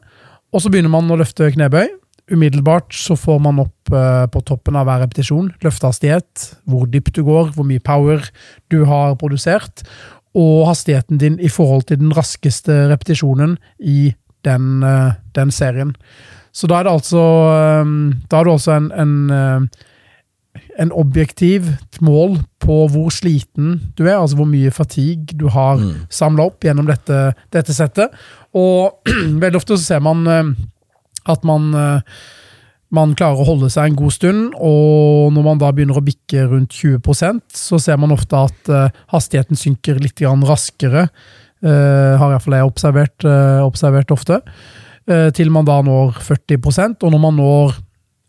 Og 0.53 0.63
så 0.63 0.71
begynner 0.71 0.93
man 0.93 1.09
å 1.11 1.17
løfte 1.19 1.49
knebøy. 1.53 1.91
Umiddelbart 2.29 2.93
så 2.93 3.15
får 3.17 3.39
man 3.41 3.61
opp 3.63 3.91
uh, 3.93 4.25
på 4.29 4.41
toppen 4.45 4.77
av 4.77 4.87
hver 4.87 5.03
repetisjon 5.03 5.49
løftehastighet, 5.65 6.45
hvor 6.69 6.85
dypt 6.89 7.15
du 7.17 7.23
går, 7.25 7.53
hvor 7.55 7.67
mye 7.67 7.81
power 7.83 8.23
du 8.69 8.83
har 8.89 9.17
produsert, 9.19 9.83
og 10.37 10.67
hastigheten 10.69 11.17
din 11.21 11.39
i 11.41 11.49
forhold 11.49 11.87
til 11.89 11.99
den 12.01 12.13
raskeste 12.13 12.85
repetisjonen 12.91 13.57
i 13.79 14.13
den, 14.45 14.83
uh, 14.85 15.17
den 15.35 15.51
serien. 15.51 15.95
Så 16.53 16.69
da 16.69 16.79
er 16.79 16.87
det 16.87 16.95
altså 16.97 17.21
um, 17.85 18.13
Da 18.25 18.39
har 18.39 18.47
du 18.47 18.51
altså 18.51 18.73
en, 18.73 18.87
en, 18.91 19.29
uh, 19.29 20.63
en 20.81 20.91
objektivt 20.91 21.99
mål 22.01 22.39
på 22.61 22.79
hvor 22.89 23.09
sliten 23.13 23.91
du 23.97 24.07
er, 24.07 24.17
altså 24.17 24.39
hvor 24.39 24.49
mye 24.49 24.71
fatigue 24.73 25.37
du 25.37 25.47
har 25.53 25.77
mm. 25.81 26.09
samla 26.09 26.49
opp 26.49 26.65
gjennom 26.65 26.89
dette, 26.89 27.19
dette 27.53 27.73
settet. 27.73 28.13
Og 28.53 29.01
veldig 29.43 29.61
ofte 29.61 29.77
så 29.77 29.83
ser 29.93 30.05
man 30.05 30.25
at 31.27 31.43
man, 31.47 31.73
eh, 31.75 32.01
man 32.95 33.15
klarer 33.17 33.41
å 33.41 33.47
holde 33.47 33.69
seg 33.73 33.89
en 33.89 33.99
god 33.99 34.15
stund, 34.15 34.55
og 34.55 35.33
når 35.35 35.45
man 35.45 35.61
da 35.61 35.71
begynner 35.73 35.99
å 35.99 36.05
bikke 36.05 36.47
rundt 36.51 36.77
20% 36.77 37.43
så 37.59 37.79
ser 37.81 37.99
man 38.01 38.15
ofte 38.15 38.39
at 38.39 38.71
eh, 38.71 38.95
hastigheten 39.13 39.59
synker 39.59 40.01
litt 40.01 40.21
raskere. 40.21 41.09
Uh, 41.59 42.15
har 42.15 42.31
iallfall 42.31 42.53
jeg 42.55 42.67
observert, 42.69 43.25
observert 43.65 44.11
ofte. 44.15 44.37
Til 45.35 45.49
man 45.51 45.65
da 45.67 45.81
når 45.83 46.13
40% 46.23 47.03
og 47.03 47.11
når 47.11 47.19
man 47.19 47.35
når 47.35 47.73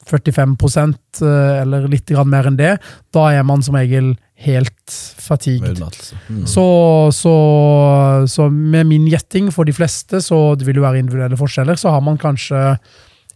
45% 0.08 1.20
eller 1.22 1.86
litt 1.92 2.10
mer 2.26 2.48
enn 2.50 2.58
det, 2.58 2.72
da 3.14 3.28
er 3.30 3.46
man 3.46 3.62
som 3.62 3.78
regel 3.78 4.16
helt 4.40 4.94
fatigued. 5.20 5.80
Mm. 6.28 6.46
Så, 6.48 6.64
så, 7.12 7.34
så, 8.28 8.48
med 8.50 8.88
min 8.88 9.08
gjetting 9.10 9.50
for 9.52 9.68
de 9.68 9.74
fleste, 9.76 10.22
så 10.24 10.54
det 10.58 10.66
vil 10.68 10.80
jo 10.80 10.86
være 10.86 11.02
individuelle 11.02 11.38
forskjeller, 11.40 11.78
så 11.80 11.92
har 11.94 12.04
man 12.04 12.18
kanskje 12.20 12.78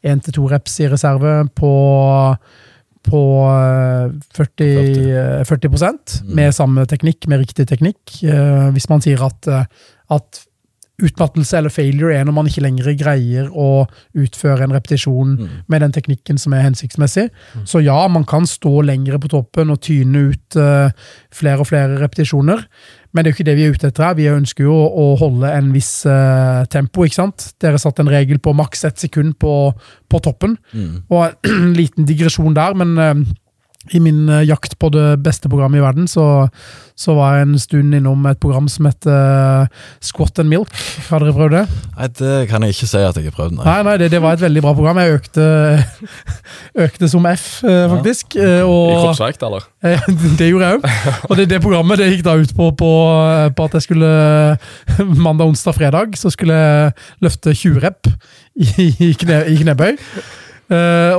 én 0.05 0.23
til 0.25 0.37
to 0.37 0.49
reps 0.49 0.79
i 0.85 0.89
reserve 0.93 1.37
på, 1.57 1.75
på 3.09 3.21
40, 4.37 5.45
40. 5.45 5.45
40 5.49 5.71
mm. 5.77 6.35
med 6.37 6.57
samme 6.57 6.87
teknikk, 6.89 7.29
med 7.29 7.45
riktig 7.45 7.69
teknikk. 7.69 8.19
Eh, 8.25 8.69
hvis 8.77 8.89
man 8.93 9.05
sier 9.05 9.25
at, 9.29 9.49
at 10.13 10.45
utmattelse 11.03 11.59
eller 11.59 11.73
failure 11.75 12.15
er 12.15 12.27
når 12.27 12.37
man 12.37 12.49
ikke 12.49 12.63
lenger 12.63 12.93
greier 12.99 13.49
å 13.51 13.85
utføre 14.15 14.63
en 14.67 14.75
repetisjon 14.77 15.33
mm. 15.41 15.55
med 15.73 15.83
den 15.83 15.95
teknikken 15.97 16.39
som 16.39 16.55
er 16.55 16.63
hensiktsmessig. 16.69 17.27
Mm. 17.55 17.65
Så 17.67 17.83
ja, 17.83 17.97
man 18.13 18.27
kan 18.29 18.47
stå 18.47 18.85
lengre 18.87 19.19
på 19.19 19.33
toppen 19.33 19.75
og 19.75 19.81
tyne 19.83 20.29
ut 20.31 20.59
uh, 20.61 20.95
flere 21.35 21.65
og 21.65 21.71
flere 21.71 21.99
repetisjoner, 21.99 22.63
men 23.11 23.23
det 23.23 23.31
er 23.31 23.33
jo 23.33 23.39
ikke 23.39 23.49
det 23.49 23.57
vi 23.59 23.67
er 23.67 23.75
ute 23.75 23.91
etter 23.91 24.07
her. 24.07 24.17
Vi 24.19 24.31
ønsker 24.31 24.67
jo 24.67 24.75
å, 24.75 25.09
holde 25.19 25.51
en 25.51 25.73
viss 25.75 25.93
uh, 26.07 26.63
tempo, 26.71 27.07
ikke 27.07 27.21
sant. 27.21 27.49
Dere 27.63 27.79
satte 27.83 28.03
en 28.03 28.11
regel 28.11 28.41
på 28.43 28.55
maks 28.55 28.87
ett 28.87 29.03
sekund 29.03 29.37
på, 29.43 29.55
på 30.11 30.23
toppen, 30.23 30.57
mm. 30.75 31.07
og 31.11 31.47
en 31.57 31.73
liten 31.75 32.07
digresjon 32.07 32.55
der, 32.55 32.79
men 32.79 32.95
uh, 32.99 33.35
i 33.93 34.01
min 34.01 34.29
uh, 34.31 34.41
jakt 34.47 34.79
på 34.81 34.89
det 34.95 35.19
beste 35.25 35.51
programmet 35.53 35.79
i 35.81 35.85
verden, 35.85 36.07
så, 36.09 36.47
så, 36.97 37.13
var 37.19 37.37
jeg 37.37 37.47
en 37.47 37.59
stund 37.61 37.97
innom 37.97 38.25
et 38.31 38.39
program 38.41 38.69
som 38.71 38.87
heter 38.89 39.13
uh, 39.13 39.83
Squat 40.01 40.41
and 40.41 40.49
Milk. 40.49 40.71
Har 41.11 41.21
dere 41.21 41.35
prøvd 41.37 41.57
det? 41.59 41.65
Nei, 41.99 42.09
det 42.21 42.33
kan 42.49 42.65
jeg 42.65 42.77
ikke 42.77 42.89
si 42.89 43.03
at 43.03 43.19
jeg 43.21 43.29
har 43.29 43.37
prøvd, 43.37 43.59
nei. 43.59 43.67
Nei, 43.67 43.83
nei 43.89 43.97
det, 44.01 44.09
det, 44.15 44.21
var 44.25 44.39
et 44.39 44.45
veldig 44.45 44.63
bra 44.65 44.73
program. 44.79 45.01
Jeg 45.03 45.19
økte, 45.19 45.49
økte 46.87 47.11
som 47.13 47.29
F, 47.29 47.45
uh, 47.67 47.85
faktisk. 47.97 48.39
Ja. 48.41 48.63
Og, 48.65 48.95
I 48.95 48.97
kroppsvekt, 49.03 49.45
eller? 49.45 49.69
det 50.41 50.49
gjorde 50.49 50.71
jeg 50.71 50.81
òg. 50.81 50.89
Og 51.29 51.37
det, 51.37 51.49
det, 51.53 51.61
programmet 51.65 52.01
det 52.01 52.09
gikk 52.15 52.25
da 52.25 52.39
ut 52.41 52.57
på, 52.57 52.71
på, 52.81 52.95
på, 53.59 53.69
at 53.69 53.77
jeg 53.77 53.89
skulle 53.91 54.15
mandag, 55.27 55.51
onsdag, 55.51 55.77
fredag 55.77 56.17
så 56.17 56.33
skulle 56.33 56.57
jeg 56.57 56.97
løfte 57.27 57.53
20 57.53 57.85
rep 57.85 58.09
i, 58.55 58.89
i, 58.89 59.13
kne, 59.19 59.45
i 59.53 59.61
knebøy. 59.61 60.01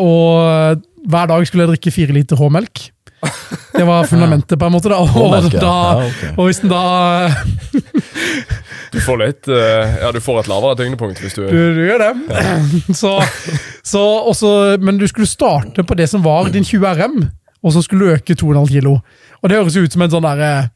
og 0.01 0.81
hver 1.09 1.31
dag 1.31 1.47
skulle 1.47 1.65
jeg 1.65 1.75
drikke 1.75 1.93
fire 1.93 2.15
liter 2.15 2.39
H-melk. 2.39 2.89
Det 3.75 3.85
var 3.87 4.05
fundamentet, 4.05 4.59
på 4.59 4.67
en 4.67 4.71
måte. 4.75 4.89
da. 4.91 4.99
Og, 5.25 5.31
da, 5.51 5.59
ja, 5.59 6.05
okay. 6.05 6.33
og 6.37 6.45
hvis 6.45 6.59
den 6.61 6.69
da 6.69 7.31
Du 8.93 8.99
får 9.01 9.17
litt 9.23 9.49
eh, 9.49 9.95
Ja, 10.03 10.11
du 10.13 10.19
får 10.23 10.43
et 10.43 10.49
lavere 10.51 10.77
tyngdepunkt 10.79 11.19
hvis 11.23 11.33
du 11.33 11.41
Du, 11.49 11.57
du 11.75 11.81
gjør 11.87 12.03
det. 12.03 12.11
Ja. 12.29 12.53
Så, 12.93 13.15
så 13.83 14.03
også, 14.29 14.77
men 14.79 14.99
du 15.01 15.07
skulle 15.09 15.27
starte 15.27 15.83
på 15.83 15.97
det 15.97 16.07
som 16.11 16.23
var 16.23 16.51
din 16.53 16.63
20 16.63 16.85
RM, 17.01 17.17
og 17.65 17.73
så 17.73 17.81
skulle 17.81 18.05
du 18.05 18.13
øke 18.15 18.37
2,5 18.37 18.69
kilo. 18.71 18.99
Og 19.41 19.49
det 19.49 19.57
høres 19.57 19.77
ut 19.77 19.93
som 19.93 20.05
en 20.05 20.13
sånn 20.13 20.27
derre 20.27 20.51
eh, 20.59 20.69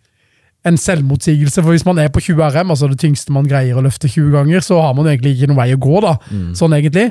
en 0.67 0.77
selvmotsigelse. 0.77 1.61
For 1.63 1.71
hvis 1.73 1.85
man 1.87 2.01
er 2.01 2.11
på 2.11 2.21
20 2.23 2.43
RM, 2.51 2.73
altså 2.73 2.89
det 2.91 2.99
tyngste 2.99 3.33
man 3.35 3.47
greier 3.47 3.77
å 3.79 3.83
løfte 3.85 4.09
20 4.11 4.33
ganger, 4.35 4.65
så 4.65 4.81
har 4.83 4.95
man 4.97 5.07
egentlig 5.07 5.37
ikke 5.37 5.51
noen 5.51 5.61
vei 5.61 5.71
å 5.75 5.81
gå, 5.81 6.01
da. 6.03 6.15
Mm. 6.29 6.51
Sånn 6.59 6.75
egentlig. 6.75 7.09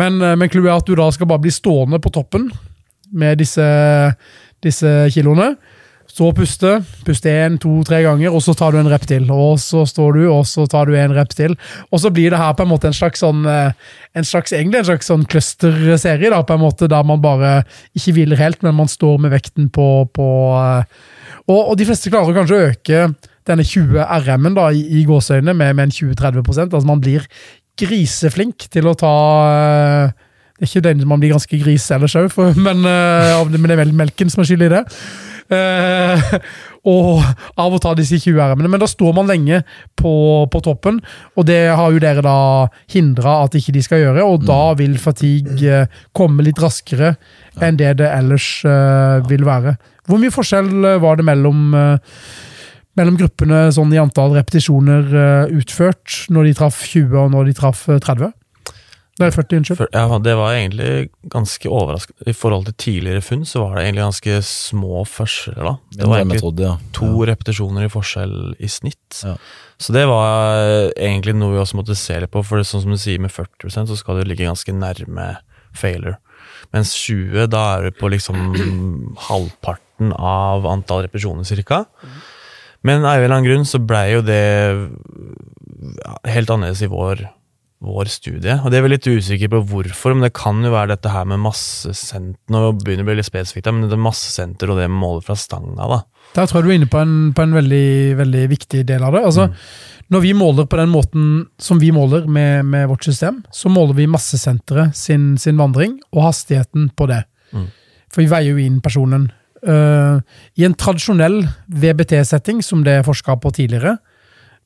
Men, 0.00 0.20
eh, 0.22 0.36
men 0.38 0.52
clouet 0.52 0.72
er 0.72 0.80
at 0.80 0.88
du 0.88 0.96
da 0.96 1.10
skal 1.12 1.30
bare 1.30 1.44
bli 1.44 1.54
stående 1.54 2.00
på 2.02 2.12
toppen 2.14 2.50
med 3.12 3.38
disse, 3.42 3.66
disse 4.64 4.98
kiloene. 5.14 5.54
Så 6.16 6.30
puste. 6.32 6.78
Puste 7.04 7.28
én, 7.28 7.58
to, 7.60 7.82
tre 7.84 7.98
ganger, 8.04 8.32
og 8.32 8.40
så 8.40 8.54
tar 8.56 8.72
du 8.72 8.78
en 8.80 8.88
rep 8.88 9.04
til. 9.08 9.26
Og 9.34 9.58
så 9.60 9.82
står 9.84 10.16
du, 10.16 10.22
og 10.32 10.46
så 10.48 10.64
tar 10.70 10.88
du 10.88 10.96
en 10.96 11.12
rep 11.12 11.34
til. 11.36 11.56
Og 11.90 12.00
så 12.00 12.12
blir 12.14 12.32
det 12.32 12.40
her 12.40 12.54
på 12.56 12.64
en 12.64 12.70
måte 12.70 12.88
en 12.88 12.96
slags 12.96 13.20
sånn 13.20 13.44
eh, 13.50 13.74
en 14.16 14.24
slags, 14.24 14.54
egentlig 14.56 14.80
en 14.80 14.88
slags 14.88 15.10
sånn 15.10 15.26
clusterserie, 15.28 16.30
da, 16.32 16.40
på 16.46 16.56
en 16.56 16.62
måte, 16.62 16.88
der 16.88 17.04
man 17.04 17.20
bare 17.20 17.58
ikke 17.98 18.16
hviler 18.16 18.40
helt, 18.40 18.62
men 18.64 18.78
man 18.78 18.88
står 18.88 19.20
med 19.20 19.34
vekten 19.34 19.68
på, 19.74 20.06
på 20.16 20.30
eh, 20.56 21.04
og, 21.46 21.60
og 21.60 21.74
de 21.78 21.86
fleste 21.88 22.10
klarer 22.12 22.36
kanskje 22.36 22.58
å 22.58 22.68
øke 22.70 23.02
denne 23.46 23.66
20 23.66 24.02
RM-en 24.26 24.56
da, 24.56 24.70
i, 24.74 24.82
i 25.00 25.04
gåseøynene 25.06 25.54
med, 25.54 25.76
med 25.78 25.88
en 25.88 25.94
20-30 25.94 26.66
Altså 26.66 26.86
Man 26.88 27.02
blir 27.02 27.26
griseflink 27.78 28.66
til 28.72 28.88
å 28.88 28.96
ta 28.98 29.14
eh, 29.52 30.14
Det 30.56 30.64
er 30.64 30.70
ikke 30.70 30.84
den 30.88 31.06
man 31.08 31.22
blir 31.22 31.34
ganske 31.36 31.60
gris 31.60 31.86
ellers 31.94 32.16
òg, 32.18 32.32
men, 32.66 32.82
eh, 32.88 33.40
men 33.52 33.68
det 33.70 33.76
er 33.76 33.82
vel 33.84 33.96
melken 33.96 34.32
som 34.32 34.42
er 34.42 34.50
skyld 34.50 34.66
i 34.66 34.74
det. 34.78 34.84
Uh, 35.46 36.18
og 36.90 37.20
av 37.54 37.74
å 37.74 37.78
ta 37.82 37.92
disse 37.94 38.18
20 38.18 38.34
RM-ene. 38.34 38.70
Men 38.70 38.82
da 38.82 38.88
står 38.90 39.12
man 39.14 39.28
lenge 39.30 39.60
på, 39.98 40.12
på, 40.50 40.62
toppen, 40.64 40.98
og 41.38 41.46
det 41.46 41.60
har 41.70 41.92
jo 41.94 42.02
dere 42.02 42.24
da 42.24 42.38
hindra 42.92 43.40
at 43.44 43.54
ikke 43.58 43.74
de 43.76 43.82
skal 43.86 44.02
gjøre. 44.02 44.24
Og 44.26 44.42
mm. 44.42 44.46
da 44.48 44.60
vil 44.78 44.96
fatigue 45.02 45.84
komme 46.16 46.46
litt 46.46 46.62
raskere 46.62 47.14
enn 47.62 47.78
det 47.78 47.96
det 48.02 48.10
ellers 48.10 48.48
uh, 48.66 49.22
vil 49.30 49.46
være. 49.46 49.76
Hvor 50.06 50.20
mye 50.22 50.34
forskjell 50.34 50.70
var 51.02 51.18
det 51.18 51.26
mellom 51.26 51.74
uh, 51.74 52.18
mellom 52.96 53.18
gruppene 53.20 53.66
sånn 53.76 53.90
i 53.92 54.00
antall 54.00 54.32
repetisjoner 54.32 55.10
utført 55.52 56.22
når 56.32 56.46
de 56.48 56.52
traff 56.56 56.78
20 56.88 57.18
og 57.20 57.34
når 57.34 57.50
de 57.50 57.54
traff 57.58 57.82
30? 57.92 58.30
Det 59.16 59.24
er 59.24 59.32
40, 59.32 59.60
unnskyld. 59.62 59.94
Ja, 59.96 60.18
det 60.20 60.32
var 60.36 60.52
egentlig 60.52 61.08
ganske 61.32 61.70
overraskende. 61.72 62.26
I 62.28 62.34
forhold 62.36 62.66
til 62.66 62.74
tidligere 62.82 63.22
funn, 63.24 63.46
så 63.48 63.62
var 63.62 63.78
det 63.78 63.86
egentlig 63.86 64.02
ganske 64.02 64.34
små 64.44 65.06
forskjeller, 65.08 65.64
da. 65.64 65.72
Det 65.96 66.08
var 66.10 66.20
egentlig 66.20 66.36
metode, 66.42 66.66
ja. 66.66 66.74
to 66.92 67.08
ja. 67.08 67.28
repetisjoner 67.30 67.86
i 67.86 67.92
forskjell 67.94 68.36
i 68.60 68.68
snitt. 68.68 69.22
Ja. 69.24 69.32
Så 69.80 69.96
det 69.96 70.04
var 70.10 70.60
eh, 70.66 70.90
egentlig 71.08 71.32
noe 71.38 71.54
vi 71.54 71.62
også 71.62 71.80
måtte 71.80 71.96
se 71.96 72.18
litt 72.20 72.34
på, 72.34 72.44
for 72.44 72.60
sånn 72.60 72.84
som 72.84 72.92
du 72.92 73.00
sier 73.00 73.22
med 73.22 73.32
40% 73.32 73.88
så 73.88 73.96
skal 73.96 74.20
du 74.20 74.28
ligge 74.28 74.44
ganske 74.44 74.76
nærme 74.76 75.30
failure. 75.72 76.18
Mens 76.76 76.92
20, 77.00 77.48
da 77.48 77.64
er 77.78 77.88
du 77.88 77.96
på 77.96 78.12
liksom 78.12 78.36
halvparten 79.30 79.85
av 80.16 80.66
antall 80.68 81.06
repetisjoner, 81.06 81.46
cirka. 81.48 81.84
Men 82.86 83.04
av 83.04 83.16
en 83.16 83.24
eller 83.24 83.34
annen 83.34 83.48
grunn 83.48 83.66
så 83.68 83.80
blei 83.82 84.10
jo 84.12 84.22
det 84.26 84.42
helt 86.28 86.52
annerledes 86.52 86.84
i 86.86 86.92
vår 86.92 87.26
vår 87.84 88.08
studie. 88.08 88.56
Og 88.64 88.72
det 88.72 88.78
er 88.78 88.84
vi 88.86 88.92
litt 88.94 89.06
usikker 89.06 89.50
på 89.52 89.60
hvorfor, 89.68 90.14
men 90.16 90.26
det 90.26 90.36
kan 90.36 90.62
jo 90.64 90.72
være 90.72 90.94
dette 90.94 91.12
her 91.12 91.26
med 91.28 91.42
massesenter 91.44 92.40
Nå 92.52 92.62
begynner 92.80 93.04
å 93.04 93.10
bli 93.10 93.18
litt 93.18 93.28
spesifikt, 93.28 93.68
men 93.68 93.90
det 93.90 93.96
er 93.96 94.02
massesenter 94.06 94.72
og 94.72 94.80
det 94.80 94.88
med 94.88 95.00
målet 95.02 95.26
fra 95.26 95.36
stanga. 95.38 95.88
da. 95.90 96.00
Der 96.38 96.48
tror 96.48 96.60
jeg 96.60 96.66
du 96.66 96.72
er 96.72 96.78
inne 96.80 96.90
på 96.90 97.02
en, 97.02 97.16
på 97.36 97.44
en 97.44 97.56
veldig, 97.56 97.90
veldig, 98.22 98.44
viktig 98.54 98.82
del 98.88 99.04
av 99.04 99.16
det. 99.16 99.24
Altså, 99.28 99.48
mm. 99.50 100.04
Når 100.14 100.22
vi 100.22 100.32
måler 100.38 100.68
på 100.70 100.78
den 100.78 100.92
måten 100.92 101.24
som 101.58 101.80
vi 101.82 101.90
måler 101.94 102.28
med, 102.30 102.64
med 102.64 102.88
vårt 102.88 103.04
system, 103.04 103.42
så 103.52 103.72
måler 103.72 103.96
vi 103.98 104.08
massesenteret 104.10 104.96
sin, 104.96 105.34
sin 105.38 105.58
vandring 105.60 105.98
og 106.14 106.28
hastigheten 106.28 106.90
på 106.96 107.10
det. 107.10 107.24
Mm. 107.52 107.66
For 108.12 108.22
vi 108.22 108.30
veier 108.30 108.54
jo 108.54 108.62
inn 108.62 108.80
personen. 108.80 109.28
Uh, 109.66 110.22
I 110.54 110.66
en 110.68 110.76
tradisjonell 110.78 111.40
VBT-setting, 111.66 112.62
som 112.62 112.84
det 112.86 113.00
er 113.00 113.06
forska 113.06 113.34
på 113.42 113.50
tidligere 113.56 113.96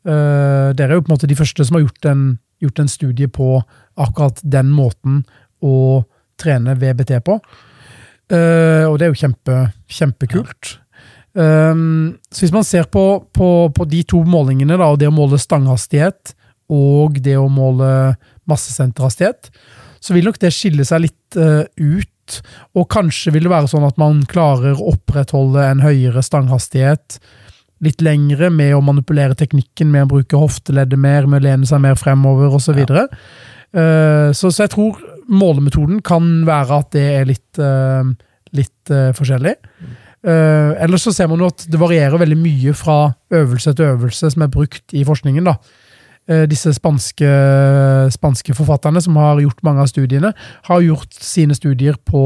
uh, 0.05 0.77
Dere 0.77 0.91
er 0.91 0.99
jo 0.99 1.05
på 1.07 1.09
en 1.09 1.15
måte 1.15 1.31
de 1.31 1.39
første 1.39 1.65
som 1.65 1.79
har 1.79 1.87
gjort 1.87 2.09
en 2.11 2.25
gjort 2.61 2.79
en 2.79 2.89
studie 2.89 3.29
på 3.29 3.63
akkurat 4.01 4.41
den 4.43 4.71
måten 4.73 5.23
å 5.65 6.05
trene 6.41 6.77
VBT 6.79 7.19
på. 7.25 7.39
Uh, 8.31 8.87
og 8.87 8.99
det 8.99 9.07
er 9.07 9.13
jo 9.13 9.21
kjempe, 9.25 9.57
kjempekult. 9.91 10.77
Um, 11.33 12.19
så 12.31 12.45
hvis 12.45 12.55
man 12.55 12.67
ser 12.67 12.89
på, 12.91 13.05
på, 13.35 13.49
på, 13.75 13.87
de 13.91 14.03
to 14.09 14.23
målingene, 14.27 14.79
da, 14.81 14.89
det 14.99 15.11
å 15.11 15.15
måle 15.15 15.39
stanghastighet 15.41 16.35
og 16.71 17.19
det 17.23 17.37
å 17.39 17.49
måle 17.51 18.15
massesenterhastighet, 18.51 19.51
så 20.01 20.15
vil 20.15 20.27
nok 20.27 20.39
det 20.43 20.53
skille 20.55 20.87
seg 20.87 21.07
litt 21.07 21.39
uh, 21.39 21.65
ut. 21.77 22.10
Og 22.79 22.89
kanskje 22.93 23.35
vil 23.35 23.47
det 23.47 23.53
være 23.53 23.71
sånn 23.73 23.87
at 23.89 24.01
man 24.01 24.23
klarer 24.31 24.77
å 24.77 24.93
opprettholde 24.95 25.65
en 25.67 25.85
høyere 25.85 26.23
stanghastighet 26.25 27.21
litt 27.85 28.03
lengre 28.05 28.51
med 28.53 28.75
å 28.77 28.83
manipulere 28.85 29.37
teknikken, 29.39 29.91
med 29.93 30.07
å 30.07 30.11
bruke 30.17 30.41
hofteleddet 30.41 31.01
mer, 31.01 31.29
med 31.29 31.41
å 31.41 31.47
lene 31.49 31.69
seg 31.69 31.81
mer 31.83 31.97
fremover 32.01 32.53
osv. 32.53 32.71
Så, 32.71 32.77
videre. 32.77 33.07
uh, 33.77 34.29
så, 34.37 34.51
så 34.53 34.67
jeg 34.67 34.75
tror 34.75 35.01
målemetoden 35.31 36.03
kan 36.05 36.29
være 36.49 36.83
at 36.83 36.93
det 36.97 37.07
er 37.15 37.29
litt, 37.31 37.49
uh, 37.63 38.05
litt 38.57 38.93
uh, 38.93 39.11
forskjellig. 39.17 39.57
Ellers 40.21 41.07
så 41.07 41.15
ser 41.17 41.31
man 41.31 41.41
jo 41.41 41.47
at 41.49 41.63
det 41.73 41.79
varierer 41.81 42.21
veldig 42.21 42.37
mye 42.37 42.75
fra 42.77 42.97
øvelse 43.33 43.73
til 43.73 43.95
øvelse 43.95 44.29
som 44.35 44.43
er 44.45 44.51
brukt 44.53 44.93
i 44.93 45.01
forskningen. 45.09 45.47
da. 45.49 45.55
Eh, 46.29 46.45
disse 46.47 46.71
spanske, 46.77 47.29
spanske, 48.15 48.55
forfatterne 48.55 49.01
som 49.03 49.17
har 49.19 49.41
gjort 49.43 49.63
mange 49.67 49.83
av 49.83 49.89
studiene, 49.91 50.31
har 50.69 50.83
gjort 50.85 51.17
sine 51.17 51.57
studier 51.57 51.97
på 52.07 52.21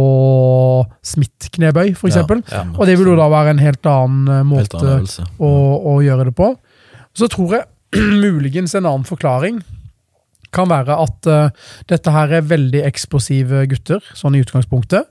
Smith-knebøy, 1.07 1.94
f.eks. 1.94 2.18
Ja, 2.18 2.26
ja, 2.52 2.64
og 2.74 2.85
det 2.90 2.98
vil 2.98 3.12
jo 3.12 3.16
da 3.16 3.30
være 3.33 3.54
en 3.54 3.62
helt 3.62 3.88
annen 3.88 4.28
eh, 4.28 4.42
måte 4.44 4.83
helt 4.83 5.16
annen 5.16 5.38
å, 5.38 5.52
å, 5.94 5.94
gjøre 6.04 6.28
det 6.28 6.35
på. 6.37 6.50
Så 7.16 7.30
tror 7.33 7.57
jeg 7.57 7.70
muligens 8.26 8.76
en 8.76 8.85
annen 8.85 9.09
forklaring 9.09 9.62
kan 10.54 10.68
være 10.70 10.94
at 11.02 11.26
uh, 11.26 11.70
dette 11.90 12.12
her 12.14 12.37
er 12.37 12.44
veldig 12.46 12.85
eksplosive 12.87 13.64
gutter, 13.72 14.04
sånn 14.14 14.37
i 14.38 14.42
utgangspunktet. 14.44 15.09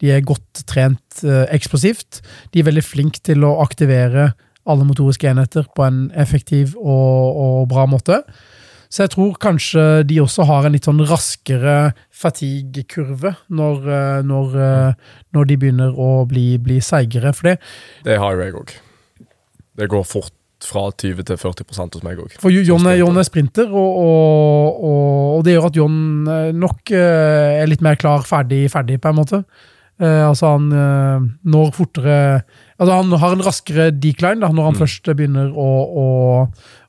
De 0.00 0.14
er 0.14 0.24
godt 0.24 0.62
trent 0.70 1.20
uh, 1.26 1.42
eksplosivt. 1.52 2.22
De 2.54 2.62
er 2.62 2.68
veldig 2.70 2.86
flinke 2.86 3.20
til 3.20 3.44
å 3.44 3.58
aktivere 3.60 4.30
alle 4.68 4.86
motoriske 4.86 5.28
enheter 5.30 5.66
på 5.74 5.84
en 5.86 6.06
effektiv 6.16 6.76
og, 6.76 7.34
og, 7.34 7.68
bra 7.72 7.86
måte. 7.90 8.22
Så 8.88 9.04
jeg 9.04 9.12
tror 9.12 9.36
kanskje 9.40 9.84
de 10.08 10.16
også 10.22 10.46
har 10.48 10.64
en 10.64 10.72
litt 10.72 10.88
sånn 10.88 11.02
raskere 11.08 11.92
fatigue-kurve 12.14 13.34
når, 13.52 13.84
eh, 13.84 14.20
når, 14.24 14.56
eh, 14.64 15.12
når, 15.36 15.48
de 15.50 15.58
begynner 15.60 15.92
å 15.92 16.24
bli, 16.28 16.56
bli 16.62 16.80
seigere. 16.80 17.34
For 17.36 17.50
det 17.50 17.58
Det 18.04 18.18
har 18.18 18.34
jo 18.34 18.44
jeg 18.46 18.56
òg. 18.56 18.74
Det 19.78 19.88
går 19.92 20.04
fort 20.08 20.32
fra 20.64 20.88
20 20.90 21.22
til 21.22 21.36
40% 21.36 21.98
hos 21.98 22.02
meg 22.02 22.18
òg. 22.18 22.32
For 22.40 22.50
John, 22.50 22.88
John, 22.96 23.18
er 23.20 23.28
sprinter, 23.28 23.68
og, 23.68 24.00
og, 24.00 24.80
og, 24.88 25.44
det 25.44 25.54
gjør 25.54 25.68
at 25.68 25.76
John 25.76 25.98
eh, 26.26 26.52
nok 26.56 26.90
er 26.96 27.68
litt 27.68 27.84
mer 27.84 28.00
klar, 28.00 28.24
ferdig, 28.26 28.70
ferdig 28.72 29.00
på 29.00 29.12
en 29.12 29.20
måte. 29.20 29.44
Altså 29.98 30.52
han 30.52 30.68
når 31.42 31.72
fortere 31.74 32.18
Altså 32.78 32.94
Han 32.94 33.16
har 33.22 33.34
en 33.34 33.44
raskere 33.44 33.88
decline 33.90 34.42
da, 34.44 34.52
når 34.54 34.70
han 34.70 34.76
mm. 34.76 34.80
først 34.82 35.10
begynner 35.18 35.50
å, 35.50 35.68
å, 36.02 36.06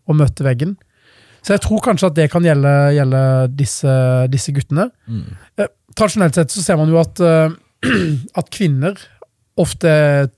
å, 0.06 0.18
møte 0.18 0.46
veggen. 0.46 0.76
Så 1.42 1.56
jeg 1.56 1.64
tror 1.66 1.82
kanskje 1.86 2.10
at 2.12 2.18
det 2.18 2.28
kan 2.34 2.46
gjelde, 2.46 2.74
gjelde 2.94 3.22
disse, 3.58 3.96
disse, 4.30 4.54
guttene. 4.54 4.90
Mm. 5.10 5.24
Eh, 5.58 5.72
tradisjonelt 5.98 6.38
sett 6.38 6.54
så 6.54 6.64
ser 6.64 6.78
man 6.80 6.92
jo 6.92 7.00
at, 7.02 7.22
at, 8.40 8.52
kvinner 8.54 9.00
ofte 9.60 9.92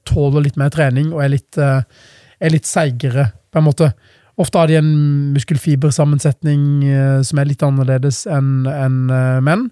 tåler 0.07 0.47
litt 0.47 0.57
mer 0.57 0.71
trening 0.73 1.11
og 1.11 1.25
er 1.25 1.33
litt, 1.35 1.59
er 1.59 2.53
litt 2.53 2.65
seigere, 2.65 3.27
på 3.53 3.59
en 3.59 3.67
måte. 3.67 3.91
Ofte 4.41 4.57
har 4.57 4.71
de 4.71 4.79
en 4.79 4.93
muskelfibersammensetning 5.35 6.63
som 7.27 7.41
er 7.41 7.49
litt 7.51 7.61
annerledes 7.65 8.23
enn 8.31 8.63
en 8.71 9.03
menn. 9.45 9.67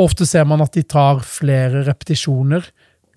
Ofte 0.00 0.26
ser 0.28 0.46
man 0.48 0.62
at 0.64 0.76
de 0.76 0.84
tar 0.88 1.20
flere 1.26 1.84
repetisjoner 1.88 2.66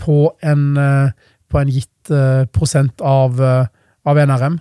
på 0.01 0.33
en, 0.43 0.63
eh, 0.77 1.11
på 1.49 1.59
en 1.59 1.71
gitt 1.71 1.92
av, 2.11 3.39
uh, 3.39 3.65
av 4.03 4.19
NRM. 4.19 4.59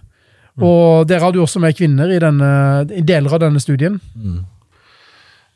Mm. 0.52 0.64
Og 0.68 1.08
dere 1.08 1.24
hadde 1.24 1.40
jo 1.40 1.46
også 1.46 1.62
med 1.62 1.76
kvinner 1.76 2.12
i, 2.12 2.20
denne, 2.20 2.50
i 2.92 3.04
deler 3.06 3.32
av 3.32 3.40
denne 3.40 3.62
studien. 3.62 3.98
Mm. 4.14 4.42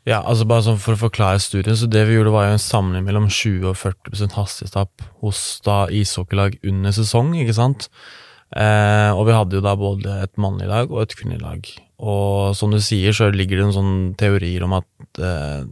Ja, 0.07 0.21
altså 0.21 0.45
bare 0.47 0.63
sånn 0.63 0.79
For 0.79 0.95
å 0.95 1.01
forklare 1.01 1.41
studien, 1.43 1.75
så 1.75 1.89
det 1.91 2.05
vi 2.07 2.15
gjorde 2.15 2.31
var 2.31 2.47
jo 2.47 2.55
en 2.55 2.63
samling 2.63 3.03
mellom 3.03 3.27
20 3.27 3.67
og 3.73 3.75
40 3.75 4.37
hastighetstap 4.37 5.03
hos 5.23 5.41
da 5.67 5.81
ishockeylag 5.91 6.55
under 6.63 6.95
sesong. 6.95 7.33
ikke 7.35 7.57
sant? 7.57 7.89
Eh, 8.55 9.11
og 9.11 9.25
vi 9.27 9.35
hadde 9.35 9.59
jo 9.59 9.65
da 9.65 9.73
både 9.75 10.21
et 10.23 10.31
mannlig 10.39 10.69
lag 10.71 10.93
og 10.93 11.03
et 11.03 11.15
kvinnelig 11.19 11.43
lag. 11.43 11.71
Og 11.99 12.55
som 12.55 12.71
du 12.71 12.79
sier, 12.79 13.11
så 13.11 13.27
ligger 13.33 13.59
det 13.59 13.65
en 13.67 13.75
sånn 13.75 13.97
teorier 14.19 14.63
om 14.63 14.77
at 14.77 15.19
eh, 15.19 15.67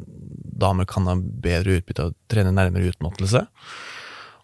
damer 0.59 0.87
kan 0.89 1.07
ha 1.07 1.15
bedre 1.15 1.79
utbytte 1.79 2.03
av 2.03 2.11
å 2.11 2.17
trene 2.31 2.51
nærmere 2.55 2.91
utmattelse. 2.91 3.45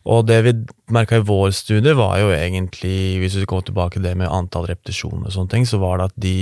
Og 0.10 0.26
det 0.26 0.40
vi 0.48 0.54
merka 0.94 1.20
i 1.20 1.26
vår 1.26 1.52
studie, 1.54 1.94
var 1.98 2.18
jo 2.22 2.32
egentlig, 2.34 3.22
hvis 3.22 3.38
vi 3.38 3.50
går 3.50 3.68
tilbake 3.70 4.00
til 4.00 4.08
det 4.08 4.16
med 4.18 4.32
antall 4.34 4.66
repetisjoner 4.72 5.30
og 5.30 5.36
sånne 5.36 5.54
ting, 5.54 5.68
så 5.70 5.82
var 5.82 6.02
det 6.02 6.10
at 6.10 6.22
de 6.24 6.38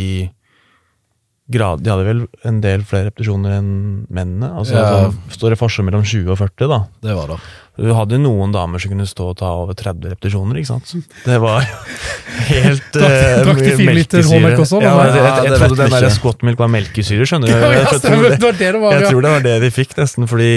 grad, 1.50 1.82
De 1.82 1.89
hadde 1.89 2.06
vel 2.06 2.19
en 2.45 2.60
del 2.63 2.84
flere 2.88 3.10
repetisjoner 3.10 3.58
enn 3.58 3.72
mennene? 4.13 4.52
Altså, 4.54 4.78
ja. 4.78 4.86
altså 4.86 5.39
Står 5.39 5.56
det 5.56 5.60
forskjell 5.60 5.88
mellom 5.88 6.06
20 6.06 6.30
og 6.30 6.38
40, 6.43 6.69
da? 6.69 6.80
Det 7.08 7.17
var 7.17 7.34
det. 7.34 7.39
Du 7.80 7.93
hadde 7.95 8.19
noen 8.19 8.52
damer 8.52 8.82
som 8.82 8.91
kunne 8.91 9.08
stå 9.08 9.30
og 9.32 9.38
ta 9.39 9.50
over 9.56 9.78
30 9.78 10.12
repetisjoner, 10.13 10.60
ikke 10.60 10.69
sant? 10.74 11.13
Det 11.24 11.38
var 11.41 11.63
helt 12.50 12.98
uh, 13.00 13.06
Drakk 13.48 13.62
de 13.63 13.76
fire 13.80 13.95
liter 13.95 14.28
Håmek 14.28 14.60
også? 14.65 14.82
Ja, 14.84 14.93
jeg, 15.08 15.15
jeg, 15.15 15.24
jeg, 15.24 15.45
jeg 15.48 15.62
trodde 15.63 15.80
den 15.86 15.95
der 15.95 16.10
squat 16.13 16.45
var 16.60 16.74
melkesyre, 16.76 17.30
skjønner 17.30 17.50
du. 17.50 17.56
Jeg, 17.80 18.02
tror 18.04 18.26
det, 18.26 18.60
jeg 18.60 19.08
tror 19.08 19.24
det 19.24 19.32
var 19.32 19.43
det 19.43 19.56
de 19.63 19.69
fikk, 19.74 19.95
nesten, 19.98 20.28
fordi 20.30 20.52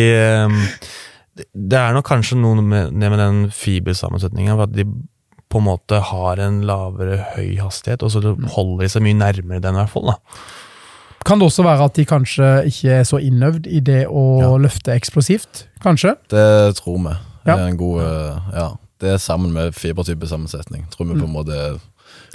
um, 0.45 0.59
det 1.37 1.79
er 1.79 1.95
nok 1.97 2.05
kanskje 2.11 2.37
noe 2.41 2.61
med, 2.63 2.93
med 2.93 3.19
den 3.19 3.51
fibersammensetninga, 3.51 4.59
at 4.63 4.75
de 4.77 4.85
på 5.53 5.61
en 5.61 5.67
måte 5.67 5.99
har 6.01 6.41
en 6.41 6.63
lavere 6.65 7.19
høy 7.37 7.57
hastighet, 7.61 8.03
og 8.03 8.11
så 8.13 8.21
holder 8.55 8.85
de 8.87 8.89
seg 8.89 9.03
mye 9.05 9.19
nærmere 9.21 9.61
den, 9.61 9.77
i 9.77 9.83
hvert 9.83 9.93
fall. 9.93 10.13
da. 10.13 10.17
Kan 11.29 11.39
det 11.39 11.47
også 11.47 11.63
være 11.63 11.85
at 11.85 11.95
de 11.97 12.05
kanskje 12.09 12.47
ikke 12.67 12.95
er 12.99 13.05
så 13.07 13.21
innøvd 13.23 13.67
i 13.71 13.81
det 13.85 14.07
å 14.09 14.41
Ja. 14.43 14.57
løfte 14.59 14.93
eksplosivt? 14.97 15.67
Kanskje? 15.85 16.17
Det 16.33 16.77
tror 16.81 16.99
vi. 16.99 17.15
Det 17.45 17.53
er 17.55 17.67
en 17.69 17.77
god 17.77 18.01
eh, 18.03 18.41
Ja. 18.55 18.69
Det 19.03 19.11
er 19.11 19.17
sammen 19.19 19.53
med 19.53 19.73
fibertypesammensetning. 19.75 20.85
Tror 20.91 21.09
vi 21.11 21.19
på 21.21 21.27
en 21.27 21.33
måte 21.35 21.51
er 21.59 21.79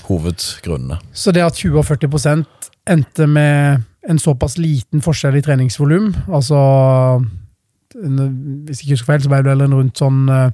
hovedgrunnene. 0.03 0.97
Så 1.13 1.31
det 1.31 1.41
at 1.45 1.53
20 1.55 1.77
og 1.79 1.85
40 1.85 2.45
endte 2.87 3.27
med 3.27 3.83
en 4.09 4.19
såpass 4.19 4.57
liten 4.57 5.01
forskjell 5.03 5.35
i 5.37 5.41
treningsvolum, 5.41 6.13
altså 6.27 7.23
Hvis 7.97 8.81
jeg 8.81 8.87
ikke 8.87 8.95
husker 8.97 9.11
feil, 9.11 9.23
så 9.23 9.31
ble 9.31 9.43
det 9.45 9.55
en 9.65 9.77
rundt 9.77 9.97
sånn 10.01 10.27
eh, 10.29 10.51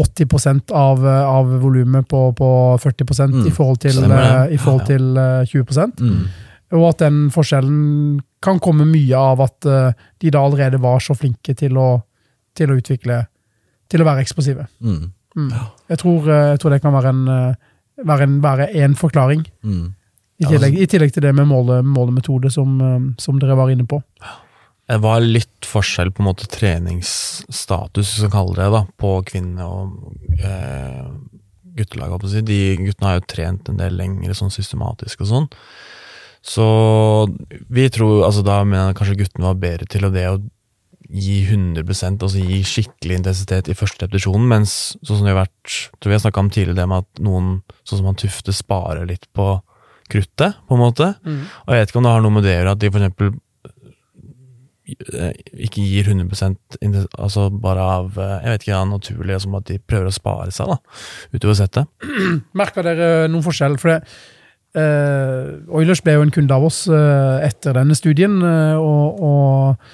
80% 0.00 0.70
av, 0.76 1.06
eh, 1.06 1.24
av 1.28 1.50
volumet 1.62 2.08
på, 2.08 2.20
på 2.36 2.50
40 2.80 3.28
Mm, 3.30 3.46
i 3.46 3.50
forhold 3.50 3.80
til, 3.80 3.98
eh, 4.04 4.54
i 4.54 4.58
forhold 4.60 4.88
Ja, 4.88 4.96
ja. 4.96 4.96
til 4.96 5.16
eh, 5.18 5.44
20 5.46 5.92
Mm. 6.00 6.26
Og 6.72 6.88
at 6.88 6.98
den 6.98 7.30
forskjellen 7.30 8.20
kan 8.42 8.60
komme 8.60 8.86
mye 8.86 9.16
av 9.16 9.40
at 9.40 9.66
eh, 9.66 9.92
de 10.20 10.30
da 10.30 10.38
allerede 10.38 10.80
var 10.80 11.00
så 11.00 11.14
flinke 11.14 11.54
til 11.54 11.76
å, 11.76 12.02
til 12.54 12.70
å 12.70 12.78
utvikle 12.78 13.26
Til 13.90 14.02
å 14.02 14.04
være 14.06 14.22
eksplosive. 14.22 14.68
Mm. 14.80 15.10
Mm. 15.36 15.48
Jeg, 15.88 15.98
tror, 15.98 16.28
eh, 16.30 16.50
jeg 16.52 16.60
tror 16.60 16.70
det 16.70 16.82
kan 16.82 16.92
være 16.94 17.08
en, 17.10 17.24
eh, 17.28 17.54
være 18.06 18.22
en, 18.22 18.36
være 18.40 18.68
en 18.84 18.94
forklaring. 18.94 19.42
Mm. 19.64 19.88
I 20.40 20.46
tillegg, 20.46 20.78
I 20.78 20.86
tillegg 20.86 21.12
til 21.12 21.22
det 21.22 21.34
med 21.34 21.48
måle, 21.50 21.82
målemetode, 21.82 22.52
som, 22.54 22.80
eh, 22.80 23.00
som 23.18 23.40
dere 23.40 23.56
var 23.58 23.68
inne 23.70 23.86
på. 23.90 23.98
Det 24.90 24.98
var 25.04 25.22
litt 25.22 25.66
forskjell 25.70 26.10
på 26.10 26.24
en 26.24 26.30
måte 26.32 26.48
treningsstatus, 26.50 28.08
hvis 28.08 28.24
vi 28.26 28.30
kaller 28.32 28.58
det, 28.58 28.70
da, 28.74 28.80
på 28.98 29.12
kvinnene 29.28 29.68
og 29.70 30.40
eh, 30.42 31.04
guttelag. 31.78 32.10
holdt 32.10 32.24
jeg 32.24 32.26
på 32.26 32.30
å 32.30 32.32
Si. 32.34 32.42
De 32.48 32.60
guttene 32.80 33.10
har 33.10 33.20
jo 33.20 33.28
trent 33.30 33.70
en 33.70 33.78
del 33.78 33.94
lenger 34.00 34.34
sånn 34.34 34.50
systematisk 34.54 35.22
og 35.22 35.30
sånn. 35.30 35.50
Så 36.42 36.66
vi 37.68 37.84
tror, 37.92 38.24
altså 38.26 38.42
da 38.42 38.62
mener 38.64 38.90
jeg 38.90 38.98
kanskje 38.98 39.18
guttene 39.20 39.50
var 39.50 39.60
bedre 39.60 39.86
til 39.90 40.08
det 40.10 40.26
å 40.30 40.40
gi 41.10 41.40
100 41.42 41.82
altså 42.22 42.38
gi 42.38 42.60
skikkelig 42.66 43.18
intensitet 43.18 43.68
i 43.68 43.76
første 43.76 44.06
repetisjonen, 44.06 44.46
mens 44.50 44.74
sånn 45.02 45.18
som 45.18 45.26
det 45.26 45.34
har 45.34 45.42
vært, 45.42 45.76
tror 45.98 46.12
vi 46.12 46.16
har 46.16 46.22
snakka 46.22 46.44
om 46.44 46.50
tidligere, 46.54 46.78
det 46.78 46.86
med 46.90 47.04
at 47.04 47.22
noen, 47.26 47.48
sånn 47.82 48.00
som 48.00 48.08
han 48.10 48.18
Tufte, 48.20 48.54
sparer 48.54 49.08
litt 49.10 49.26
på 49.36 49.52
kruttet, 50.10 50.58
på 50.66 50.76
en 50.76 50.82
måte. 50.82 51.12
Og 51.66 51.74
jeg 51.74 51.82
vet 51.82 51.92
ikke 51.92 52.00
om 52.02 52.06
det 52.06 52.14
har 52.14 52.22
noe 52.24 52.36
med 52.36 52.46
det 52.46 52.54
å 52.54 52.58
gjøre, 52.58 52.74
at 52.76 52.82
de 52.82 52.90
for 52.90 53.02
eksempel 53.02 53.32
eh, 53.32 53.40
ikke 54.90 55.84
gir 55.84 56.10
100 56.10 56.56
inten- 56.80 57.06
altså 57.18 57.48
bare 57.50 57.86
av 57.98 58.18
eh, 58.18 58.36
jeg 58.44 58.52
vet 58.52 58.66
ikke, 58.66 58.74
ja, 58.74 58.82
naturlig, 58.88 59.38
som 59.44 59.56
at 59.58 59.70
de 59.70 59.78
prøver 59.78 60.10
å 60.10 60.14
spare 60.14 60.50
seg 60.54 60.70
da, 60.72 60.76
utover 61.34 61.58
settet. 61.58 61.88
Merker 62.60 62.86
dere 62.86 63.08
noen 63.30 63.46
forskjell? 63.46 63.78
For 63.80 63.94
det, 63.94 63.98
eh, 64.78 65.56
Oilers 65.80 66.04
ble 66.04 66.18
jo 66.18 66.26
en 66.26 66.34
kunde 66.34 66.56
av 66.56 66.68
oss 66.68 66.84
eh, 66.90 67.48
etter 67.48 67.76
denne 67.78 67.96
studien, 67.98 68.38
eh, 68.44 68.76
og, 68.76 69.20
og, 69.24 69.90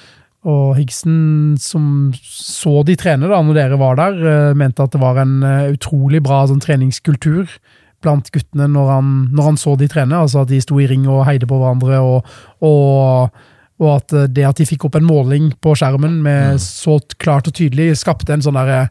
og 0.46 0.76
Higgsen, 0.78 1.56
som 1.62 2.12
så 2.18 2.80
de 2.86 2.98
trene 3.00 3.30
da 3.30 3.40
når 3.42 3.60
dere 3.60 3.80
var 3.80 3.98
der, 4.00 4.20
eh, 4.20 4.52
mente 4.58 4.84
at 4.84 4.94
det 4.94 5.02
var 5.02 5.22
en 5.22 5.40
eh, 5.42 5.72
utrolig 5.76 6.22
bra 6.24 6.44
sånn, 6.50 6.62
treningskultur 6.64 7.58
blant 8.04 8.30
guttene 8.34 8.68
når 8.70 8.90
han, 8.92 9.12
når 9.34 9.50
han 9.50 9.60
så 9.60 9.74
de 9.78 9.88
trene. 9.90 10.18
Altså 10.18 10.44
at 10.44 10.52
de 10.52 10.60
sto 10.62 10.78
i 10.82 10.88
ring 10.90 11.06
og 11.10 11.24
heide 11.28 11.48
på 11.48 11.58
hverandre, 11.60 12.00
og, 12.04 12.32
og, 12.64 13.44
og 13.82 13.90
at 13.96 14.16
eh, 14.16 14.28
det 14.32 14.46
at 14.48 14.60
de 14.60 14.68
fikk 14.68 14.88
opp 14.88 14.98
en 14.98 15.08
måling 15.08 15.50
på 15.62 15.74
skjermen 15.78 16.20
med 16.24 16.60
så 16.62 16.98
klart 17.20 17.50
og 17.50 17.56
tydelig, 17.58 17.94
skapte 18.00 18.34
en 18.34 18.44
sånn 18.44 18.58
der 18.58 18.88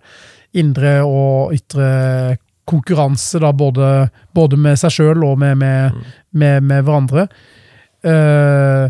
indre 0.56 1.00
og 1.04 1.56
ytre 1.56 2.38
konkurranse, 2.66 3.38
da, 3.44 3.52
både, 3.54 4.08
både 4.34 4.58
med 4.58 4.80
seg 4.82 4.94
sjøl 4.96 5.26
og 5.28 5.38
med, 5.42 5.60
med, 5.62 6.00
med, 6.34 6.64
med 6.66 6.86
hverandre. 6.88 7.28
Uh, 8.06 8.90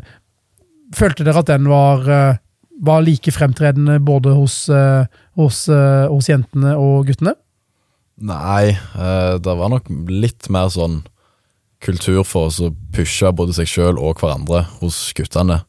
følte 0.96 1.26
dere 1.26 1.42
at 1.44 1.50
den 1.50 1.70
var, 1.70 2.06
eh, 2.10 2.38
var 2.86 3.04
like 3.06 3.32
fremtredende 3.32 4.00
både 4.04 4.36
hos, 4.36 4.68
eh, 4.70 5.06
hos, 5.36 5.68
eh, 5.70 6.08
hos 6.12 6.30
jentene 6.30 6.76
og 6.78 7.08
guttene? 7.10 7.36
Nei, 8.22 8.70
eh, 8.72 9.38
det 9.38 9.58
var 9.60 9.70
nok 9.70 9.90
litt 10.10 10.50
mer 10.50 10.70
sånn 10.72 11.04
kultur 11.84 12.24
for 12.24 12.48
oss 12.48 12.62
å 12.64 12.74
pushe 12.96 13.32
både 13.36 13.54
seg 13.54 13.68
sjøl 13.68 14.00
og 14.00 14.22
hverandre 14.22 14.66
hos 14.80 15.14
guttene. 15.14 15.64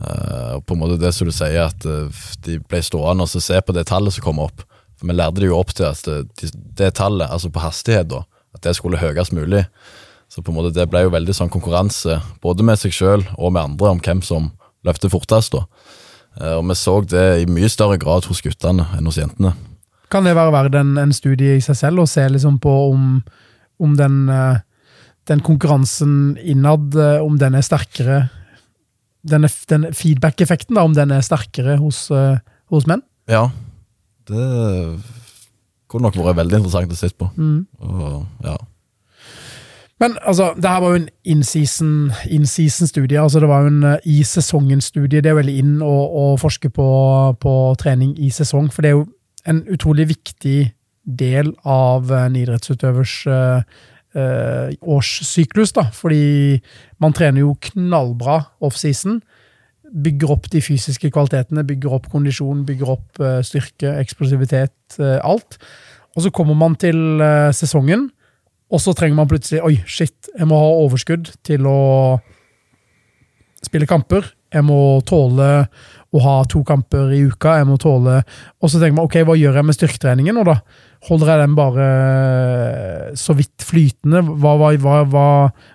Eh, 0.00 0.52
og 0.56 0.64
på 0.66 0.74
en 0.74 0.82
måte 0.82 1.00
det 1.00 1.12
som 1.14 1.28
du 1.28 1.34
sier, 1.34 1.68
at 1.68 1.86
uh, 1.86 2.22
de 2.46 2.58
ble 2.64 2.80
stående 2.82 3.26
og 3.26 3.30
så 3.30 3.42
se 3.42 3.60
på 3.60 3.74
det 3.76 3.86
tallet 3.90 4.14
som 4.14 4.24
kom 4.24 4.40
opp. 4.42 4.64
For 4.98 5.08
vi 5.08 5.16
lærte 5.16 5.42
det 5.42 5.50
jo 5.50 5.58
opp 5.58 5.74
til 5.76 5.88
at 5.90 6.06
det, 6.06 6.52
det 6.78 6.94
tallet, 6.98 7.28
altså 7.28 7.52
på 7.52 7.62
hastighet, 7.62 8.10
da, 8.12 8.22
at 8.56 8.64
det 8.66 8.76
skulle 8.78 9.00
høyest 9.00 9.34
mulig. 9.36 9.64
Så 10.32 10.40
på 10.40 10.52
en 10.52 10.58
måte 10.58 10.72
det 10.74 10.88
ble 10.88 11.04
jo 11.04 11.12
veldig 11.12 11.34
sånn 11.36 11.52
konkurranse, 11.52 12.20
både 12.42 12.64
med 12.66 12.80
seg 12.80 12.94
sjøl 12.96 13.26
og 13.36 13.52
med 13.52 13.66
andre, 13.66 13.92
om 13.92 14.00
hvem 14.02 14.22
som 14.24 14.50
løfter 14.86 15.12
fortest. 15.12 15.54
da. 15.54 15.66
Uh, 16.40 16.56
og 16.58 16.66
vi 16.70 16.78
så 16.80 16.96
det 17.04 17.26
i 17.42 17.50
mye 17.50 17.70
større 17.70 18.00
grad 18.00 18.26
hos 18.30 18.42
guttene 18.44 18.88
enn 18.96 19.10
hos 19.10 19.20
jentene. 19.20 19.54
Kan 20.12 20.26
det 20.28 20.36
være 20.36 20.52
verdt 20.52 20.76
en, 20.76 20.96
en 21.00 21.14
studie 21.16 21.56
i 21.56 21.64
seg 21.64 21.78
selv, 21.78 22.02
og 22.02 22.10
se 22.10 22.24
liksom 22.28 22.58
på 22.60 22.72
om, 22.90 23.22
om 23.80 23.94
den, 23.96 24.26
eh, 24.28 24.58
den 25.30 25.40
konkurransen 25.40 26.34
innad, 26.36 26.92
eh, 27.00 27.22
om 27.24 27.38
den 27.40 27.56
er 27.56 27.64
sterkere 27.64 28.18
Den, 29.22 29.46
denne 29.70 29.92
feedback-effekten, 29.94 30.78
om 30.80 30.96
den 30.96 31.12
er 31.14 31.22
sterkere 31.22 31.76
hos, 31.78 32.08
uh, 32.10 32.40
hos 32.72 32.88
menn? 32.90 33.04
Ja, 33.30 33.50
det 34.26 34.46
kunne 35.90 36.08
nok 36.08 36.18
vært 36.18 36.40
veldig 36.40 36.58
interessant 36.58 36.92
å 36.92 36.98
se 36.98 37.12
på. 37.14 37.28
Mm. 37.36 37.64
Og, 37.86 38.24
ja. 38.42 38.56
Men 40.02 40.16
altså, 40.26 40.50
det 40.58 40.66
her 40.66 40.82
var 40.82 40.94
jo 40.96 41.00
en 41.04 41.08
in-season-studie. 41.22 43.16
In 43.16 43.22
altså 43.22 43.40
Det 43.40 43.48
var 43.48 43.62
jo 43.62 43.70
en 43.70 43.84
uh, 43.92 43.96
i 44.02 44.22
sesongen-studie. 44.26 45.22
Det 45.22 45.30
er 45.30 45.36
jo 45.36 45.42
veldig 45.42 45.58
inn 45.62 45.74
å, 45.86 45.94
å 45.94 46.24
forske 46.40 46.72
på, 46.74 46.88
på 47.38 47.56
trening 47.78 48.16
i 48.18 48.32
sesong, 48.34 48.72
for 48.74 48.82
det 48.82 48.90
er 48.90 48.98
jo 48.98 49.06
en 49.46 49.62
utrolig 49.70 50.08
viktig 50.10 50.72
del 51.02 51.52
av 51.66 52.10
en 52.14 52.36
idrettsutøvers 52.38 53.14
eh, 53.26 53.62
eh, 54.14 54.72
årssyklus. 54.82 55.72
da, 55.76 55.88
Fordi 55.92 56.60
man 57.02 57.12
trener 57.12 57.44
jo 57.44 57.56
knallbra 57.60 58.40
offseason. 58.60 59.20
Bygger 59.92 60.32
opp 60.32 60.50
de 60.52 60.62
fysiske 60.64 61.10
kvalitetene, 61.12 61.66
bygger 61.68 61.98
opp 61.98 62.10
kondisjon, 62.12 62.64
bygger 62.68 62.94
opp 62.96 63.20
eh, 63.20 63.40
styrke, 63.44 63.96
eksplosivitet, 64.00 64.98
eh, 64.98 65.18
alt. 65.22 65.58
Og 66.16 66.26
så 66.26 66.32
kommer 66.34 66.56
man 66.58 66.76
til 66.76 67.20
eh, 67.20 67.52
sesongen, 67.56 68.10
og 68.72 68.80
så 68.80 68.94
trenger 68.96 69.18
man 69.18 69.28
plutselig 69.28 69.60
Oi, 69.64 69.74
shit, 69.84 70.30
jeg 70.32 70.48
må 70.48 70.56
ha 70.56 70.70
overskudd 70.84 71.34
til 71.44 71.66
å 71.68 72.20
spille 73.62 73.88
kamper. 73.88 74.24
Jeg 74.52 74.64
må 74.64 75.00
tåle 75.08 75.48
å 76.12 76.22
ha 76.24 76.38
to 76.48 76.60
kamper 76.66 77.12
i 77.16 77.22
uka. 77.28 77.58
jeg 77.60 77.68
må 77.68 77.78
tåle... 77.80 78.20
Og 78.60 78.70
så 78.70 78.80
tenker 78.80 78.96
man 78.98 79.08
ok, 79.08 79.22
hva 79.28 79.36
gjør 79.38 79.60
jeg 79.60 79.68
med 79.68 79.76
styrketreningen 79.76 80.36
nå, 80.36 80.44
da? 80.48 80.58
Holder 81.02 81.32
jeg 81.32 81.40
den 81.42 81.54
bare 81.58 81.84
eh, 81.90 83.06
så 83.18 83.34
vidt 83.34 83.64
flytende? 83.66 84.20
Hva, 84.22 84.52
hva, 84.60 84.70
hva, 85.10 85.24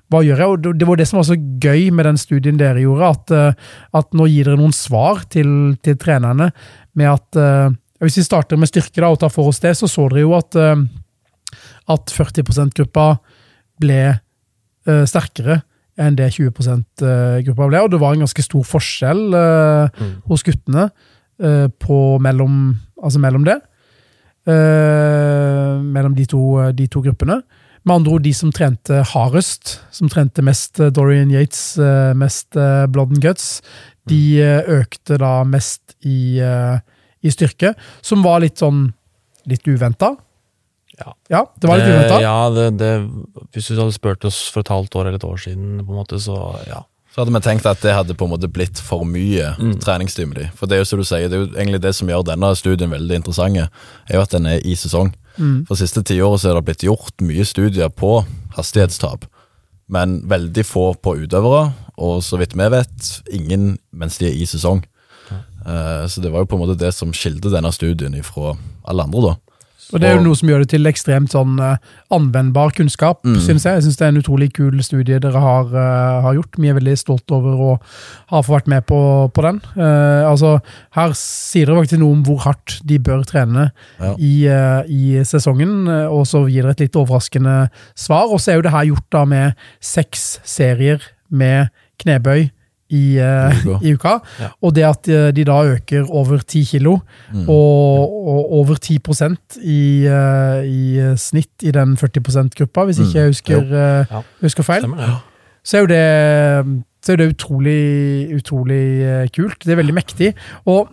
hva, 0.07 0.21
gjør 0.23 0.39
jeg? 0.39 0.53
Og 0.53 0.77
det- 0.79 0.87
var 0.87 0.95
det 0.95 1.07
som 1.09 1.19
var 1.19 1.27
så 1.27 1.35
gøy 1.35 1.89
med 1.91 2.07
den 2.07 2.17
studien 2.17 2.59
dere 2.59 2.79
gjorde, 2.79 3.09
at, 3.11 3.31
eh, 3.35 3.53
at 3.93 4.13
nå 4.15 4.27
gir 4.31 4.47
dere 4.47 4.59
noen 4.61 4.71
svar 4.71 5.25
til, 5.27 5.75
til 5.83 5.97
trenerne 5.99 6.51
med 6.95 7.11
at 7.11 7.35
eh, 7.35 7.75
Hvis 7.97 8.19
vi 8.19 8.27
starter 8.27 8.59
med 8.61 8.69
styrke 8.69 9.01
da, 9.01 9.09
og 9.09 9.17
tar 9.17 9.31
for 9.33 9.49
oss 9.49 9.57
det, 9.59 9.71
så 9.73 9.87
så 9.89 10.03
dere 10.11 10.21
jo 10.21 10.35
at 10.37 10.53
at 11.89 12.11
40 12.13 12.43
%-gruppa 12.45 13.17
ble 13.81 14.19
sterkere 14.85 15.63
enn 15.97 16.13
det 16.15 16.27
20 16.35 16.51
%-gruppa 16.61 17.67
ble. 17.71 17.81
Og 17.81 17.89
det 17.89 17.99
var 17.99 18.13
en 18.13 18.21
ganske 18.21 18.43
stor 18.45 18.61
forskjell 18.61 19.33
mm. 19.33 20.13
hos 20.29 20.45
guttene 20.45 20.91
på 21.81 21.97
mellom, 22.21 22.77
altså 23.01 23.17
mellom 23.17 23.49
det. 23.49 23.57
Eh, 24.47 25.71
mellom 25.83 26.13
de 26.15 26.25
to, 26.29 26.41
de 26.71 26.87
to 26.87 27.01
gruppene. 27.03 27.41
Med 27.87 27.95
andre 27.95 28.13
ord 28.15 28.23
de 28.23 28.33
som 28.35 28.51
trente 28.55 29.01
hardest, 29.13 29.77
som 29.95 30.11
trente 30.11 30.43
mest 30.43 30.79
eh, 30.79 30.91
Dorian 30.91 31.31
Yates, 31.31 31.77
eh, 31.79 32.13
mest 32.15 32.55
eh, 32.59 32.85
Blood 32.91 33.15
and 33.15 33.23
Guts, 33.23 33.61
de 34.07 34.21
eh, 34.43 34.69
økte 34.79 35.19
da 35.19 35.41
mest 35.47 35.97
i, 36.07 36.39
eh, 36.43 36.79
i 37.23 37.33
styrke, 37.33 37.73
som 38.03 38.23
var 38.23 38.43
litt 38.43 38.59
sånn 38.63 38.89
litt 39.47 39.67
uventa. 39.67 40.13
Ja. 40.97 41.13
Ja, 41.31 41.43
det 41.55 41.69
var 41.69 41.79
litt 41.79 41.91
uventa. 41.91 42.19
Ja, 42.23 42.37
det, 42.55 42.69
det, 42.79 42.91
hvis 43.55 43.69
du 43.69 43.77
hadde 43.77 43.95
spurt 43.95 44.27
oss 44.27 44.41
for 44.51 44.63
et 44.63 44.71
halvt 44.73 44.95
år 44.97 45.09
eller 45.09 45.19
et 45.19 45.27
år 45.27 45.39
siden, 45.43 45.77
på 45.83 45.91
en 45.93 45.99
måte, 46.01 46.19
så 46.23 46.39
ja. 46.67 46.81
Så 47.17 47.23
hadde 47.25 47.33
vi 47.33 47.39
tenkt 47.41 47.65
at 47.65 47.79
det 47.81 47.95
hadde 47.97 48.13
på 48.13 48.27
en 48.27 48.29
måte 48.35 48.45
blitt 48.53 48.77
for 48.77 49.01
mye 49.09 49.55
Mm. 49.57 49.79
treningsstimuli. 49.81 50.51
For 50.53 50.67
det 50.69 50.75
er 50.75 50.81
jo 50.83 50.85
som 50.85 50.99
du 50.99 51.03
sier, 51.03 51.25
det 51.27 51.33
er 51.33 51.45
jo 51.47 51.53
egentlig 51.57 51.81
det 51.81 51.95
som 51.95 52.07
gjør 52.07 52.23
denne 52.27 52.51
studien 52.55 52.91
veldig 52.91 53.15
interessant, 53.17 53.57
er 53.57 54.13
jo 54.13 54.21
at 54.21 54.29
den 54.29 54.45
er 54.45 54.59
i 54.61 54.75
sesong. 54.77 55.09
Mm. 55.39 55.65
For 55.65 55.73
siste 55.75 56.03
tiåret 56.05 56.45
er 56.45 56.53
det 56.53 56.65
blitt 56.67 56.85
gjort 56.85 57.17
mye 57.25 57.41
studier 57.43 57.89
på 57.89 58.23
hastighetstap, 58.55 59.25
men 59.89 60.21
veldig 60.29 60.63
få 60.63 60.93
på 61.01 61.15
utøvere, 61.25 61.73
og 61.97 62.21
så 62.21 62.37
vidt 62.37 62.53
vi 62.53 62.69
vet, 62.69 63.09
ingen 63.33 63.79
mens 63.91 64.19
de 64.19 64.27
er 64.27 64.37
i 64.37 64.45
sesong. 64.45 64.83
Eh, 65.65 66.05
så 66.07 66.21
det 66.21 66.31
var 66.31 66.41
jo 66.45 66.45
på 66.45 66.55
en 66.55 66.67
måte 66.67 66.77
det 66.77 66.93
som 66.93 67.09
skilte 67.11 67.49
denne 67.49 67.73
studien 67.73 68.13
fra 68.23 68.53
alle 68.85 69.03
andre, 69.09 69.21
da. 69.21 69.35
Og 69.93 70.01
det 70.01 70.09
er 70.09 70.15
jo 70.17 70.23
noe 70.25 70.35
som 70.35 70.49
gjør 70.49 70.63
det 70.65 70.69
til 70.73 70.89
ekstremt 70.89 71.31
sånn 71.31 71.59
eh, 71.63 71.77
anvendbar 72.11 72.73
kunnskap, 72.75 73.21
Mm. 73.23 73.37
synes 73.39 73.63
jeg. 73.63 73.73
Jeg 73.77 73.83
synes 73.85 73.97
det 73.97 74.05
er 74.05 74.11
en 74.11 74.19
utrolig 74.21 74.49
kul 74.53 74.81
studie 74.83 75.19
dere 75.19 75.39
har, 75.39 75.65
eh, 75.71 76.21
har 76.25 76.33
gjort. 76.35 76.57
Vi 76.59 76.67
er 76.69 76.73
veldig 76.79 76.97
stolt 76.97 77.31
over 77.31 77.55
å 77.55 77.79
ha 78.29 78.41
fått 78.41 78.55
vært 78.63 78.67
med 78.67 78.85
på, 78.85 78.99
på 79.31 79.41
den. 79.45 79.61
Uh, 79.77 80.27
altså, 80.27 80.59
her 80.91 81.11
sier 81.15 81.65
dere 81.67 81.79
faktisk 81.85 81.99
noe 82.01 82.11
om 82.17 82.23
hvor 82.27 82.39
hardt 82.43 82.81
de 82.85 82.97
bør 82.99 83.23
trene 83.25 83.71
Ja. 83.99 84.13
i, 84.19 84.33
uh, 84.47 84.83
i 84.89 85.23
sesongen, 85.23 85.87
og 85.87 86.25
så 86.27 86.43
gir 86.49 86.63
dere 86.63 86.71
et 86.75 86.79
litt 86.79 86.99
overraskende 86.99 87.69
svar. 87.95 88.27
Og 88.31 88.39
så 88.39 88.51
er 88.51 88.55
jo 88.59 88.61
det 88.67 88.71
her 88.75 88.85
gjort 88.91 89.09
da 89.11 89.25
med 89.25 89.55
seks 89.79 90.39
serier 90.43 90.99
med 91.31 91.69
knebøy 91.99 92.49
i, 92.89 93.19
uh, 93.19 93.81
I 93.87 93.93
uka. 93.97 94.17
Ja. 94.39 94.47
Og 94.63 94.75
det 94.75 94.83
at 94.87 95.07
eh, 95.11 95.31
de 95.35 95.43
da 95.43 95.57
øker 95.73 96.05
over 96.09 96.37
10 96.39 96.63
kilo, 96.71 96.97
Mm. 97.33 97.43
og, 97.49 98.13
og 98.27 98.51
over 98.61 98.75
10% 98.79 99.57
i, 99.63 100.07
uh, 100.07 100.63
i 100.63 101.15
snitt 101.19 101.63
i 101.67 101.71
den 101.75 101.97
40 101.97 102.21
%-gruppa, 102.23 102.85
hvis 102.87 102.99
ikke 103.03 103.19
jeg 103.19 103.27
husker, 103.33 103.57
uh, 103.63 104.05
Ja. 104.11 104.21
husker 104.41 104.63
feil. 104.63 104.81
Stemmer 104.85 105.01
ja. 105.03 105.15
Så 105.67 105.77
er 105.77 105.81
jo 105.81 105.87
det, 105.91 106.83
så 107.03 107.11
er 107.13 107.15
det 107.19 107.33
utrolig, 107.35 108.35
utrolig 108.37 108.83
kult. 109.35 109.59
Det 109.65 109.73
er 109.75 109.81
veldig 109.81 109.93
mektig. 109.97 110.29
Og 110.65 110.87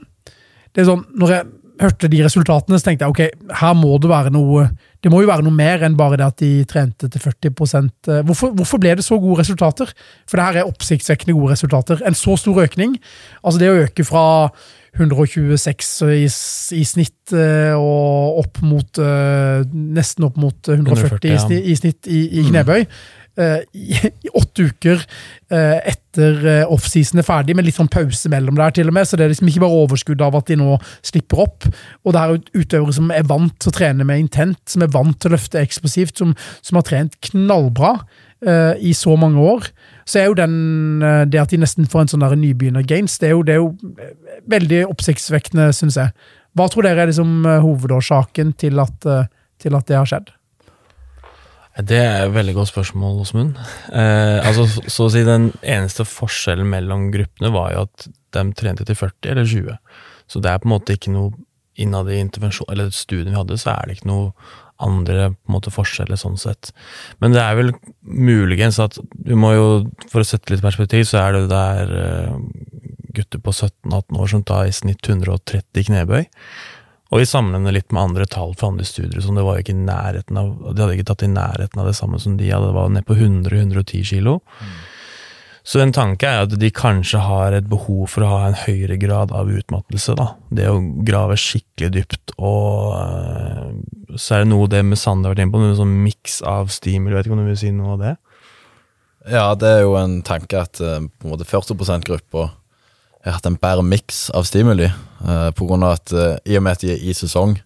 det 0.74 0.82
er 0.82 0.88
sånn, 0.90 1.04
når 1.14 1.30
jeg 1.30 1.44
hørte 1.80 2.08
de 2.10 2.24
resultatene, 2.24 2.78
så 2.78 2.88
tenkte 2.88 3.06
jeg 3.06 3.14
ok, 3.14 3.54
her 3.60 3.74
må 3.78 3.94
det 4.02 4.10
være 4.10 4.32
noe 4.34 4.68
det 5.04 5.10
må 5.12 5.20
jo 5.20 5.28
være 5.28 5.44
noe 5.44 5.52
mer 5.52 5.82
enn 5.84 5.98
bare 5.98 6.16
det 6.16 6.24
at 6.26 6.38
de 6.40 6.50
trente 6.68 7.10
til 7.12 7.20
40 7.20 7.50
eh, 7.52 8.22
Hvorfor, 8.24 8.54
hvorfor 8.56 8.80
ble 8.80 8.94
det 8.96 9.04
så 9.04 9.18
gode 9.20 9.42
resultater? 9.42 9.92
For 10.24 10.40
det 10.40 10.46
her 10.46 10.62
er 10.62 10.70
oppsiktsvekkende 10.70 11.36
gode 11.36 11.52
resultater. 11.52 12.00
En 12.08 12.16
så 12.16 12.38
stor 12.40 12.62
økning. 12.64 12.96
Altså 13.44 13.60
det 13.60 13.68
å 13.68 13.82
øke 13.82 14.06
fra 14.08 14.24
126 14.94 15.90
i, 16.14 16.24
i 16.78 16.84
snitt 16.86 17.34
eh, 17.34 17.74
og 17.74 18.40
opp 18.44 18.60
mot 18.62 19.00
eh, 19.02 19.64
Nesten 19.74 20.28
opp 20.28 20.38
mot 20.40 20.70
140, 20.70 21.34
140, 21.34 21.34
ja. 21.34 21.60
i, 21.60 21.76
snitt 21.78 22.08
i, 22.08 22.22
i 22.38 22.46
knebøy. 22.48 22.84
eh, 22.84 23.23
i, 23.36 23.98
I 24.28 24.32
åtte 24.34 24.68
uker 24.70 25.00
eh, 25.50 25.78
etter 25.90 26.36
uh, 26.44 26.72
offseason 26.72 27.18
er 27.18 27.26
ferdig, 27.26 27.56
med 27.56 27.66
litt 27.66 27.78
sånn 27.78 27.90
pause 27.92 28.30
mellom 28.32 28.58
der, 28.58 28.74
til 28.76 28.90
og 28.90 28.96
med. 28.96 29.08
Så 29.08 29.18
det 29.18 29.26
er 29.26 29.32
liksom 29.32 29.50
ikke 29.50 29.64
bare 29.64 29.80
overskudd 29.84 30.22
av 30.24 30.36
at 30.38 30.50
de 30.50 30.58
nå 30.60 30.76
slipper 31.00 31.44
opp. 31.46 31.66
Og 32.04 32.14
det 32.14 32.22
er 32.22 32.62
utøvere 32.62 32.96
som 32.96 33.10
er 33.14 33.26
vant 33.30 33.56
til 33.58 33.72
å 33.72 33.78
trene 33.78 34.06
med 34.06 34.26
intent, 34.26 34.60
som 34.70 34.84
er 34.86 34.92
vant 34.94 35.18
til 35.18 35.32
å 35.32 35.36
løfte 35.36 35.62
eksplosivt, 35.62 36.20
som, 36.22 36.36
som 36.62 36.78
har 36.78 36.86
trent 36.86 37.18
knallbra 37.30 37.96
eh, 38.46 38.74
i 38.78 38.94
så 38.96 39.16
mange 39.20 39.42
år. 39.42 39.68
Så 40.06 40.20
er 40.20 40.28
jo 40.28 40.38
den, 40.38 41.02
eh, 41.02 41.24
det 41.30 41.42
at 41.42 41.52
de 41.54 41.60
nesten 41.62 41.88
får 41.90 42.04
en 42.04 42.14
sånn 42.14 42.26
nybegynner-gains, 42.44 43.18
det, 43.22 43.32
det 43.48 43.56
er 43.56 43.62
jo 43.62 43.72
eh, 43.98 44.14
veldig 44.54 44.84
oppsiktsvekkende, 44.92 45.70
syns 45.76 45.98
jeg. 46.00 46.14
Hva 46.54 46.68
tror 46.70 46.86
dere 46.86 47.04
er 47.04 47.10
liksom 47.10 47.42
eh, 47.48 47.62
hovedårsaken 47.64 48.54
til 48.60 48.82
at, 48.82 49.10
eh, 49.10 49.28
til 49.62 49.78
at 49.78 49.90
det 49.90 49.98
har 49.98 50.10
skjedd? 50.10 50.34
Det 51.74 51.98
er 51.98 52.28
et 52.28 52.34
veldig 52.34 52.54
godt 52.54 52.70
spørsmål, 52.70 53.16
Åsmund. 53.24 53.56
Eh, 53.90 54.46
altså, 54.46 54.68
så, 54.86 55.08
å 55.08 55.10
si 55.10 55.24
den 55.26 55.48
eneste 55.60 56.06
forskjellen 56.06 56.68
mellom 56.70 57.08
gruppene 57.14 57.50
var 57.54 57.72
jo 57.74 57.86
at 57.88 58.06
de 58.36 58.44
trente 58.54 58.86
til 58.86 58.98
40 58.98 59.32
eller 59.32 59.48
20. 59.50 59.80
Så 60.30 60.42
det 60.42 60.52
er 60.52 60.60
på 60.62 60.68
en 60.68 60.74
måte 60.76 60.94
ikke 60.94 61.14
noe 61.14 61.34
innad 61.74 62.10
i 62.12 62.20
intervensjon, 62.22 62.70
eller 62.70 62.92
studien 62.94 63.32
vi 63.32 63.40
hadde, 63.40 63.58
så 63.58 63.72
er 63.72 63.88
det 63.88 63.98
ikke 63.98 64.12
noe 64.12 64.30
andre 64.84 65.32
på 65.32 65.50
en 65.50 65.56
måte 65.56 65.72
forskjeller 65.74 66.18
sånn 66.18 66.38
sett. 66.38 66.70
Men 67.22 67.34
det 67.34 67.42
er 67.42 67.58
vel 67.58 67.72
muligens 68.02 68.78
at 68.82 68.98
du 68.98 69.34
må 69.38 69.54
jo, 69.54 69.66
for 70.10 70.22
å 70.22 70.28
sette 70.28 70.54
litt 70.54 70.64
perspektiv, 70.64 71.06
så 71.10 71.24
er 71.24 71.36
det 71.36 71.44
der 71.50 71.94
eh, 71.98 72.38
gutter 73.14 73.42
på 73.42 73.54
17-18 73.54 74.20
år 74.20 74.30
som 74.30 74.46
tar 74.46 74.68
i 74.68 74.74
snitt 74.74 75.06
130 75.10 75.88
knebøy. 75.90 76.26
Og 77.14 77.20
vi 77.22 77.28
sammenligner 77.30 77.76
litt 77.76 77.92
med 77.94 78.08
andre 78.08 78.24
tall 78.26 78.56
fra 78.58 78.72
andre 78.72 78.84
studier, 78.88 79.20
som 79.22 79.36
det 79.38 79.44
var 79.46 79.60
ikke 79.60 79.70
i 79.70 79.84
nærheten 79.84 80.38
av 80.40 80.48
De 80.74 80.82
hadde 80.82 80.96
ikke 80.96 81.06
tatt 81.12 81.22
i 81.22 81.30
nærheten 81.30 81.78
av 81.78 81.86
det 81.86 81.94
samme 81.94 82.18
som 82.18 82.34
de 82.40 82.48
hadde, 82.50 82.72
det 82.72 82.74
var 82.74 82.90
ned 82.90 83.06
på 83.06 83.14
100-110 83.14 84.02
kilo. 84.08 84.40
Så 85.64 85.78
en 85.80 85.94
tanke 85.94 86.26
er 86.28 86.42
at 86.44 86.56
de 86.60 86.68
kanskje 86.74 87.22
har 87.24 87.54
et 87.56 87.68
behov 87.70 88.08
for 88.12 88.26
å 88.26 88.32
ha 88.32 88.40
en 88.48 88.58
høyere 88.66 88.98
grad 89.00 89.30
av 89.32 89.48
utmattelse. 89.48 90.16
da. 90.18 90.26
Det 90.50 90.66
å 90.68 90.82
grave 91.06 91.38
skikkelig 91.40 91.92
dypt, 91.94 92.34
og 92.36 92.98
øh, 92.98 94.18
så 94.18 94.34
er 94.34 94.44
det 94.44 94.50
noe 94.50 94.68
det 94.68 94.82
med 94.84 95.00
Sande 95.00 95.30
har 95.30 95.36
vært 95.36 95.46
inne 95.46 95.54
på, 95.54 95.62
noe 95.62 95.78
sånn 95.78 95.94
miks 96.02 96.42
av 96.42 96.74
stimuli, 96.74 97.14
vet 97.14 97.30
ikke 97.30 97.38
om 97.38 97.46
du 97.46 97.48
vil 97.48 97.62
si 97.62 97.72
noe 97.72 97.94
av 97.94 98.02
det? 98.02 98.12
Ja, 99.30 99.46
det 99.56 99.70
er 99.70 99.86
jo 99.86 99.94
en 100.02 100.18
tanke 100.26 100.66
at 100.66 100.82
eh, 100.84 100.98
på 100.98 101.30
en 101.30 101.32
måte 101.32 101.46
40 101.48 101.78
%-gruppa 101.78 102.50
har 103.30 103.38
hatt 103.38 103.46
en 103.48 103.56
bedre 103.60 103.82
miks 103.86 104.26
av 104.36 104.44
stimuli. 104.44 104.90
eh, 105.24 105.50
på 105.56 105.66
grunn 105.68 105.82
av 105.86 105.96
at 105.98 106.12
eh, 106.12 106.36
i 106.52 106.56
og 106.58 106.62
med 106.66 106.72
at 106.76 106.80
de 106.84 106.92
er 106.92 107.00
i 107.02 107.12
sesong 107.16 107.56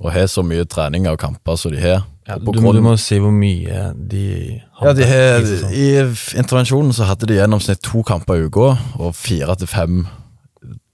og 0.00 0.12
har 0.12 0.26
så 0.28 0.42
mye 0.44 0.64
trening 0.68 1.06
og 1.08 1.18
kamper 1.22 1.56
som 1.56 1.72
de 1.72 1.80
har 1.80 2.02
Ja, 2.26 2.36
du, 2.42 2.50
du 2.50 2.80
må 2.82 2.96
si 2.98 3.16
hvor 3.22 3.30
mye 3.32 3.92
de 3.96 4.60
Ja, 4.82 4.92
de 4.92 5.04
har, 5.06 5.46
i. 5.70 5.84
I 6.02 6.02
intervensjonen 6.36 6.92
så 6.92 7.06
hadde 7.06 7.26
de 7.30 7.38
gjennomsnitt 7.38 7.80
to 7.86 8.02
kamper 8.02 8.34
i 8.34 8.48
uka 8.50 8.72
og 8.98 9.14
fire 9.14 9.54
til 9.56 9.70
fem 9.70 10.06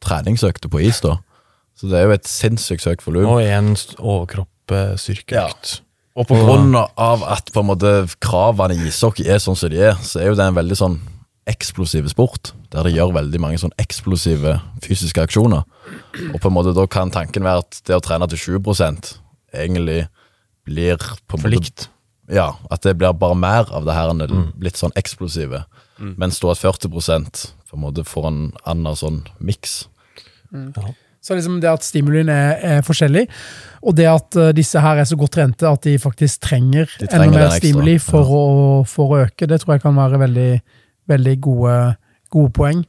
treningsøkter 0.05 0.68
på 0.68 0.83
is. 0.85 1.01
da 1.01 1.16
Så 1.79 1.88
det 1.88 1.98
er 1.98 2.05
jo 2.05 2.11
et 2.18 2.29
sinnssykt 2.29 2.85
høyt 2.85 3.07
volum. 3.07 3.27
Og 3.33 3.42
en 3.42 3.72
overkropp-styrkeøkt. 3.98 5.81
Og 6.14 6.27
på 6.29 6.37
grunn 6.37 6.75
av 6.77 7.22
at 7.25 7.48
på 7.55 7.62
en 7.62 7.70
måte 7.70 7.92
kravene 8.20 8.77
i 8.77 8.90
ishockey 8.90 9.25
er 9.33 9.40
sånn 9.40 9.57
som 9.57 9.70
de 9.72 9.81
er, 9.81 9.96
så 10.05 10.20
er 10.20 10.29
jo 10.29 10.37
det 10.37 10.44
en 10.44 10.59
veldig 10.59 10.77
sånn 10.77 10.98
eksplosiv 11.51 12.07
sport, 12.13 12.53
der 12.71 12.87
de 12.87 12.95
gjør 12.95 13.15
veldig 13.17 13.41
mange 13.43 13.59
sånn 13.59 13.75
eksplosive 13.83 14.57
fysiske 14.85 15.25
aksjoner. 15.25 15.65
Og 16.31 16.39
på 16.39 16.51
en 16.51 16.55
måte 16.55 16.75
da 16.77 16.87
kan 16.91 17.11
tanken 17.15 17.47
være 17.47 17.65
at 17.65 17.81
det 17.89 17.99
å 17.99 18.05
trene 18.05 18.29
til 18.31 18.59
20% 18.61 19.15
egentlig 19.53 20.05
blir 20.69 20.97
på 21.27 21.39
en 21.39 21.43
For 21.43 21.49
måte 21.49 21.57
likt. 21.57 21.89
Ja, 22.33 22.53
at 22.71 22.87
det 22.87 22.95
blir 23.01 23.13
bare 23.19 23.37
mer 23.37 23.69
av 23.75 23.85
det 23.85 23.97
her 23.97 24.13
enn 24.13 24.23
det 24.23 24.31
litt 24.63 24.79
sånn 24.79 24.95
eksplosive. 24.99 25.65
Mens 25.99 26.41
da 26.43 26.53
at 26.55 26.63
40% 26.63 27.43
på 27.71 27.79
en 27.79 27.83
måte 27.83 28.05
får 28.07 28.29
en 28.29 28.43
annen 28.69 28.99
sånn 28.99 29.23
miks. 29.43 29.83
Så 31.23 31.37
liksom 31.39 31.61
det 31.63 31.71
at 31.71 31.85
stimulien 31.87 32.31
er, 32.33 32.57
er 32.67 32.81
forskjellig, 32.83 33.29
og 33.87 33.95
det 33.95 34.09
at 34.11 34.39
uh, 34.39 34.49
disse 34.57 34.81
her 34.83 34.99
er 34.99 35.07
så 35.07 35.19
godt 35.19 35.37
trente 35.37 35.69
at 35.69 35.85
de 35.87 35.95
faktisk 36.03 36.43
trenger, 36.49 36.91
De 36.99 37.07
trenger 37.07 37.29
enda 37.31 37.45
mer 37.45 37.55
stimuli 37.55 37.95
for, 38.03 38.27
ja. 38.27 38.41
å, 38.41 38.81
for 38.91 39.15
å 39.15 39.21
øke, 39.29 39.47
det 39.47 39.61
tror 39.63 39.77
jeg 39.77 39.85
kan 39.85 40.01
være 40.01 40.19
veldig, 40.25 40.49
veldig 41.11 41.35
gode, 41.45 41.75
gode 42.33 42.53
poeng. 42.57 42.85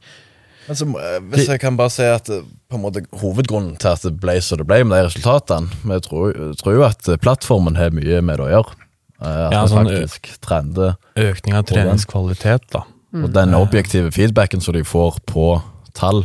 Men 0.68 0.78
så, 0.78 0.86
eh, 0.96 1.18
hvis 1.32 1.48
jeg 1.50 1.60
kan 1.60 1.76
bare 1.76 1.92
si 1.92 2.06
at 2.08 2.30
eh, 2.32 2.44
på 2.70 2.78
en 2.78 2.84
måte 2.86 3.04
hovedgrunnen 3.20 3.74
til 3.80 3.90
at 3.92 4.04
det 4.06 4.14
ble 4.20 4.38
som 4.40 4.60
det 4.60 4.66
ble 4.68 4.80
med 4.86 4.96
de 4.96 5.08
resultatene 5.10 5.68
Vi 5.84 5.98
tror, 6.06 6.72
jo 6.72 6.86
at 6.86 7.08
eh, 7.10 7.20
plattformen 7.20 7.76
har 7.76 7.92
mye 7.92 8.22
med 8.24 8.40
det 8.40 8.46
å 8.46 8.52
gjøre. 8.52 8.78
At 9.24 9.52
Ja, 9.54 9.60
sånn, 9.68 9.88
faktisk 9.88 10.30
trender. 10.44 10.96
Økning 11.20 11.58
av 11.58 11.66
treningskvalitet, 11.68 12.66
da. 12.72 12.84
Og 13.14 13.28
den 13.30 13.54
objektive 13.54 14.10
feedbacken 14.10 14.60
som 14.64 14.74
de 14.74 14.82
får 14.82 15.20
på 15.30 15.46
tall. 15.94 16.24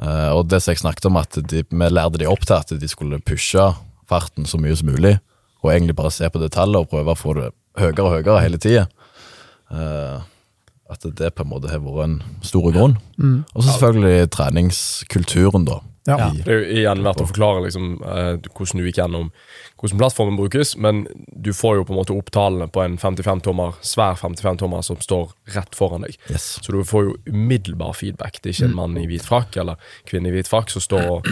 Eh, 0.00 0.30
og 0.32 0.46
det 0.48 0.62
som 0.62 0.72
jeg 0.72 0.80
snakket 0.84 1.10
om, 1.10 1.18
at 1.20 1.36
de, 1.50 1.64
vi 1.68 1.90
lærte 1.90 2.22
de 2.22 2.30
opp 2.30 2.46
til 2.46 2.56
at 2.56 2.72
de 2.80 2.88
skulle 2.90 3.20
pushe 3.20 3.66
farten 4.08 4.46
så 4.48 4.60
mye 4.62 4.76
som 4.78 4.88
mulig. 4.88 5.18
Og 5.64 5.72
egentlig 5.74 5.98
bare 5.98 6.14
se 6.14 6.30
på 6.30 6.40
det 6.40 6.52
tallet 6.54 6.78
og 6.80 6.90
prøve 6.92 7.12
å 7.12 7.18
få 7.18 7.34
det 7.36 7.50
høyere 7.78 8.06
og 8.06 8.14
høyere 8.16 8.42
hele 8.46 8.62
tida. 8.62 8.86
At 10.88 11.04
det 11.20 11.34
på 11.36 11.44
en 11.44 11.50
måte 11.50 11.70
har 11.70 11.82
vært 11.84 12.04
en 12.06 12.18
stor 12.44 12.70
grunn. 12.72 12.96
Og 13.52 13.62
så 13.62 13.74
selvfølgelig 13.74 14.30
treningskulturen, 14.34 15.68
da. 15.68 15.82
Ja. 16.08 16.30
Det 16.32 16.48
er 16.48 16.62
jo 16.62 16.76
igjen 16.80 17.02
verdt 17.04 17.20
å 17.20 17.26
forklare 17.28 17.64
liksom, 17.66 17.88
eh, 18.00 18.38
hvordan 18.56 18.80
du 18.80 18.86
gikk 18.86 19.00
gjennom 19.02 19.26
hvordan 19.78 20.00
plattformen 20.00 20.38
brukes, 20.38 20.72
men 20.80 21.02
du 21.36 21.50
får 21.54 21.76
jo 21.78 21.84
på 21.86 21.92
en 21.92 21.98
måte 21.98 22.14
opp 22.16 22.30
tallene 22.34 22.66
på 22.72 22.80
en 22.82 22.96
55-tommer, 22.98 23.76
svær 23.84 24.16
55-tommer 24.18 24.86
som 24.86 24.98
står 25.04 25.34
rett 25.54 25.76
foran 25.76 26.06
deg. 26.06 26.16
Yes. 26.32 26.48
Så 26.64 26.72
du 26.74 26.80
får 26.88 27.04
jo 27.10 27.14
umiddelbar 27.28 27.92
feedback. 27.98 28.40
Det 28.40 28.50
er 28.50 28.56
ikke 28.56 28.70
en 28.70 28.78
mann 28.80 28.96
i 28.98 29.04
hvit 29.10 29.26
frakk 29.26 29.60
eller 29.60 29.92
kvinne 30.08 30.32
i 30.32 30.34
hvit 30.34 30.50
frakk 30.50 30.72
som 30.72 30.82
står 30.82 31.06
og 31.12 31.28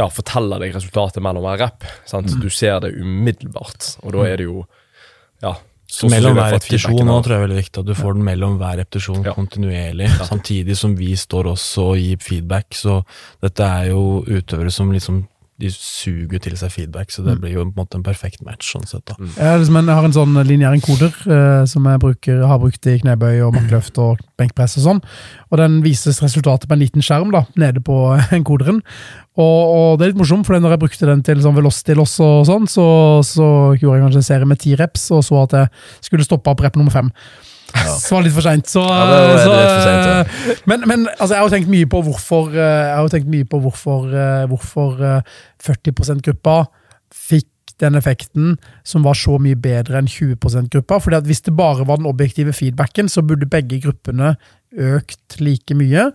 ja, 0.00 0.08
forteller 0.10 0.66
deg 0.66 0.74
resultatet 0.76 1.24
mellom 1.24 1.46
hver 1.46 1.62
rep. 1.62 1.88
Sant? 2.10 2.34
Du 2.42 2.50
ser 2.52 2.82
det 2.84 2.96
umiddelbart, 2.98 3.94
og 4.02 4.18
da 4.18 4.26
er 4.26 4.42
det 4.42 4.50
jo 4.50 4.66
ja, 5.44 5.54
så 5.88 6.08
mellom 6.12 6.34
hver 6.36 6.52
repetisjon 6.52 7.06
nå 7.08 7.14
tror 7.24 7.32
jeg 7.32 7.38
er 7.40 7.46
veldig 7.46 7.60
viktig 7.62 7.80
at 7.80 7.86
du 7.88 7.94
får 7.96 8.14
den 8.18 8.24
mellom 8.26 8.58
hver 8.60 8.76
repetisjon 8.82 9.24
Ja. 9.24 9.32
kontinuerlig, 9.32 10.10
samtidig 10.28 10.76
som 10.76 10.94
vi 10.98 11.14
står 11.16 11.48
også 11.54 11.86
og 11.94 11.96
gir 11.96 12.18
feedback. 12.20 12.66
Så 12.76 12.98
dette 13.42 13.64
er 13.64 13.88
jo 13.94 14.22
utøvere 14.28 14.70
som 14.70 14.92
liksom 14.92 15.22
de 15.58 15.70
suger 15.74 16.38
til 16.38 16.54
seg 16.54 16.70
feedback, 16.70 17.10
så 17.10 17.24
det 17.26 17.34
Mm. 17.34 17.40
blir 17.42 17.52
jo 17.56 17.64
på 17.64 17.68
en 17.68 17.74
måte 17.84 17.96
en 17.98 18.02
perfekt 18.06 18.44
match. 18.46 18.72
sånn 18.72 18.86
sett 18.86 19.04
da. 19.06 19.14
Jeg, 19.18 19.42
har 19.42 19.58
liksom 19.58 19.74
jeg 19.74 19.94
har 19.96 20.04
en 20.04 20.12
sånn 20.14 20.34
lineær 20.46 20.76
enkoder 20.76 21.12
eh, 21.26 21.64
som 21.66 21.84
jeg 21.84 21.98
bruker, 21.98 22.46
har 22.46 22.58
brukt 22.62 22.86
i 22.86 22.98
knebøy 23.00 23.40
og 23.42 23.54
markløft 23.56 23.98
og 23.98 24.20
benkpress 24.38 24.76
og 24.78 24.84
sånn. 24.84 25.00
Og 25.50 25.58
den 25.58 25.80
vises 25.82 26.22
resultatet 26.22 26.68
på 26.68 26.74
en 26.78 26.78
liten 26.84 27.02
skjerm 27.02 27.32
da, 27.34 27.42
nede 27.56 27.82
på 27.82 27.96
enkoderen. 28.38 28.78
Og, 29.38 29.60
og 29.74 29.98
det 29.98 30.06
er 30.06 30.12
litt 30.12 30.18
morsomt, 30.22 30.46
for 30.46 30.58
når 30.58 30.76
jeg 30.76 30.82
brukte 30.86 31.06
den 31.10 31.22
til 31.26 31.42
sånn 31.42 31.54
velocity 31.58 31.94
loss 31.98 32.16
og 32.22 32.46
sånn, 32.46 32.66
så, 32.70 32.86
så 33.26 33.50
gjorde 33.78 33.98
jeg 33.98 34.04
kanskje 34.06 34.22
en 34.22 34.30
serie 34.30 34.46
med 34.50 34.58
ti 34.62 34.74
reps, 34.78 35.10
og 35.14 35.22
så 35.26 35.42
at 35.42 35.58
jeg 35.58 35.68
skulle 36.06 36.26
stoppe 36.26 36.50
opp 36.50 36.60
rep 36.62 36.76
nummer 36.78 36.90
fem. 36.94 37.10
Så 37.74 38.16
var 38.16 38.24
litt 38.24 38.34
for 38.36 38.46
seint. 38.46 38.68
Så, 38.70 38.82
Ja, 38.82 39.04
sent, 39.84 40.64
Men, 40.70 40.86
men 40.88 41.06
altså, 41.18 41.34
jeg 41.34 41.42
har 41.42 41.46
jo 41.46 41.54
tenkt 41.56 41.72
mye 41.72 41.88
på 41.90 42.00
hvorfor 42.06 42.56
eh, 42.56 43.28
mye 43.28 43.48
på 43.48 43.60
hvorfor, 43.64 44.08
eh, 44.08 44.46
hvorfor 44.48 45.04
eh, 45.04 45.38
40 45.64 45.92
%-gruppa 45.98 46.58
fikk 47.12 47.48
den 47.78 47.94
effekten 47.94 48.56
som 48.86 49.04
var 49.06 49.14
så 49.14 49.36
mye 49.38 49.58
bedre 49.58 50.00
enn 50.00 50.08
20 50.10 50.38
%-gruppa. 50.40 50.98
fordi 50.98 51.16
at 51.20 51.28
Hvis 51.28 51.44
det 51.46 51.56
bare 51.56 51.86
var 51.86 52.00
den 52.00 52.10
objektive 52.10 52.52
feedbacken, 52.52 53.08
så 53.08 53.22
burde 53.22 53.46
begge 53.46 53.80
gruppene 53.80 54.36
økt 54.72 55.38
like 55.40 55.74
mye. 55.74 56.10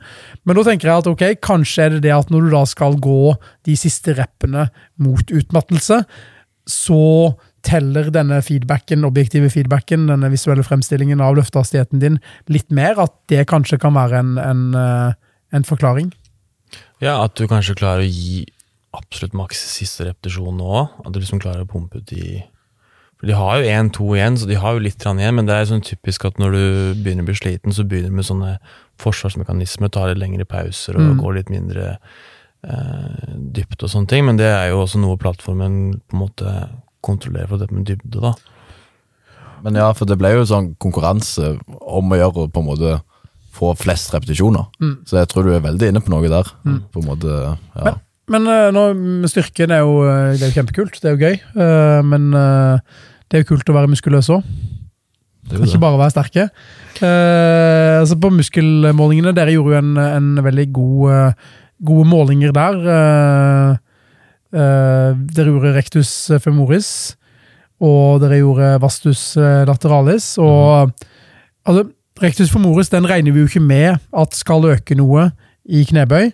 Men 0.46 0.56
da 0.56 0.64
tenker 0.68 0.90
jeg 0.90 0.98
at 0.98 1.08
ok, 1.10 1.24
kanskje 1.42 1.86
er 1.86 1.96
det 1.96 2.04
det 2.04 2.14
at 2.14 2.30
når 2.30 2.46
du 2.46 2.54
da 2.54 2.66
skal 2.70 3.00
gå 3.00 3.34
de 3.66 3.78
siste 3.80 4.14
reppene 4.18 4.68
mot 5.02 5.24
utmattelse, 5.32 6.04
så 6.68 7.34
teller 7.64 8.10
denne 8.14 8.42
feedbacken, 8.44 9.06
objektive 9.08 9.50
feedbacken, 9.54 10.08
denne 10.12 10.30
visuelle 10.34 10.66
fremstillingen 10.68 11.22
av 11.24 11.38
løftehastigheten 11.40 12.02
din, 12.04 12.20
litt 12.52 12.70
mer? 12.72 13.00
At 13.00 13.16
det 13.32 13.48
kanskje 13.52 13.80
kan 13.82 13.96
være 13.96 14.20
en, 14.20 14.34
en, 14.42 14.66
eh, 14.76 15.14
en 15.56 15.68
forklaring? 15.68 16.12
Ja, 17.04 17.22
at 17.24 17.36
du 17.40 17.48
kanskje 17.48 17.78
klarer 17.80 18.04
å 18.06 18.10
gi 18.10 18.46
absolutt 18.94 19.34
maks 19.38 19.62
siste 19.74 20.06
repetisjon 20.08 20.58
nå 20.60 20.68
òg. 20.84 20.98
At 21.06 21.14
du 21.14 21.20
liksom 21.22 21.42
klarer 21.42 21.66
å 21.66 21.70
pumpe 21.70 22.02
ut 22.02 22.10
de 22.12 22.44
For 23.24 23.30
de 23.32 23.36
har 23.40 23.62
jo 23.62 23.70
én-to 23.72 24.06
igjen, 24.18 24.36
så 24.36 24.48
de 24.50 24.58
har 24.60 24.74
jo 24.76 24.82
litt 24.84 25.00
igjen, 25.00 25.36
men 25.38 25.46
det 25.48 25.56
er 25.56 25.70
sånn 25.70 25.84
typisk 25.88 26.26
at 26.28 26.36
når 26.42 26.52
du 26.52 26.64
begynner 27.06 27.24
å 27.24 27.30
bli 27.30 27.36
sliten, 27.40 27.72
så 27.72 27.86
begynner 27.88 28.12
du 28.12 28.18
med 28.18 28.26
sånne 28.28 28.58
forsvarsmekanismer, 29.00 29.88
tar 29.96 30.10
litt 30.12 30.20
lengre 30.20 30.44
pauser 30.44 30.98
og 30.98 31.06
Mm. 31.08 31.22
går 31.22 31.34
litt 31.38 31.50
mindre 31.50 31.86
eh, 32.68 33.32
dypt 33.56 33.82
og 33.82 33.90
sånne 33.90 34.10
ting. 34.12 34.26
Men 34.26 34.36
det 34.36 34.52
er 34.52 34.70
jo 34.72 34.82
også 34.84 35.00
noe 35.00 35.16
plattformen 35.16 36.02
på 36.10 36.18
en 36.18 36.20
måte 36.20 36.70
kontrollerer 37.06 37.52
for 37.52 37.62
det 37.62 37.70
med 37.72 37.88
dybde, 37.90 38.22
da. 38.24 38.34
Men 39.64 39.80
ja, 39.80 39.90
for 39.96 40.10
det 40.10 40.18
ble 40.20 40.34
jo 40.34 40.48
sånn 40.48 40.74
konkurranse 40.82 41.54
om 41.80 42.12
å 42.12 42.20
gjøre 42.20 42.50
på 42.52 42.64
en 42.64 42.68
måte 42.68 42.98
få 43.54 43.72
flest 43.80 44.12
repetisjoner. 44.16 44.66
Mm. 44.82 44.96
Så 45.08 45.20
jeg 45.22 45.30
tror 45.32 45.46
du 45.46 45.54
er 45.54 45.64
veldig 45.64 45.92
inne 45.92 46.02
på 46.04 46.12
noe 46.12 46.32
der. 46.32 46.50
På 46.64 47.04
en 47.04 47.08
måte, 47.08 47.38
ja. 47.78 47.84
Men 47.86 48.02
men 48.32 48.48
nå, 48.72 48.84
styrken 49.28 49.74
er 49.76 49.82
jo, 49.84 49.98
eh, 50.08 50.38
det 50.38 50.46
er 50.46 50.52
jo 50.52 50.56
kjempekult, 50.62 51.00
det 51.02 51.10
er 51.10 51.16
jo 51.18 51.28
gøy. 51.28 51.40
eh, 51.60 52.02
men 52.08 52.30
eh, 52.34 52.80
det 53.28 53.36
er 53.36 53.44
jo 53.44 53.50
kult 53.52 53.68
å 53.68 53.76
være 53.76 53.92
muskuløs 53.92 54.30
òg, 54.32 54.46
det 55.44 55.58
er 55.58 55.66
ikke 55.68 55.82
bare 55.84 55.98
bare 55.98 56.06
være 56.06 56.14
sterke. 56.14 56.46
Eh, 57.04 58.00
altså 58.00 58.16
på 58.16 58.32
muskelmålingene, 58.32 59.34
dere 59.36 59.52
gjorde 59.58 59.74
jo 59.76 59.82
en, 59.82 59.98
en 60.00 60.44
veldig 60.46 60.68
god, 60.72 61.02
eh, 61.12 61.50
gode 61.84 62.08
målinger 62.08 62.56
der. 62.56 62.80
Dere 64.54 65.50
gjorde 65.50 65.74
rectus 65.74 66.10
femoris, 66.44 66.90
og 67.84 68.22
dere 68.24 68.40
gjorde 68.40 68.78
vastus 68.84 69.34
eh, 69.38 69.64
lateralis. 69.68 70.36
Og 70.42 70.92
altså, 71.66 71.88
rectus 72.22 72.54
femoris 72.54 72.92
den 72.94 73.10
regner 73.10 73.34
vi 73.34 73.44
jo 73.44 73.50
ikke 73.50 73.64
med 73.64 74.00
at 74.14 74.38
skal 74.38 74.70
øke 74.76 74.98
noe 75.00 75.32
i 75.66 75.84
knebøy. 75.90 76.32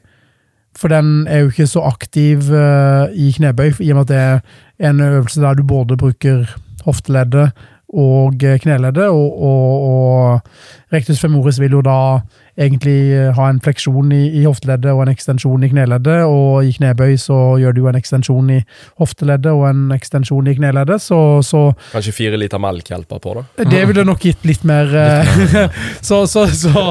For 0.78 0.91
den 0.91 1.28
er 1.28 1.43
jo 1.43 1.49
ikke 1.49 1.67
så 1.67 1.82
aktiv 1.89 2.51
uh, 2.53 3.09
i 3.11 3.32
knebøy, 3.36 3.74
i 3.82 3.89
og 3.91 3.97
med 3.97 4.05
at 4.05 4.11
det 4.11 4.20
er 4.22 4.91
en 4.91 5.01
øvelse 5.01 5.41
der 5.41 5.57
du 5.57 5.63
både 5.67 5.97
bruker 5.97 6.45
hofteleddet 6.86 7.49
og 7.89 8.38
kneleddet, 8.38 9.07
og, 9.09 9.41
og, 9.41 9.82
og 9.89 10.93
rectus 10.93 11.20
femoris 11.20 11.59
vil 11.59 11.72
jo 11.72 11.82
da 11.82 12.20
egentlig 12.60 12.97
eh, 13.16 13.30
ha 13.36 13.47
en 13.49 13.62
fleksjon 13.64 14.12
i, 14.16 14.22
i 14.41 14.43
hofteleddet 14.45 14.91
og 14.91 15.03
en 15.05 15.14
ekstensjon 15.14 15.64
i 15.64 15.72
kneleddet, 15.72 16.26
og 16.28 16.68
i 16.68 16.74
knebøy 16.76 17.16
så 17.22 17.38
gjør 17.62 17.78
du 17.78 17.82
en 17.89 17.99
ekstensjon 17.99 18.51
i 18.57 18.60
hofteleddet 19.01 19.51
og 19.55 19.66
en 19.70 19.86
ekstensjon 19.95 20.49
i 20.51 20.55
kneleddet, 20.60 21.01
så, 21.03 21.20
så 21.45 21.64
Kanskje 21.93 22.16
fire 22.16 22.39
liter 22.41 22.62
melk 22.62 22.91
hjelper 22.91 23.24
på 23.24 23.38
det. 23.39 23.70
det 23.72 23.86
ville 23.89 24.05
nok 24.07 24.28
gitt 24.30 24.45
litt 24.49 24.68
mer 24.68 24.91
eh, 24.91 25.34
så, 26.10 26.26
så, 26.28 26.45
så, 26.51 26.86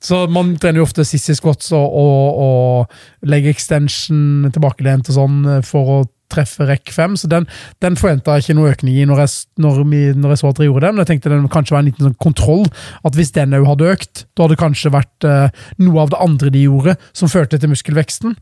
så 0.00 0.22
man 0.32 0.54
trener 0.60 0.82
jo 0.82 0.88
ofte 0.88 1.06
sissy 1.08 1.36
squats 1.38 1.72
og, 1.76 1.98
og, 2.04 2.40
og 2.44 3.28
legger 3.30 3.54
extension 3.54 4.50
tilbakelent 4.52 5.12
og 5.12 5.20
sånn 5.20 5.44
eh, 5.56 5.62
for 5.66 5.96
å 5.96 6.00
treffe 6.32 6.66
rekk 6.68 6.92
5, 6.94 7.18
så 7.22 7.30
den, 7.32 7.48
den 7.84 7.98
forventa 8.00 8.36
jeg 8.38 8.46
ikke 8.46 8.58
noe 8.60 8.72
økning 8.74 9.00
i 9.02 9.06
når 9.08 9.24
jeg, 9.24 9.34
når, 9.64 9.82
vi, 9.90 10.02
når 10.16 10.34
jeg 10.34 10.42
så 10.42 10.52
at 10.52 10.60
dere 10.60 10.70
gjorde 10.70 10.86
det. 10.86 10.92
Men 10.94 11.04
jeg 11.04 11.10
tenkte 11.12 11.34
den 11.34 11.50
kanskje 11.52 11.76
var 11.76 11.84
en 11.84 11.90
liten 11.90 12.08
sånn 12.08 12.18
kontroll. 12.22 12.64
At 13.06 13.18
hvis 13.18 13.34
den 13.36 13.56
òg 13.58 13.68
hadde 13.72 13.92
økt, 13.96 14.24
da 14.34 14.46
hadde 14.46 14.56
det 14.56 14.62
kanskje 14.64 14.94
vært 14.94 15.28
eh, 15.28 15.66
noe 15.82 16.04
av 16.06 16.14
det 16.14 16.22
andre 16.22 16.54
de 16.54 16.64
gjorde, 16.66 16.96
som 17.16 17.32
førte 17.32 17.60
til 17.60 17.72
muskelveksten. 17.72 18.38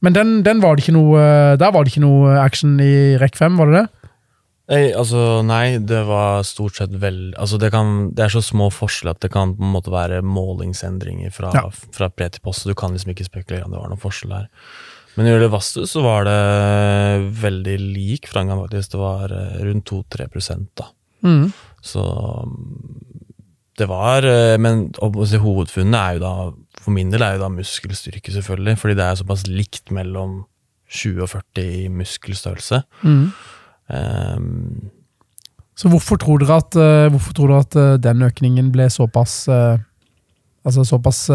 Men 0.00 0.16
den, 0.16 0.36
den 0.46 0.62
var 0.64 0.80
noe, 0.94 1.24
der 1.60 1.72
var 1.72 1.84
det 1.84 1.92
ikke 1.92 2.06
noe 2.06 2.36
action 2.40 2.78
i 2.80 3.16
rekk 3.20 3.36
5, 3.36 3.58
var 3.60 3.68
det 3.70 3.82
det? 3.82 3.88
Nei, 4.70 4.84
altså, 4.94 5.40
nei, 5.42 5.80
det 5.82 6.04
var 6.06 6.44
stort 6.46 6.76
sett 6.78 6.92
vel 7.02 7.32
Altså, 7.34 7.58
det, 7.58 7.72
kan, 7.74 8.12
det 8.14 8.28
er 8.28 8.34
så 8.36 8.42
små 8.44 8.68
forskjeller 8.70 9.16
at 9.16 9.24
det 9.24 9.32
kan 9.34 9.56
på 9.58 9.66
en 9.66 9.72
måte 9.74 9.90
være 9.90 10.20
målingsendringer 10.22 11.32
fra, 11.34 11.50
Ja. 11.56 11.64
fra 11.96 12.08
pre 12.14 12.28
til 12.30 12.44
post, 12.44 12.68
du 12.68 12.76
kan 12.78 12.94
liksom 12.94 13.10
ikke 13.10 13.26
spekulere 13.26 13.66
om 13.66 13.74
det 13.74 13.80
var 13.80 13.90
noen 13.90 14.00
forskjell 14.00 14.36
her. 14.36 14.46
Men 15.20 15.26
når 15.28 15.34
det 15.34 15.50
gjelder 15.50 15.88
så 15.90 16.00
var 16.00 16.24
det 16.24 17.32
veldig 17.42 17.74
lik 17.92 18.28
framgang, 18.30 18.62
faktisk. 18.62 18.94
Det 18.94 19.00
var 19.02 19.34
eh, 19.36 19.58
rundt 19.66 19.90
2-3 19.92 20.54
da. 20.80 20.86
Mm. 21.20 21.50
Så 21.84 22.04
mm, 22.48 23.26
det 23.76 23.88
var 23.90 24.24
eh, 24.24 24.56
Men 24.56 24.86
hovedfunnet 24.96 25.98
er 26.00 26.16
jo 26.16 26.22
da, 26.24 26.32
for 26.80 26.96
min 26.96 27.12
del, 27.12 27.20
er 27.20 27.36
jo 27.36 27.42
da 27.44 27.52
muskelstyrke, 27.52 28.32
selvfølgelig. 28.32 28.78
Fordi 28.80 28.96
det 28.96 29.04
er 29.04 29.20
såpass 29.20 29.44
likt 29.44 29.92
mellom 29.92 30.46
20 30.88 31.20
og 31.26 31.32
40 31.36 31.68
i 31.68 31.86
muskelstørrelse. 32.00 32.80
Mm. 33.04 33.30
Um, 33.92 34.90
Så 35.76 35.88
hvorfor 35.92 36.16
tror 36.16 36.40
at, 36.48 36.80
hvorfor 37.12 37.36
tror 37.36 37.52
dere 37.52 37.60
at 37.66 37.76
eh, 37.76 37.98
den 38.08 38.22
økningen 38.22 38.72
ble 38.72 38.88
såpass 38.88 39.44
Altså 40.60 40.82
såpass, 40.84 41.30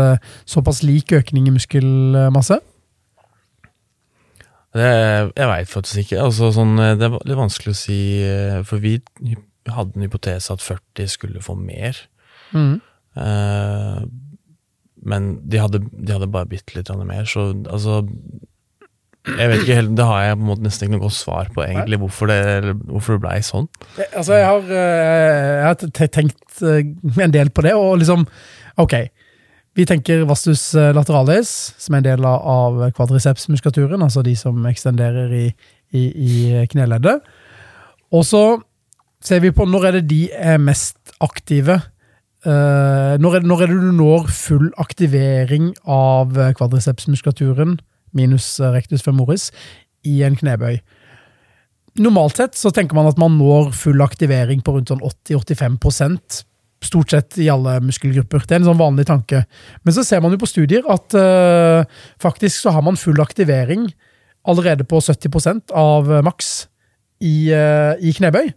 såpass 0.45 0.83
lik 0.86 1.11
økning 1.17 1.47
i 1.49 1.53
muskelmasse? 1.53 2.59
Det, 4.76 4.88
jeg 5.39 5.47
veit 5.47 5.69
faktisk 5.71 6.01
ikke. 6.03 6.19
Altså, 6.26 6.49
sånn, 6.55 6.73
eh, 6.84 6.95
det 6.99 7.07
er 7.07 7.15
litt 7.30 7.39
vanskelig 7.39 7.71
å 7.71 7.80
si, 7.80 7.99
eh, 8.28 8.57
for 8.67 8.84
vi 8.84 8.97
hadde 9.71 9.95
en 9.95 10.03
hypotese 10.05 10.51
at 10.53 10.61
40 10.63 11.07
skulle 11.13 11.43
få 11.43 11.55
mer. 11.57 11.95
Mm. 12.51 12.82
Eh, 13.15 14.01
men 15.05 15.30
de 15.47 15.61
hadde, 15.61 15.80
de 15.86 16.13
hadde 16.15 16.28
bare 16.34 16.49
bitte 16.49 16.76
litt 16.76 16.89
mer, 17.05 17.23
så 17.30 17.51
altså 17.69 18.01
Jeg 19.26 19.49
vet 19.49 19.61
ikke 19.63 19.76
helt, 19.80 19.95
Det 19.97 20.05
har 20.05 20.21
jeg 20.21 20.36
på 20.38 20.43
en 20.43 20.49
måte 20.51 20.65
nesten 20.65 20.86
ikke 20.86 20.95
noe 20.97 21.05
godt 21.07 21.15
svar 21.17 21.47
på, 21.55 21.63
egentlig, 21.65 21.97
hvorfor 22.01 22.30
det, 22.30 22.76
hvorfor 22.86 23.15
det 23.15 23.21
blei 23.23 23.38
sånn. 23.41 23.67
Jeg- 23.97 24.11
Altså, 24.13 24.34
jeg 24.34 24.45
har, 24.45 24.61
eh, 24.69 25.53
jeg 25.55 25.65
har 25.65 26.09
tenkt 26.19 26.61
en 27.23 27.32
del 27.32 27.49
på 27.49 27.63
det, 27.63 27.73
og 27.73 27.99
liksom 27.99 28.28
Ok, 28.78 28.93
vi 29.76 29.86
tenker 29.88 30.23
vastus 30.30 30.69
eh, 30.78 30.93
lateralis, 30.95 31.49
som 31.82 31.95
er 31.95 32.01
en 32.03 32.07
del 32.07 32.28
av- 32.30 32.78
kvadricepsmuskulaturen, 32.95 34.01
altså 34.05 34.23
de 34.23 34.36
som 34.39 34.63
ekstenderer 34.69 35.34
i, 35.36 35.45
i, 35.91 36.03
i 36.05 36.63
kneleddet. 36.71 37.26
Og 38.15 38.23
så 38.28 38.43
ser 39.26 39.41
vi 39.43 39.51
på 39.51 39.65
når 39.67 39.89
er 39.89 39.97
det 39.97 40.05
de 40.11 40.21
er 40.32 40.61
mest 40.61 41.15
aktive. 41.23 41.82
Eh, 42.45 43.15
når, 43.19 43.36
er 43.36 43.43
det, 43.43 43.49
når 43.49 43.65
er 43.65 43.73
det 43.73 43.80
du 43.82 43.91
når 43.97 44.30
full 44.32 44.69
aktivering 44.80 45.73
av 45.84 46.36
kvadricepsmuskulaturen, 46.59 47.80
minus 48.15 48.53
eh, 48.61 48.71
rectus 48.76 49.03
femoris, 49.03 49.49
i 50.05 50.21
en 50.23 50.38
knebøy? 50.39 50.80
Normalt 51.99 52.39
sett 52.39 52.57
så 52.59 52.71
tenker 52.76 52.95
man 52.95 53.07
at 53.07 53.19
man 53.19 53.38
når 53.39 53.71
full 53.76 54.03
aktivering 54.03 54.63
på 54.63 54.76
rundt 54.76 54.91
sånn 54.91 55.03
80-85 55.03 55.80
Stort 56.86 57.13
sett 57.13 57.39
i 57.41 57.49
alle 57.49 57.79
muskelgrupper. 57.83 58.45
Det 58.45 58.57
er 58.57 58.61
en 58.61 58.67
sånn 58.69 58.81
vanlig 58.81 59.07
tanke. 59.09 59.43
Men 59.83 59.95
så 59.95 60.03
ser 60.05 60.21
man 60.23 60.36
jo 60.36 60.41
på 60.41 60.49
studier 60.49 60.86
at 60.91 61.15
uh, 61.17 61.81
faktisk 62.21 62.61
så 62.61 62.75
har 62.75 62.86
man 62.86 62.99
full 62.99 63.21
aktivering 63.23 63.88
allerede 64.45 64.86
på 64.86 64.99
70 65.01 65.73
av 65.73 66.11
eh, 66.13 66.21
maks 66.21 66.49
i, 67.25 67.49
uh, 67.49 67.97
i 67.97 68.11
knebøy. 68.13 68.51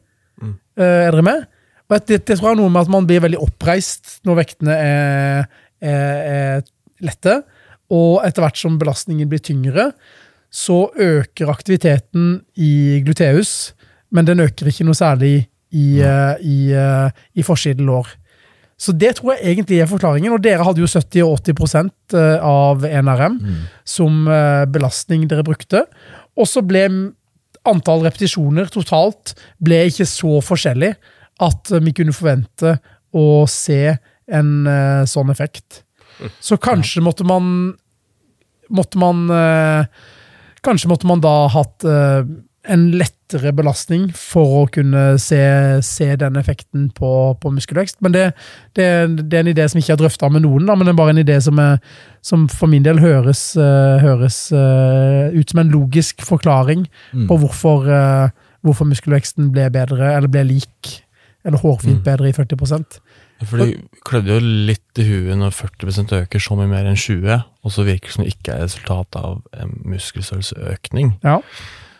Eh, 0.78 1.06
er 1.08 1.14
dere 1.14 1.24
med? 1.24 1.46
Og 1.88 1.96
det, 2.06 2.20
det 2.28 2.36
tror 2.36 2.50
jeg 2.50 2.56
er 2.56 2.60
noe 2.60 2.72
med 2.72 2.84
at 2.84 2.92
man 2.92 3.06
blir 3.08 3.22
veldig 3.24 3.40
oppreist 3.42 4.18
når 4.28 4.42
vektene 4.42 4.74
er, 4.76 5.46
er, 5.80 6.18
er 6.28 6.66
lette. 7.04 7.38
Og 7.94 8.20
etter 8.26 8.44
hvert 8.44 8.60
som 8.60 8.76
belastningen 8.80 9.30
blir 9.30 9.42
tyngre, 9.42 9.90
så 10.52 10.86
øker 10.92 11.50
aktiviteten 11.52 12.42
i 12.60 13.00
gluteus, 13.04 13.72
men 14.12 14.28
den 14.28 14.44
øker 14.44 14.68
ikke 14.68 14.86
noe 14.88 14.96
særlig 14.96 15.48
i, 15.72 16.00
eh, 16.00 16.34
i, 16.40 16.58
uh, 16.72 17.08
i 17.36 17.44
forside 17.44 17.84
lår. 17.84 18.08
Så 18.78 18.94
det 18.94 19.16
tror 19.18 19.34
jeg 19.34 19.56
egentlig 19.56 19.80
er 19.82 19.90
forklaringen. 19.90 20.32
Og 20.34 20.42
dere 20.42 20.64
hadde 20.66 20.82
jo 20.84 20.88
70 20.90 21.24
og 21.26 21.40
80 21.42 21.90
eh, 22.14 22.44
av 22.46 22.86
NRM 22.86 23.40
som 23.86 24.28
eh, 24.30 24.64
belastning 24.70 25.26
dere 25.30 25.46
brukte. 25.46 25.82
Og 26.38 26.46
så 26.46 26.62
ble 26.62 26.86
antall 27.68 28.04
repetisjoner 28.06 28.70
totalt 28.72 29.34
ble 29.58 29.82
ikke 29.90 30.06
så 30.08 30.38
forskjellig 30.44 30.92
at 31.42 31.74
eh, 31.74 31.82
vi 31.82 31.96
kunne 31.98 32.14
forvente 32.14 32.76
å 33.18 33.26
se 33.50 33.96
en 34.28 34.50
sånn 35.08 35.30
effekt. 35.32 35.82
Så 36.44 36.58
kanskje 36.60 37.02
måtte 37.04 37.26
man 37.26 37.74
Måtte 38.68 38.98
man 39.00 39.22
Kanskje 40.60 40.90
måtte 40.90 41.08
man 41.08 41.22
da 41.24 41.46
hatt 41.48 41.86
en 41.88 42.34
en 42.68 42.90
lettere 43.28 43.52
belastning 43.52 44.08
for 44.16 44.62
å 44.62 44.68
kunne 44.72 45.18
se, 45.20 45.38
se 45.84 46.16
den 46.16 46.36
effekten 46.40 46.88
på, 46.96 47.36
på 47.40 47.50
muskelvekst. 47.52 48.00
Men 48.00 48.12
det, 48.14 48.32
det, 48.76 48.86
det 49.28 49.36
er 49.36 49.44
en 49.44 49.52
idé 49.52 49.66
som 49.68 49.78
ikke 49.80 49.92
er 49.96 50.00
drøfta 50.00 50.30
med 50.32 50.42
noen, 50.46 50.66
da, 50.66 50.74
men 50.74 50.86
det 50.88 50.94
er 50.94 50.98
bare 50.98 51.12
en 51.12 51.20
idé 51.20 51.36
som, 51.40 51.58
er, 51.60 51.78
som 52.24 52.46
for 52.48 52.68
min 52.68 52.82
del 52.86 52.98
høres, 53.02 53.52
uh, 53.58 53.98
høres 54.00 54.48
uh, 54.52 55.28
ut 55.34 55.50
som 55.52 55.60
en 55.64 55.72
logisk 55.72 56.22
forklaring 56.24 56.86
Mm. 57.12 57.26
på 57.28 57.36
hvorfor, 57.40 57.86
uh, 57.88 58.28
hvorfor 58.62 58.86
muskelveksten 58.88 59.50
ble 59.52 59.68
bedre, 59.72 60.10
eller 60.16 60.28
ble 60.28 60.42
lik, 60.44 60.90
eller 61.44 61.58
hårfint 61.62 62.00
Mm. 62.00 62.04
bedre 62.04 62.28
i 62.28 62.32
40 62.32 63.00
For 63.46 63.58
det 63.62 63.78
klødde 64.04 64.34
jo 64.34 64.38
litt 64.68 64.98
i 64.98 65.06
huet 65.06 65.38
når 65.38 65.54
40% 65.56 66.12
øker 66.22 66.42
så 66.42 66.56
mye 66.58 66.68
mer 66.68 66.88
enn 66.90 66.96
20, 66.98 67.42
og 67.64 67.72
så 67.72 67.84
virker 67.86 68.08
det 68.08 68.14
som 68.14 68.24
det 68.24 68.34
ikke 68.34 68.54
er 68.56 68.64
resultat 68.66 69.16
av 69.16 69.42
en 69.52 69.74
muskelstørrelseøkning. 69.84 71.14
Ja. 71.24 71.38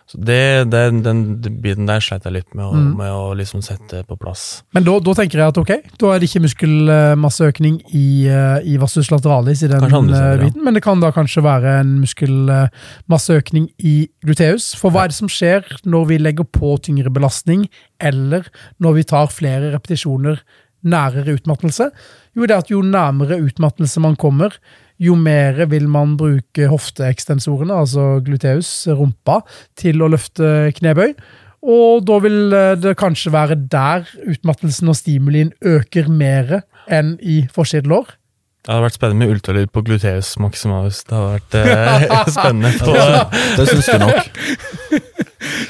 Så 0.09 0.17
det, 0.25 0.71
det, 0.73 0.83
den, 1.05 1.19
biten 1.61 1.85
der 1.89 2.01
sleit 2.01 2.25
jeg 2.25 2.33
litt 2.33 2.55
med 2.57 2.65
å, 2.65 2.71
Mm. 2.73 2.93
med 2.97 3.13
å 3.13 3.35
liksom 3.37 3.61
sette 3.65 4.01
på 4.09 4.17
plass. 4.17 4.63
Men 4.73 4.87
da, 4.87 4.95
da 5.05 5.13
tenker 5.19 5.43
jeg 5.43 5.53
at 5.53 5.59
ok, 5.61 5.73
da 6.01 6.13
er 6.15 6.23
det 6.23 6.31
ikke 6.31 6.45
muskelmasseøkning 6.47 7.75
i, 7.93 8.25
eh, 8.33 8.61
i 8.65 8.79
vastus 8.81 9.11
lateralis 9.13 9.63
i 9.67 9.69
den 9.69 9.85
eh, 9.85 9.91
ja. 9.93 10.39
biten, 10.41 10.65
men 10.65 10.79
det 10.79 10.83
kan 10.87 11.03
da 11.03 11.11
kanskje 11.13 11.45
være 11.45 11.75
en 11.83 11.99
muskelmasseøkning 12.01 13.69
i 13.85 13.97
gluteus. 14.25 14.71
For 14.81 14.95
hva 14.95 15.05
er 15.05 15.13
det 15.13 15.19
som 15.19 15.29
skjer 15.29 15.69
når 15.85 16.09
vi 16.13 16.21
legger 16.23 16.49
på 16.49 16.77
tyngre 16.89 17.13
belastning, 17.13 17.69
eller 18.01 18.49
når 18.81 19.01
vi 19.01 19.07
tar 19.13 19.29
flere 19.33 19.75
repetisjoner 19.75 20.41
nærere 20.89 21.37
utmattelse? 21.37 21.91
Jo, 22.37 22.47
det 22.47 22.55
er 22.55 22.63
at 22.63 22.73
jo 22.73 22.81
nærmere 22.87 23.41
utmattelse 23.45 24.01
man 24.01 24.17
kommer, 24.17 24.57
jo 24.99 25.15
mer 25.19 25.61
vil 25.71 25.87
man 25.91 26.17
bruke 26.19 26.69
hofteekstensorene, 26.71 27.75
altså 27.85 28.19
gluteus, 28.25 28.71
rumpa, 28.91 29.41
til 29.79 30.03
å 30.03 30.11
løfte 30.11 30.73
knebøy. 30.79 31.15
Og 31.69 32.05
da 32.07 32.19
vil 32.23 32.55
eh, 32.55 32.75
det 32.79 32.97
kanskje 33.01 33.35
være 33.35 33.59
der 33.71 34.07
utmattelsen 34.31 34.91
og 34.91 34.99
stimulien 34.99 35.53
øker 35.67 36.11
mer 36.11 36.61
enn 36.87 37.17
i 37.19 37.43
forsidelår. 37.55 38.18
Det 38.69 38.75
hadde 38.75 38.85
vært 38.85 38.97
spennende 38.99 39.25
med 39.25 39.31
ultralyd 39.33 39.71
på 39.73 39.81
gluteus 39.81 40.35
maximalis. 40.45 40.99
Det 41.09 41.17
hadde 41.17 41.29
vært 41.39 41.55
eh, 41.57 42.27
spennende. 42.37 42.73
På, 42.77 42.97
Det 43.57 43.65
syns 43.71 43.89
du 43.89 44.03
nok. 44.03 44.29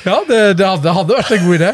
Ja, 0.02 0.14
det, 0.24 0.38
det 0.56 0.64
hadde, 0.64 0.92
hadde 0.96 1.16
vært 1.18 1.32
en 1.36 1.42
god 1.44 1.58
idé. 1.58 1.68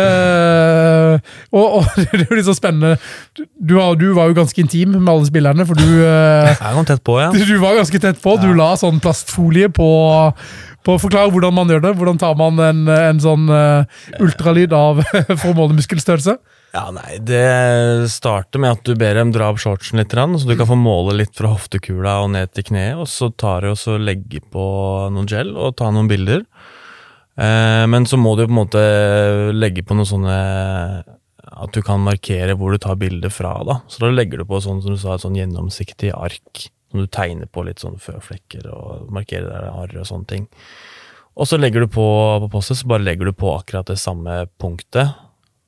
Eh, 0.00 1.34
og, 1.52 1.74
og 1.76 1.98
det 1.98 2.06
er 2.16 2.24
jo 2.24 2.38
litt 2.38 2.46
så 2.48 2.54
spennende. 2.56 2.94
Du, 3.36 3.42
du, 3.60 3.74
du 4.00 4.06
var 4.16 4.30
jo 4.30 4.38
ganske 4.38 4.62
intim 4.62 4.96
med 4.96 5.10
alle 5.12 5.28
spillerne, 5.28 5.66
for 5.68 5.76
du, 5.76 5.84
uh, 6.00 6.48
Jeg 6.48 6.56
kom 6.62 6.88
tett 6.88 7.04
på, 7.04 7.18
ja. 7.20 7.28
du 7.30 7.54
var 7.60 7.76
ganske 7.76 8.00
tett 8.00 8.22
på. 8.24 8.38
Du 8.40 8.48
la 8.56 8.72
sånn 8.80 8.98
plastfolie 9.04 9.70
på 9.70 9.90
på 10.88 10.94
å 10.96 11.00
forklare 11.02 11.28
hvordan 11.34 11.52
man 11.52 11.68
gjør 11.68 11.82
det. 11.84 11.96
Hvordan 12.00 12.20
tar 12.22 12.36
man 12.38 12.62
en, 12.64 12.86
en 12.88 13.20
sånn 13.20 13.50
uh, 13.52 13.84
ultralyd 14.24 14.72
av 14.72 15.02
for 15.36 15.50
å 15.52 15.56
måle 15.58 15.76
muskelstørrelse? 15.76 16.38
Ja, 16.74 16.90
nei, 16.92 17.16
Det 17.24 18.10
starter 18.12 18.60
med 18.60 18.76
at 18.76 18.84
du 18.84 18.94
ber 18.98 19.16
dem 19.16 19.32
dra 19.32 19.48
opp 19.52 19.60
shortsen 19.62 20.00
litt, 20.00 20.12
så 20.12 20.48
du 20.48 20.56
kan 20.56 20.68
få 20.68 20.76
måle 20.76 21.16
litt 21.16 21.32
fra 21.36 21.54
hoftekula 21.54 22.18
og 22.24 22.32
ned 22.34 22.52
til 22.52 22.68
kneet. 22.68 22.98
Og 23.00 23.08
så 23.08 23.30
tar 23.32 23.64
du 23.64 23.72
og 23.72 23.78
så 23.80 23.96
på 23.96 24.64
noen 25.14 25.28
gel 25.28 25.54
og 25.56 25.76
ta 25.76 25.90
noen 25.90 26.10
bilder. 26.10 26.44
Eh, 27.38 27.86
men 27.86 28.04
så 28.04 28.18
må 28.18 28.36
du 28.36 28.44
på 28.44 28.52
en 28.52 28.60
måte 28.60 28.82
legge 29.54 29.84
på 29.86 29.94
noen 29.94 30.08
sånne 30.10 30.38
At 31.48 31.70
du 31.72 31.80
kan 31.82 32.02
markere 32.02 32.56
hvor 32.58 32.72
du 32.74 32.78
tar 32.78 32.98
bildet 32.98 33.32
fra. 33.32 33.62
da. 33.64 33.80
Så 33.88 34.02
da 34.02 34.10
legger 34.10 34.38
du 34.38 34.44
på 34.44 34.60
sånn 34.60 34.82
som 34.82 34.92
du 34.92 34.98
sa, 34.98 35.14
et 35.14 35.24
sånn 35.24 35.38
gjennomsiktig 35.38 36.12
ark. 36.12 36.68
Som 36.90 37.00
du 37.00 37.06
tegner 37.06 37.46
på 37.46 37.64
litt 37.64 37.80
sånn 37.80 37.98
føflekker 37.98 38.68
og 38.72 39.08
markerer 39.10 39.48
der 39.48 39.64
det 39.64 39.70
er 39.70 39.80
arr 39.80 39.96
og 40.02 40.06
sånne 40.06 40.28
ting. 40.28 40.46
Og 41.38 41.48
så 41.48 41.58
legger 41.58 41.80
du 41.80 41.88
på 41.88 42.04
på 42.42 42.50
postet, 42.50 42.80
så 42.80 42.90
bare 42.90 43.06
legger 43.06 43.30
du 43.30 43.32
på 43.32 43.54
akkurat 43.56 43.86
det 43.86 43.98
samme 43.98 44.46
punktet. 44.58 45.14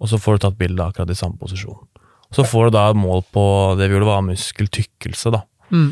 Og 0.01 0.11
så 0.11 0.18
får 0.20 0.36
du 0.36 0.44
tatt 0.46 0.61
bilde 0.61 0.84
akkurat 0.84 1.11
i 1.12 1.18
samme 1.18 1.38
posisjon. 1.40 1.78
Så 2.34 2.44
får 2.46 2.68
du 2.68 2.76
da 2.78 2.84
mål 2.94 3.24
på 3.34 3.42
det 3.78 3.88
vi 3.88 3.96
gjorde 3.96 4.09
var 4.09 4.22
muskeltykkelse, 4.24 5.32
da. 5.34 5.42
Mm. 5.74 5.90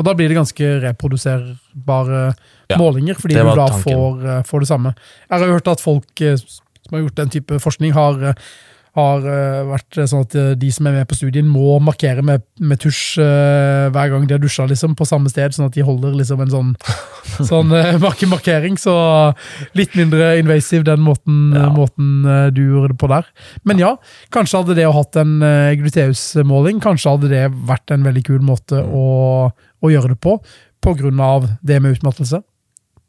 Og 0.00 0.06
da 0.06 0.14
blir 0.16 0.30
det 0.30 0.38
ganske 0.38 0.72
reproduserbare 0.86 2.22
Ja, 2.70 2.78
målinger, 2.78 3.18
fordi 3.18 3.36
du 3.36 3.50
da 3.58 3.66
får, 3.82 4.26
eh, 4.26 4.42
får 4.46 4.60
det 4.62 4.68
samme. 4.70 4.94
Jeg 5.28 5.38
har 5.38 5.46
jo 5.46 5.56
hørt 5.58 5.68
at 5.68 5.82
folk 5.82 6.20
eh, 6.22 6.36
som 6.38 6.96
har 6.96 7.02
gjort 7.02 7.16
den 7.18 7.32
type 7.34 7.58
forskning, 7.60 7.92
har, 7.92 8.22
eh, 8.22 8.34
har 8.98 9.18
eh, 9.22 9.60
vært 9.68 9.98
eh, 9.98 10.06
sånn 10.10 10.24
at 10.26 10.34
eh, 10.34 10.48
de 10.58 10.70
som 10.74 10.86
er 10.90 10.96
med 10.98 11.08
på 11.10 11.14
studien, 11.18 11.46
må 11.46 11.76
markere 11.80 12.22
med, 12.26 12.42
med 12.58 12.80
tusj 12.82 13.20
hver 13.20 14.10
gang 14.10 14.26
de 14.26 14.34
har 14.34 14.42
dusja, 14.42 14.66
liksom, 14.66 14.96
på 14.98 15.06
samme 15.06 15.30
sted, 15.30 15.54
sånn 15.54 15.68
at 15.68 15.76
de 15.76 15.84
holder 15.86 16.16
liksom 16.18 16.40
en 16.42 16.50
sånn, 16.50 16.72
sånn 17.50 17.70
markering. 18.30 18.76
Så 18.80 18.94
litt 19.78 19.94
mindre 19.98 20.32
invasive 20.40 20.84
den 20.88 21.00
måten, 21.06 21.38
Ja. 21.54 21.68
måten 21.74 22.24
du 22.54 22.60
gjorde 22.64 22.92
det 22.94 22.98
på 22.98 23.08
der. 23.12 23.26
Men 23.64 23.78
ja, 23.78 23.94
kanskje 24.34 24.62
hadde 24.62 24.74
det 24.78 24.86
å 24.88 24.94
hatt 24.96 25.16
en 25.22 25.38
gluteusmåling, 25.80 26.80
kanskje 26.82 27.14
hadde 27.14 27.30
det 27.32 27.44
vært 27.68 27.90
en 27.94 28.04
veldig 28.06 28.24
kul 28.26 28.40
måte 28.46 28.80
Mm. 28.80 28.92
å, 28.94 29.50
å 29.82 29.90
gjøre 29.90 30.14
det 30.14 30.20
på, 30.20 30.38
på 30.82 30.94
grunn 30.96 31.20
av 31.20 31.48
det 31.62 31.80
med 31.82 31.98
utmattelse. 31.98 32.42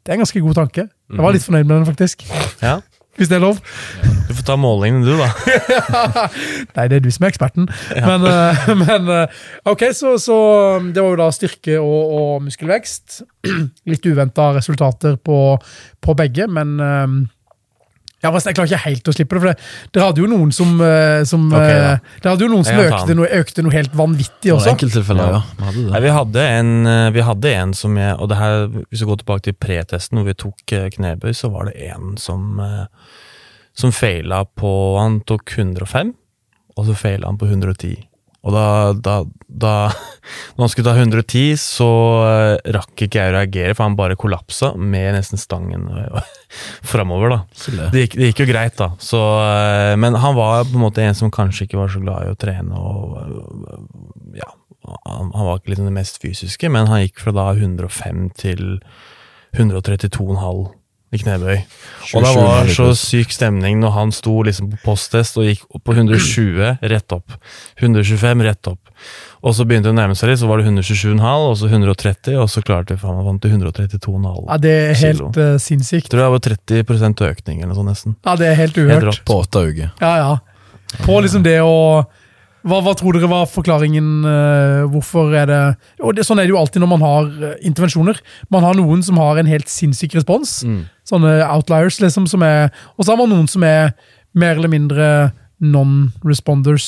Det 0.02 0.10
er 0.12 0.16
en 0.18 0.24
ganske 0.24 0.40
god 0.42 0.54
tanke. 0.58 0.82
Jeg 0.88 1.18
Mm. 1.18 1.22
var 1.22 1.32
litt 1.32 1.42
fornøyd 1.44 1.66
med 1.66 1.76
den, 1.76 1.84
faktisk. 1.94 2.22
Ja, 2.62 2.80
Hvis 3.16 3.28
det 3.28 3.36
er 3.36 3.42
lov. 3.44 3.58
Du 4.28 4.32
får 4.32 4.44
ta 4.48 4.54
målingene, 4.56 5.04
du, 5.04 5.18
da. 5.20 5.28
Nei, 6.76 6.86
det 6.88 6.96
er 6.96 7.02
du 7.04 7.10
som 7.12 7.26
er 7.26 7.34
eksperten. 7.34 7.68
Men, 7.92 8.24
eh, 8.24 8.70
men 8.84 9.10
eh, 9.12 9.42
ok, 9.68 9.84
så, 9.96 10.14
så 10.22 10.38
um, 10.78 10.88
det 10.96 11.04
var 11.04 11.12
jo 11.12 11.20
da 11.20 11.28
styrke 11.36 11.76
og, 11.82 12.14
og 12.16 12.46
muskelvekst. 12.46 13.20
Litt 13.92 14.08
uventa 14.08 14.48
resultater 14.56 15.18
på, 15.20 15.38
på 16.00 16.16
begge, 16.16 16.48
men 16.48 16.74
um, 16.80 17.18
ja, 18.22 18.30
Jeg 18.30 18.54
klarer 18.56 18.70
ikke 18.70 18.84
helt 18.84 19.08
å 19.10 19.14
slippe 19.16 19.34
det, 19.34 19.40
for 19.42 19.50
det, 19.50 19.70
dere 19.94 20.06
hadde 20.08 20.22
jo 20.22 20.28
noen 20.30 20.52
som, 20.54 20.76
eh, 20.80 21.22
som 21.28 21.48
okay, 21.50 21.74
da. 21.74 21.90
eh, 21.96 22.20
Dere 22.22 22.34
hadde 22.36 22.46
jo 22.46 22.52
noen 22.52 22.68
som 22.68 22.78
økte 22.84 23.16
noe, 23.18 23.30
økte 23.42 23.64
noe 23.66 23.74
helt 23.74 23.96
vanvittig 23.98 24.54
også. 24.54 24.70
enkelttilfeller, 24.76 25.34
ja. 25.36 25.42
Vi 25.58 25.66
hadde 25.66 25.88
Nei, 25.90 26.00
vi 26.04 26.14
hadde 26.18 26.46
en, 26.60 26.72
eh, 26.86 27.10
vi 27.16 27.26
hadde 27.26 27.54
en 27.56 27.74
som 27.74 27.98
jeg 27.98 28.14
Og 28.18 28.30
det 28.30 28.38
her, 28.38 28.66
hvis 28.68 29.02
vi 29.02 29.10
går 29.10 29.20
tilbake 29.24 29.46
til 29.48 29.58
pretesten 29.58 30.20
hvor 30.20 30.30
vi 30.30 30.38
tok 30.38 30.76
knebøy, 30.96 31.32
så 31.34 31.50
var 31.52 31.70
det 31.70 31.90
en 31.90 32.16
som 32.20 32.62
som 33.74 33.88
feila 33.88 34.44
på 34.44 34.70
Han 35.00 35.22
tok 35.24 35.54
105, 35.56 36.10
og 36.76 36.86
så 36.86 36.92
feila 36.92 37.30
han 37.30 37.38
på 37.40 37.48
110. 37.48 37.94
Og 38.42 38.54
da, 38.54 38.66
da, 38.98 39.16
da 39.46 39.74
Når 40.56 40.64
han 40.64 40.70
skulle 40.72 40.90
ta 40.90 40.96
110, 40.98 41.58
så 41.60 41.88
eh, 42.26 42.72
rakk 42.74 43.04
ikke 43.06 43.20
jeg 43.20 43.32
å 43.32 43.36
reagere, 43.36 43.76
for 43.76 43.86
han 43.86 43.98
bare 43.98 44.18
kollapsa 44.18 44.72
med 44.78 45.12
nesten 45.16 45.40
stangen 45.40 45.86
eh, 45.90 46.32
framover, 46.92 47.36
da. 47.36 47.38
Det 47.94 48.06
gikk, 48.06 48.18
det 48.18 48.30
gikk 48.30 48.42
jo 48.44 48.48
greit, 48.50 48.76
da. 48.78 48.90
Så, 49.02 49.20
eh, 49.46 49.94
men 50.00 50.18
han 50.22 50.36
var 50.38 50.66
på 50.66 50.76
en 50.78 50.84
måte 50.84 51.06
en 51.06 51.18
som 51.18 51.32
kanskje 51.34 51.68
ikke 51.68 51.80
var 51.80 51.94
så 51.94 52.02
glad 52.02 52.26
i 52.26 52.34
å 52.34 52.38
trene. 52.38 52.78
og 52.78 54.36
ja, 54.38 54.50
Han, 55.06 55.32
han 55.34 55.48
var 55.48 55.60
ikke 55.60 55.74
liksom 55.74 55.90
det 55.90 55.96
mest 55.96 56.22
fysiske, 56.22 56.70
men 56.72 56.90
han 56.90 57.04
gikk 57.04 57.22
fra 57.22 57.34
da 57.36 57.48
105 57.54 58.30
til 58.42 58.78
132,5 59.54 60.81
i 61.12 61.18
knebøy. 61.20 61.58
Og 62.16 62.24
det 62.24 62.30
var 62.36 62.70
så 62.72 62.86
syk 62.96 63.34
stemning 63.34 63.78
når 63.82 63.92
han 63.96 64.12
sto 64.16 64.38
liksom 64.46 64.70
på 64.72 64.78
posttest 64.86 65.36
og 65.40 65.44
gikk 65.50 65.66
på 65.84 65.94
120, 65.94 66.78
rett 66.92 67.12
opp. 67.14 67.34
125, 67.80 68.42
rett 68.46 68.70
opp. 68.70 68.80
Og 69.42 69.54
så 69.58 69.66
begynte 69.66 69.90
det 69.90 69.94
å 69.94 69.98
nærme 69.98 70.16
seg 70.16 70.30
litt, 70.30 70.40
så 70.40 70.48
var 70.48 70.62
det 70.62 70.68
127,5, 70.70 71.20
og 71.50 71.56
så 71.58 71.68
130, 71.68 72.38
og 72.40 72.48
så 72.52 72.62
klarte 72.64 72.94
vi 72.96 73.02
faen 73.02 73.18
meg 73.18 73.28
vant 73.28 73.42
til 73.42 73.52
132,5. 73.58 74.46
Ja, 74.48 74.58
Det 74.62 74.72
er 74.72 74.94
helt 75.02 75.18
Kilo. 75.20 75.30
eh, 75.36 75.58
sinnssykt. 75.58 76.08
Tror 76.08 76.22
det 76.24 76.30
var 76.36 76.44
30% 76.48 77.24
økning 77.28 77.60
eller 77.62 77.74
noe 77.74 77.80
sånt 77.82 77.92
nesten. 77.92 78.16
Ja, 78.24 78.36
Det 78.36 78.48
er 78.48 78.54
helt 78.54 78.76
Helt 78.76 78.88
uhørt. 78.88 79.08
rått. 79.10 79.24
På 79.26 79.40
åtte 79.42 79.66
uker. 79.68 79.92
Ja, 80.00 80.16
ja. 80.16 80.38
På 81.04 81.20
liksom 81.20 81.42
det 81.42 81.58
å 81.60 82.06
hva, 82.62 82.78
hva 82.78 82.92
tror 82.94 83.16
dere 83.16 83.26
var 83.26 83.48
forklaringen? 83.50 84.22
Uh, 84.22 84.86
hvorfor 84.92 85.32
er 85.34 85.46
det 85.50 85.60
og 85.98 86.14
det, 86.14 86.22
Sånn 86.28 86.38
er 86.38 86.46
det 86.46 86.54
jo 86.54 86.60
alltid 86.60 86.78
når 86.84 86.90
man 86.92 87.02
har 87.02 87.24
uh, 87.26 87.54
intervensjoner. 87.66 88.20
Man 88.54 88.62
har 88.62 88.76
noen 88.78 89.02
som 89.02 89.18
har 89.18 89.40
en 89.40 89.50
helt 89.50 89.66
sinnssyk 89.72 90.14
respons. 90.14 90.60
Mm. 90.62 90.84
Sånne 91.08 91.40
outliers, 91.50 92.00
liksom. 92.00 92.28
som 92.30 92.42
er, 92.46 92.70
Og 92.96 93.04
så 93.04 93.12
har 93.12 93.22
man 93.22 93.32
noen 93.32 93.48
som 93.50 93.64
er 93.66 93.92
mer 94.38 94.56
eller 94.56 94.70
mindre 94.72 95.06
non-responders. 95.62 96.86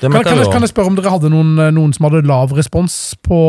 Kan, 0.00 0.12
kan, 0.12 0.38
jeg, 0.38 0.46
kan 0.52 0.62
jeg 0.62 0.70
spørre 0.70 0.92
om 0.92 0.98
dere 0.98 1.10
hadde 1.10 1.30
noen, 1.32 1.54
noen 1.74 1.94
som 1.96 2.06
hadde 2.06 2.22
lav 2.28 2.52
respons 2.54 2.94
på 3.26 3.40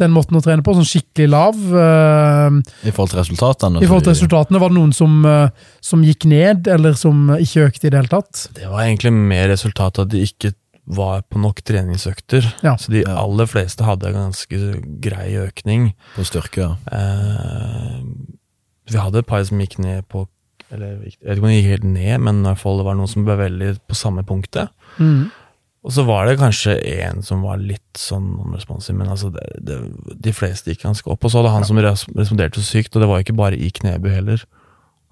den 0.00 0.12
måten 0.12 0.36
å 0.36 0.42
trene 0.44 0.64
på? 0.66 0.74
Sånn 0.76 0.88
skikkelig 0.88 1.28
lav? 1.32 1.56
eh, 1.56 2.58
I 2.84 2.92
forhold 2.92 3.14
til 3.14 3.22
resultatene. 3.22 3.80
I 3.80 3.88
forhold 3.88 4.08
til 4.08 4.16
resultatene, 4.16 4.60
var 4.60 4.72
det 4.72 4.76
noen 4.76 4.92
som, 4.96 5.20
eh, 5.24 5.68
som 5.84 6.04
gikk 6.04 6.28
ned, 6.28 6.68
eller 6.68 6.98
som 7.00 7.30
ikke 7.38 7.70
økte 7.70 7.88
i 7.88 7.92
det 7.94 8.02
hele 8.02 8.12
tatt? 8.12 8.48
Det 8.58 8.68
var 8.68 8.84
egentlig 8.84 9.14
mer 9.16 9.48
resultat 9.54 10.00
av 10.02 10.08
at 10.08 10.12
de 10.12 10.24
ikke 10.28 10.52
var 10.90 11.22
på 11.30 11.38
nok 11.40 11.62
treningsøkter. 11.64 12.44
Ja. 12.66 12.74
Så 12.80 12.92
de 12.92 13.04
aller 13.06 13.48
fleste 13.48 13.86
hadde 13.86 14.10
ganske 14.12 14.60
grei 15.00 15.30
økning. 15.38 15.92
På 16.16 16.26
styrke. 16.28 16.66
ja. 16.66 16.74
Eh, 16.92 18.04
vi 18.90 19.00
hadde 19.00 19.22
et 19.22 19.28
par 19.28 19.42
som 19.46 19.60
gikk 19.62 19.78
ned 19.82 20.06
på 20.10 20.26
Eller 20.70 20.92
jeg 20.92 20.98
vet 21.00 21.36
ikke 21.36 21.42
om 21.42 21.50
de 21.50 21.56
gikk 21.56 21.70
helt 21.72 21.86
ned, 21.90 22.16
men 22.22 22.42
i 22.42 22.46
hvert 22.46 22.62
fall 22.62 22.76
det 22.78 22.86
var 22.86 22.98
noen 22.98 23.10
som 23.10 23.24
ble 23.26 23.34
veldig 23.40 23.70
på 23.90 23.96
samme 23.98 24.22
punktet. 24.26 24.70
Mm. 25.02 25.30
Og 25.80 25.94
så 25.96 26.04
var 26.04 26.28
det 26.28 26.36
kanskje 26.38 26.76
en 27.00 27.24
som 27.24 27.40
var 27.42 27.58
litt 27.58 27.98
sånn 27.98 28.28
non-responsive, 28.36 28.94
men 28.98 29.08
altså 29.10 29.32
det, 29.32 29.46
det, 29.64 29.80
de 30.12 30.34
fleste 30.36 30.70
gikk 30.70 30.84
ganske 30.84 31.08
opp. 31.10 31.24
Og 31.24 31.32
så 31.32 31.40
hadde 31.40 31.54
han 31.56 31.66
som 31.66 31.80
responderte 31.80 32.60
så 32.60 32.66
sykt, 32.76 32.94
og 32.94 33.02
det 33.02 33.08
var 33.08 33.18
jo 33.18 33.26
ikke 33.26 33.38
bare 33.40 33.58
i 33.58 33.72
knebøy 33.80 34.10
heller. 34.12 34.44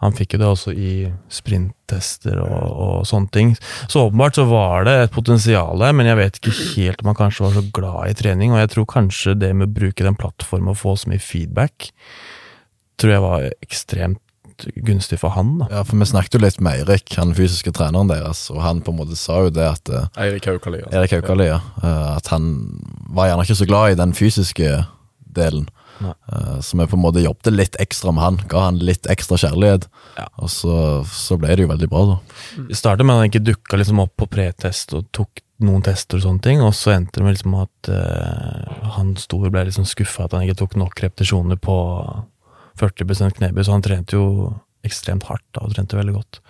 Han 0.05 0.15
fikk 0.15 0.37
jo 0.37 0.43
det 0.43 0.47
også 0.47 0.73
i 0.79 0.93
sprinttester 1.33 2.39
og, 2.45 2.67
og 2.69 3.07
sånne 3.09 3.33
ting. 3.35 3.55
Så 3.91 4.05
åpenbart 4.07 4.37
så 4.39 4.45
var 4.47 4.87
det 4.87 4.95
et 4.95 5.15
potensial, 5.15 5.83
men 5.97 6.07
jeg 6.07 6.21
vet 6.21 6.39
ikke 6.39 6.55
helt 6.77 7.03
om 7.03 7.11
han 7.11 7.19
kanskje 7.19 7.47
var 7.47 7.57
så 7.57 7.65
glad 7.81 8.13
i 8.13 8.19
trening. 8.21 8.55
Og 8.55 8.63
jeg 8.63 8.73
tror 8.77 8.87
kanskje 8.93 9.35
det 9.41 9.51
med 9.57 9.73
å 9.73 9.77
bruke 9.81 10.07
den 10.07 10.19
plattformen 10.19 10.71
og 10.71 10.79
få 10.85 10.95
så 11.01 11.11
mye 11.11 11.23
feedback, 11.23 11.91
tror 12.99 13.13
jeg 13.15 13.25
var 13.25 13.47
ekstremt 13.65 14.25
gunstig 14.83 15.21
for 15.23 15.31
han. 15.37 15.53
da. 15.61 15.69
Ja, 15.71 15.85
for 15.87 15.95
vi 16.01 16.07
snakket 16.11 16.35
jo 16.35 16.41
litt 16.43 16.57
med 16.65 16.81
Eirik, 16.81 17.13
han 17.15 17.31
fysiske 17.37 17.71
treneren 17.77 18.09
deres, 18.11 18.41
og 18.51 18.59
han 18.65 18.81
på 18.83 18.91
en 18.91 18.99
måte 18.99 19.15
sa 19.19 19.37
jo 19.47 19.53
det 19.55 19.63
at 19.71 19.91
eh, 19.95 20.09
Eirik 20.25 20.49
Haukali. 20.51 20.81
Altså. 20.83 20.97
Erik 20.99 21.13
Haukali, 21.15 21.47
ja. 21.53 21.61
eh, 21.79 22.07
At 22.17 22.31
han 22.35 22.49
var 23.15 23.31
gjerne 23.31 23.45
ikke 23.47 23.59
så 23.61 23.69
glad 23.71 23.93
i 23.93 23.99
den 24.01 24.15
fysiske 24.19 24.73
delen. 25.39 25.69
Nei. 26.03 26.11
Eh, 26.33 26.57
Så 26.67 26.79
vi 26.79 26.87
på 26.91 26.99
en 26.99 27.05
måte 27.05 27.23
jobbet 27.23 27.55
litt 27.55 27.79
ekstra 27.79 28.11
med 28.15 28.25
han, 28.25 28.41
ga 28.51 28.65
han 28.67 28.81
litt 28.83 29.07
ekstra 29.11 29.39
kjærlighet. 29.39 29.87
Ja. 30.19 30.27
Og 30.43 30.51
så, 30.51 30.75
så 31.07 31.39
ble 31.39 31.55
det 31.55 31.69
jo 31.69 31.71
veldig 31.71 31.89
bra, 31.93 32.03
da. 32.17 32.19
Vi 32.67 32.75
startet 32.79 33.07
med 33.07 33.15
at 33.15 33.23
han 33.23 33.31
ikke 33.31 33.45
dukka 33.53 33.79
liksom 33.79 34.03
opp 34.03 34.17
på 34.19 34.27
pretest 34.35 34.95
og 34.99 35.07
tok 35.15 35.45
noen 35.63 35.83
tester 35.87 36.19
og 36.19 36.23
sånne 36.27 36.43
ting, 36.43 36.61
og 36.63 36.75
så 36.75 36.93
endte 36.95 37.19
det 37.19 37.25
med 37.27 37.35
liksom 37.35 37.55
at 37.59 37.89
uh, 37.91 38.91
han 38.95 39.15
sto 39.19 39.41
og 39.43 39.51
ble 39.55 39.65
liksom 39.67 39.87
skuffa 39.91 40.27
at 40.29 40.35
han 40.37 40.45
ikke 40.47 40.61
tok 40.61 40.77
nok 40.79 41.01
repetisjoner 41.03 41.59
på 41.63 41.75
40 42.81 43.37
knebøy, 43.39 43.63
så 43.67 43.75
han 43.77 43.85
trente 43.85 44.17
jo 44.19 44.25
ekstremt 44.87 45.27
hardt 45.29 45.45
da, 45.55 45.65
og 45.67 45.75
trente 45.75 45.99
veldig 45.99 46.17
godt. 46.17 46.41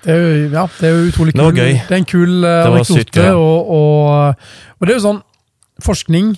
Det 0.00 0.12
er 0.14 0.20
jo, 0.20 0.36
ja, 0.54 0.62
det 0.80 0.88
er 0.88 0.94
jo 0.96 1.08
utrolig 1.10 1.34
Det 1.34 1.44
var 1.44 1.50
kul. 1.52 1.60
gøy. 1.60 1.72
Det 1.76 1.92
er 1.96 1.98
en 2.00 2.08
kul 2.08 2.30
uh, 2.38 2.50
Det 2.50 2.70
anekdote. 2.70 3.20
gøy. 3.20 3.34
Og, 3.36 3.74
og, 3.76 4.46
og 4.78 4.86
det 4.88 4.94
er 4.94 4.96
jo 4.96 5.04
sånn 5.04 5.20
forskning 5.84 6.30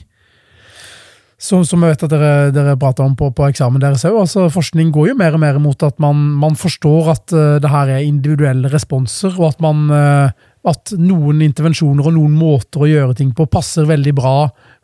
som, 1.43 1.65
som 1.67 1.83
jeg 1.83 1.95
vet 1.95 2.05
at 2.07 2.13
dere, 2.13 2.33
dere 2.55 2.77
prater 2.79 3.07
om 3.07 3.15
på, 3.19 3.33
på 3.35 3.47
eksamen 3.49 3.83
deres 3.83 4.05
òg. 4.07 4.21
Altså, 4.25 4.47
forskning 4.55 4.93
går 4.95 5.13
jo 5.13 5.19
mer 5.19 5.35
og 5.39 5.43
mer 5.43 5.59
mot 5.63 5.87
at 5.87 5.99
man, 6.03 6.21
man 6.43 6.59
forstår 6.59 7.13
at 7.17 7.35
uh, 7.35 7.59
det 7.63 7.71
her 7.71 7.95
er 7.97 8.07
individuelle 8.07 8.71
responser, 8.71 9.35
og 9.39 9.53
at 9.53 9.63
man 9.63 9.87
uh, 9.91 10.51
at 10.71 10.95
noen 10.99 11.43
intervensjoner 11.43 12.07
og 12.07 12.15
noen 12.15 12.35
måter 12.39 12.85
å 12.85 12.91
gjøre 12.91 13.17
ting 13.19 13.33
på 13.35 13.49
passer 13.51 13.89
veldig 13.89 14.15
bra 14.15 14.37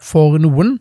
for 0.03 0.39
noen. 0.43 0.77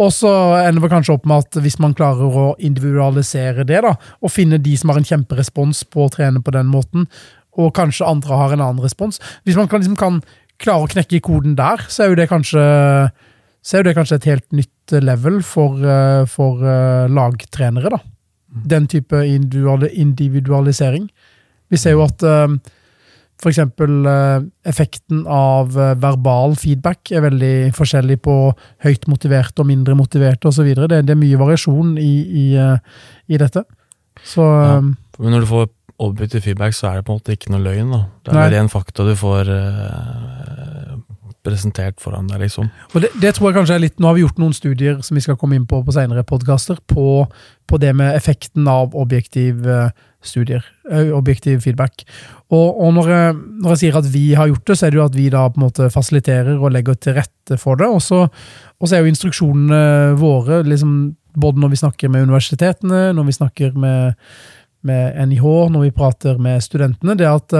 Og 0.00 0.12
så 0.16 0.30
ender 0.62 0.80
vi 0.80 0.88
kanskje 0.92 1.14
opp 1.16 1.26
med 1.28 1.44
at 1.44 1.58
hvis 1.60 1.78
man 1.82 1.94
klarer 1.96 2.36
å 2.42 2.46
individualisere 2.62 3.66
det, 3.68 3.82
da, 3.84 3.94
og 4.20 4.32
finne 4.32 4.60
de 4.62 4.72
som 4.80 4.92
har 4.92 5.00
en 5.00 5.08
kjemperespons 5.10 5.84
på 5.92 6.06
å 6.06 6.12
trene 6.12 6.40
på 6.44 6.54
den 6.56 6.70
måten, 6.72 7.08
og 7.60 7.74
kanskje 7.76 8.08
andre 8.08 8.38
har 8.38 8.52
en 8.54 8.62
annen 8.62 8.84
respons 8.84 9.18
Hvis 9.42 9.56
man 9.58 9.66
kan, 9.68 9.82
liksom 9.82 9.98
kan 9.98 10.20
klare 10.62 10.86
å 10.86 10.90
knekke 10.92 11.18
koden 11.24 11.56
der, 11.58 11.82
så 11.90 12.04
er 12.04 12.12
jo 12.12 12.18
det 12.20 12.28
kanskje, 12.30 12.62
så 13.60 13.74
er 13.74 13.82
jo 13.82 13.88
det 13.88 13.96
kanskje 13.98 14.20
et 14.20 14.28
helt 14.30 14.46
nytt 14.54 14.94
level 15.02 15.40
for, 15.44 15.80
eh, 15.82 16.24
for 16.30 16.62
eh, 16.62 17.10
lagtrenere. 17.10 17.90
da. 17.90 17.98
Den 18.70 18.86
type 18.86 19.18
individualisering. 19.26 21.10
Vi 21.70 21.76
ser 21.78 21.98
jo 21.98 22.06
at 22.06 22.22
eksempel 23.48 24.04
eh, 24.04 24.42
effekten 24.68 25.22
av 25.24 25.72
eh, 25.72 25.94
verbal 25.96 26.52
feedback 26.60 27.08
er 27.14 27.24
veldig 27.24 27.72
forskjellig 27.76 28.18
på 28.20 28.34
høyt 28.84 29.06
motiverte 29.08 29.64
og 29.64 29.70
mindre 29.70 29.96
motiverte 29.96 30.50
osv. 30.50 30.68
Det, 30.76 31.00
det 31.08 31.14
er 31.14 31.20
mye 31.20 31.40
variasjon 31.40 31.94
i, 31.96 32.14
i, 32.44 32.46
eh, 32.60 32.76
i 33.32 33.40
dette. 33.40 33.64
Så 34.20 34.44
Ja. 34.44 34.80
Men 35.20 35.34
når 35.34 35.42
du 35.44 35.50
får 35.50 35.66
objektiv 36.00 36.40
feedback, 36.46 36.72
så 36.72 36.86
er 36.88 36.94
det 36.96 37.04
på 37.04 37.12
en 37.12 37.18
måte 37.18 37.34
ikke 37.36 37.50
noe 37.52 37.60
løgn. 37.60 37.90
da. 37.92 38.04
Det 38.24 38.36
er 38.40 38.54
ren 38.54 38.70
fakta 38.72 39.04
du 39.04 39.12
får 39.18 39.50
uh, 39.52 40.94
presentert 41.44 42.00
foran 42.00 42.28
deg, 42.30 42.40
liksom. 42.44 42.70
Og 42.94 43.04
det, 43.04 43.10
det 43.20 43.34
tror 43.36 43.50
jeg 43.50 43.58
kanskje 43.58 43.76
er 43.76 43.84
litt, 43.84 43.98
Nå 44.00 44.10
har 44.10 44.16
vi 44.16 44.24
gjort 44.24 44.40
noen 44.40 44.56
studier 44.56 45.00
som 45.04 45.18
vi 45.18 45.24
skal 45.24 45.38
komme 45.40 45.58
inn 45.58 45.66
på 45.68 45.82
på 45.84 45.94
senere 45.96 46.24
podkaster, 46.24 46.80
på, 46.88 47.24
på 47.68 47.80
det 47.82 47.92
med 47.96 48.16
effekten 48.16 48.68
av 48.70 48.96
objektiv 48.98 49.66
eh, 49.68 49.92
studier, 50.22 50.64
objektiv 51.16 51.62
feedback. 51.64 52.04
Og, 52.50 52.80
og 52.82 52.92
når, 52.96 53.10
jeg, 53.12 53.36
når 53.62 53.74
jeg 53.74 53.80
sier 53.82 53.98
at 54.00 54.10
vi 54.12 54.24
har 54.36 54.50
gjort 54.50 54.66
det, 54.68 54.76
så 54.76 54.86
er 54.86 54.92
det 54.92 55.00
jo 55.00 55.06
at 55.06 55.16
vi 55.16 55.28
da 55.32 55.46
på 55.48 55.60
en 55.60 55.66
måte 55.66 55.88
fasiliterer 55.92 56.58
og 56.58 56.74
legger 56.74 56.98
til 56.98 57.16
rette 57.20 57.58
for 57.60 57.80
det. 57.80 57.88
Og 57.88 58.02
så, 58.04 58.26
er 58.90 59.00
jo 59.00 59.12
instruksjonene 59.12 59.80
våre, 60.20 60.62
liksom, 60.66 60.96
både 61.40 61.62
når 61.62 61.72
vi 61.72 61.80
snakker 61.82 62.12
med 62.12 62.28
universitetene, 62.28 63.02
når 63.16 63.28
vi 63.30 63.38
snakker 63.38 63.80
med, 63.80 64.18
med 64.86 65.20
NIH, 65.30 65.48
når 65.72 65.88
vi 65.88 65.96
prater 65.96 66.40
med 66.42 66.60
studentene, 66.64 67.16
det 67.16 67.30
at 67.30 67.58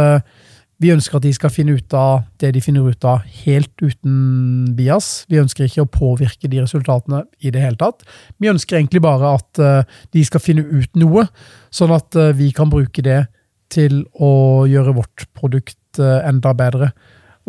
vi 0.81 0.91
ønsker 0.95 1.18
at 1.18 1.26
de 1.26 1.33
skal 1.37 1.53
finne 1.53 1.74
ut 1.76 1.95
av 1.97 2.22
det 2.41 2.55
de 2.57 2.62
finner 2.64 2.87
ut 2.89 3.05
av 3.05 3.24
helt 3.43 3.83
uten 3.83 4.70
bias. 4.76 5.26
Vi 5.28 5.41
ønsker 5.41 5.66
ikke 5.66 5.85
å 5.85 5.91
påvirke 5.93 6.49
de 6.49 6.62
resultatene 6.62 7.26
i 7.45 7.53
det 7.53 7.61
hele 7.61 7.76
tatt. 7.81 8.07
Vi 8.41 8.49
ønsker 8.49 8.78
egentlig 8.78 9.03
bare 9.05 9.35
at 9.37 9.61
eh, 9.61 9.99
de 10.16 10.24
skal 10.24 10.41
finne 10.41 10.64
ut 10.64 10.97
noe, 11.01 11.26
sånn 11.68 11.93
at 11.93 12.16
eh, 12.16 12.33
vi 12.39 12.49
kan 12.57 12.72
bruke 12.72 13.05
det 13.05 13.26
til 13.70 14.03
å 14.16 14.64
gjøre 14.70 14.97
vårt 14.97 15.26
produkt 15.37 16.01
eh, 16.01 16.22
enda 16.24 16.55
bedre. 16.57 16.89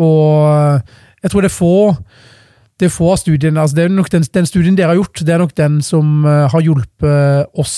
Og 0.02 0.84
jeg 1.24 1.32
tror 1.32 1.46
det 1.46 1.52
er 1.52 1.56
få 1.56 1.74
det 2.82 2.90
få 2.90 3.12
av 3.14 3.20
studiene, 3.22 3.62
altså 3.62 3.78
det 3.78 3.84
er 3.86 3.92
nok 3.94 4.08
den, 4.10 4.24
den 4.34 4.48
studien 4.50 4.74
dere 4.74 4.90
har 4.90 4.98
gjort, 4.98 5.20
det 5.22 5.36
er 5.36 5.42
nok 5.44 5.52
den 5.54 5.76
som 5.86 6.24
har 6.26 6.64
hjulpet 6.66 7.60
oss 7.62 7.76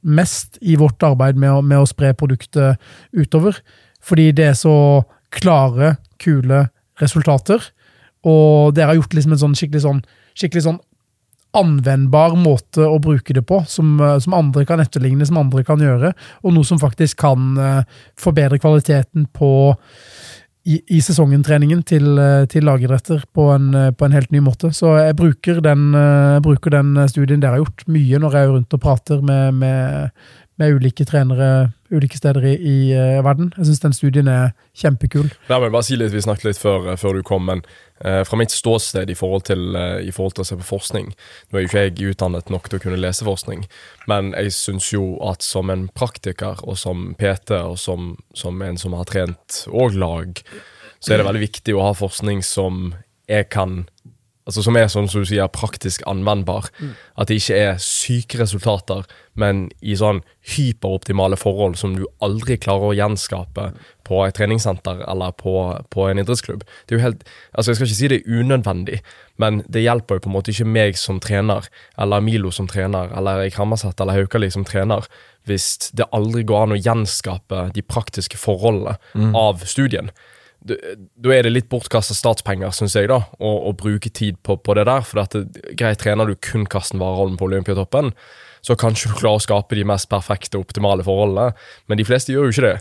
mest 0.00 0.56
i 0.64 0.78
vårt 0.80 1.04
arbeid 1.04 1.36
med 1.36 1.52
å, 1.52 1.58
med 1.60 1.82
å 1.82 1.88
spre 1.90 2.14
produktet 2.16 2.80
utover. 3.12 3.58
Fordi 4.04 4.30
det 4.36 4.52
er 4.52 4.58
så 4.58 4.76
klare, 5.34 5.96
kule 6.20 6.66
resultater. 7.00 7.62
Og 8.26 8.74
dere 8.76 8.92
har 8.92 9.00
gjort 9.00 9.16
liksom 9.16 9.36
en 9.36 9.42
sånn 9.44 9.58
skikkelig 9.58 9.84
sånn, 9.86 10.00
skikkelig 10.36 10.66
sånn 10.66 10.80
anvendbar 11.56 12.36
måte 12.38 12.84
å 12.86 12.98
bruke 13.02 13.34
det 13.34 13.42
på, 13.46 13.62
som, 13.66 13.98
eh, 14.00 14.18
som 14.22 14.36
andre 14.36 14.64
kan 14.66 14.82
etterligne, 14.82 15.26
som 15.26 15.40
andre 15.40 15.64
kan 15.66 15.82
gjøre, 15.82 16.12
og 16.44 16.54
noe 16.54 16.66
som 16.66 16.78
faktisk 16.78 17.18
kan 17.24 17.56
eh, 17.58 17.82
forbedre 18.18 18.60
kvaliteten 18.62 19.26
på 19.34 19.50
i, 20.70 20.76
i 20.92 21.00
sesongentreningen 21.02 21.82
til, 21.88 22.06
eh, 22.20 22.44
til 22.52 22.66
lagidretter 22.68 23.24
på 23.34 23.48
en, 23.54 23.72
på 23.96 24.06
en 24.06 24.14
helt 24.14 24.30
ny 24.30 24.42
måte. 24.44 24.70
Så 24.76 24.92
jeg 25.00 25.16
bruker 25.18 25.62
den, 25.64 25.90
jeg 25.96 26.44
bruker 26.44 26.76
den 26.76 26.94
studien 27.10 27.40
dere 27.40 27.56
har 27.56 27.64
gjort, 27.64 27.86
mye 27.88 28.20
når 28.20 28.36
jeg 28.36 28.46
er 28.46 28.54
rundt 28.54 28.76
og 28.76 28.84
prater 28.84 29.24
med, 29.24 29.58
med, 29.58 30.12
med 30.60 30.76
ulike 30.76 31.06
trenere 31.08 31.70
ulike 31.90 32.18
steder 32.18 32.44
i, 32.46 32.54
i 32.54 32.94
uh, 32.94 33.24
verden. 33.24 33.52
Jeg 33.56 33.66
syns 33.66 33.82
den 33.82 33.94
studien 33.96 34.30
er 34.30 34.52
kjempekul. 34.78 35.30
La 35.50 35.58
meg 35.62 35.72
bare 35.74 35.86
si 35.86 35.98
litt, 35.98 36.14
Vi 36.14 36.22
snakket 36.22 36.50
litt 36.50 36.60
før, 36.60 36.92
eh, 36.92 36.98
før 37.00 37.18
du 37.18 37.24
kom, 37.26 37.46
men 37.48 37.62
uh, 38.04 38.22
fra 38.28 38.38
mitt 38.38 38.54
ståsted 38.54 39.10
i 39.10 39.16
forhold, 39.18 39.46
til, 39.50 39.64
uh, 39.74 39.98
i 39.98 40.12
forhold 40.14 40.36
til 40.38 40.44
å 40.44 40.48
se 40.48 40.58
på 40.60 40.68
forskning 40.68 41.10
Nå 41.10 41.58
er 41.58 41.64
jo 41.64 41.70
ikke 41.70 41.84
jeg 41.86 42.14
utdannet 42.14 42.50
nok 42.52 42.70
til 42.70 42.78
å 42.78 42.84
kunne 42.84 43.00
lese 43.00 43.26
forskning, 43.26 43.66
men 44.10 44.32
jeg 44.36 44.54
syns 44.56 44.90
jo 44.94 45.16
at 45.26 45.44
som 45.46 45.70
en 45.72 45.88
praktiker 45.94 46.62
og 46.62 46.78
som 46.78 47.10
PT 47.18 47.58
og 47.58 47.78
som, 47.80 48.14
som 48.34 48.62
en 48.62 48.78
som 48.80 48.94
har 48.98 49.08
trent 49.10 49.64
og 49.70 49.96
lag, 49.98 50.42
så 51.00 51.14
er 51.14 51.20
det 51.20 51.30
veldig 51.30 51.46
viktig 51.48 51.74
å 51.74 51.86
ha 51.88 51.94
forskning 51.96 52.44
som 52.46 52.92
jeg 53.30 53.48
kan 53.50 53.84
Altså 54.50 54.64
Som 54.66 54.76
er 54.76 54.88
sånn 54.90 55.06
som 55.10 55.22
du 55.22 55.28
sier, 55.28 55.46
praktisk 55.54 56.02
anvendbar. 56.10 56.66
At 57.14 57.30
det 57.30 57.38
ikke 57.38 57.58
er 57.58 57.76
syke 57.78 58.40
resultater, 58.40 59.04
men 59.38 59.68
i 59.80 59.94
sånn 59.96 60.24
hyperoptimale 60.56 61.38
forhold 61.38 61.78
som 61.78 61.94
du 61.94 62.02
aldri 62.24 62.56
klarer 62.58 62.90
å 62.90 62.96
gjenskape 62.98 63.68
på 64.04 64.24
et 64.26 64.34
treningssenter 64.34 65.04
eller 65.06 65.30
på, 65.38 65.54
på 65.94 66.08
en 66.08 66.18
idrettsklubb. 66.18 66.64
Det 66.86 66.96
er 66.96 66.98
jo 66.98 67.04
helt, 67.04 67.22
altså 67.54 67.70
Jeg 67.70 67.78
skal 67.78 67.86
ikke 67.86 67.98
si 68.00 68.10
det 68.10 68.18
er 68.20 68.40
unødvendig, 68.40 68.98
men 69.38 69.62
det 69.70 69.84
hjelper 69.84 70.18
jo 70.18 70.24
på 70.24 70.32
en 70.32 70.34
måte 70.34 70.50
ikke 70.50 70.66
meg 70.66 70.98
som 70.98 71.20
trener, 71.22 71.68
eller 72.00 72.24
Milo 72.26 72.50
som 72.50 72.66
trener, 72.68 73.12
eller 73.16 73.44
Erik 73.44 73.60
Hammerseth 73.60 74.02
eller 74.02 74.18
Haukali 74.18 74.50
som 74.50 74.66
trener, 74.66 75.06
hvis 75.48 75.92
det 75.96 76.10
aldri 76.16 76.42
går 76.44 76.66
an 76.66 76.74
å 76.74 76.80
gjenskape 76.80 77.70
de 77.76 77.86
praktiske 77.86 78.40
forholdene 78.40 78.98
av 79.36 79.62
studien 79.64 80.10
da 80.66 80.76
da 81.20 81.32
er 81.34 81.46
det 81.46 81.52
litt 81.52 81.68
bortkasta 81.72 82.14
statspenger, 82.16 82.72
syns 82.74 82.96
jeg, 82.96 83.08
da, 83.10 83.22
å, 83.40 83.50
å 83.70 83.72
bruke 83.76 84.10
tid 84.12 84.38
på, 84.44 84.58
på 84.60 84.76
det 84.76 84.86
der. 84.88 85.04
For 85.06 85.20
det, 85.20 85.44
greit, 85.78 86.00
trener 86.02 86.28
du 86.28 86.36
kun 86.36 86.66
Karsten 86.70 87.00
Warholm 87.00 87.38
på 87.40 87.48
Olympiatoppen, 87.48 88.12
så 88.64 88.76
kanskje 88.76 89.10
du 89.10 89.18
klarer 89.20 89.40
å 89.40 89.44
skape 89.44 89.78
de 89.78 89.86
mest 89.88 90.10
perfekte, 90.12 90.60
optimale 90.60 91.04
forholdene, 91.06 91.54
men 91.88 92.00
de 92.00 92.06
fleste 92.08 92.34
gjør 92.34 92.48
jo 92.48 92.54
ikke 92.56 92.66
det. 92.68 92.76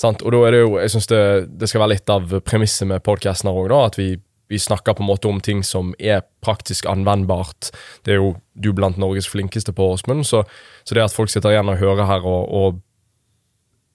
Sant? 0.00 0.24
Og 0.24 0.32
da 0.32 0.42
er 0.46 0.56
det 0.56 0.62
jo, 0.62 0.74
jeg 0.80 0.94
synes 0.94 1.10
det, 1.10 1.22
det 1.60 1.68
skal 1.68 1.84
være 1.84 1.94
litt 1.98 2.12
av 2.12 2.36
premisset 2.46 2.88
med 2.88 3.04
podkasten 3.04 3.50
òg, 3.52 3.72
at 3.76 3.98
vi, 4.00 4.14
vi 4.48 4.60
snakker 4.60 4.96
på 4.96 5.04
en 5.04 5.10
måte 5.10 5.28
om 5.28 5.40
ting 5.44 5.60
som 5.66 5.92
er 6.00 6.22
praktisk 6.44 6.88
anvendbart. 6.88 7.68
Det 8.06 8.16
er 8.16 8.22
jo 8.22 8.34
du 8.56 8.72
blant 8.76 9.00
Norges 9.00 9.28
flinkeste 9.28 9.76
på, 9.76 9.90
Åsmund, 9.92 10.24
så, 10.28 10.46
så 10.88 10.96
det 10.96 11.04
at 11.04 11.16
folk 11.16 11.32
sitter 11.32 11.52
igjen 11.52 11.68
og 11.68 11.82
hører 11.82 12.08
her 12.08 12.24
og, 12.24 12.48
og 12.48 12.80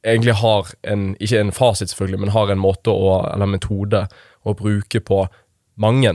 egentlig 0.06 0.38
har 0.42 0.72
en, 0.88 1.12
ikke 1.20 1.42
en 1.42 1.54
fasit 1.56 1.92
selvfølgelig, 1.92 2.22
men 2.24 2.34
har 2.36 2.52
en 2.54 2.62
måte 2.62 2.94
å, 2.94 3.20
eller 3.34 3.50
metode 3.50 4.06
å 4.46 4.56
bruke 4.58 5.02
på 5.04 5.26
mange 5.82 6.14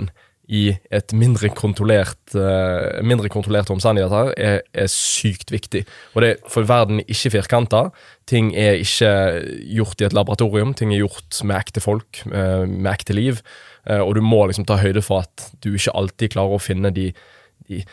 i 0.50 0.64
et 0.90 1.12
mindre 1.14 1.52
kontrollert, 1.54 2.18
uh, 2.34 2.98
mindre 3.06 3.30
kontrollert 3.30 3.70
omstendighet 3.70 4.14
her, 4.14 4.30
er, 4.34 4.56
er 4.74 4.88
sykt 4.90 5.52
viktig. 5.54 5.84
Og 6.16 6.24
det, 6.24 6.32
For 6.50 6.66
verden 6.66 7.02
er 7.02 7.12
ikke 7.14 7.36
firkanta. 7.36 7.84
Ting 8.30 8.50
er 8.58 8.80
ikke 8.82 9.12
gjort 9.78 10.02
i 10.02 10.08
et 10.08 10.16
laboratorium. 10.16 10.74
Ting 10.74 10.94
er 10.94 11.04
gjort 11.04 11.38
med 11.46 11.60
ekte 11.60 11.82
folk, 11.84 12.24
uh, 12.32 12.66
med 12.66 12.90
ekte 12.90 13.14
liv. 13.14 13.44
Uh, 13.86 14.00
og 14.02 14.16
du 14.18 14.24
må 14.26 14.42
liksom 14.50 14.66
ta 14.66 14.80
høyde 14.82 15.04
for 15.06 15.22
at 15.22 15.52
du 15.62 15.70
ikke 15.76 15.94
alltid 16.02 16.34
klarer 16.34 16.58
å 16.58 16.62
finne 16.62 16.90
de, 16.98 17.12
de 17.70 17.84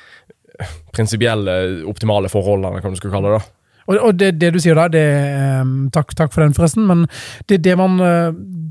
prinsipielle, 0.97 1.85
optimale 1.85 2.31
forholdene, 2.33 2.81
kan 2.81 2.93
du 2.93 2.97
skal 2.97 3.13
kalle 3.13 3.37
det. 3.37 3.45
Og, 3.87 3.97
og 3.97 4.15
det, 4.19 4.33
det, 4.41 4.53
du 4.53 4.59
sier 4.63 4.77
der, 4.77 4.93
det, 4.93 5.03
um, 5.63 5.75
takk, 5.93 6.15
takk, 6.17 6.33
for 6.33 6.43
den, 6.43 6.55
forresten, 6.57 6.87
men 6.89 7.05
det, 7.49 7.61
det, 7.65 7.77
man, 7.79 7.99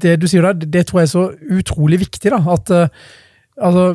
det 0.03 0.19
du 0.21 0.27
sier 0.29 0.45
der, 0.45 0.67
det, 0.67 0.87
tror 0.87 1.03
jeg 1.03 1.09
er 1.09 1.14
så 1.14 1.29
utrolig 1.59 2.01
viktig. 2.05 2.33
da, 2.35 2.43
at 2.53 2.73
uh, 2.75 3.14
altså, 3.57 3.87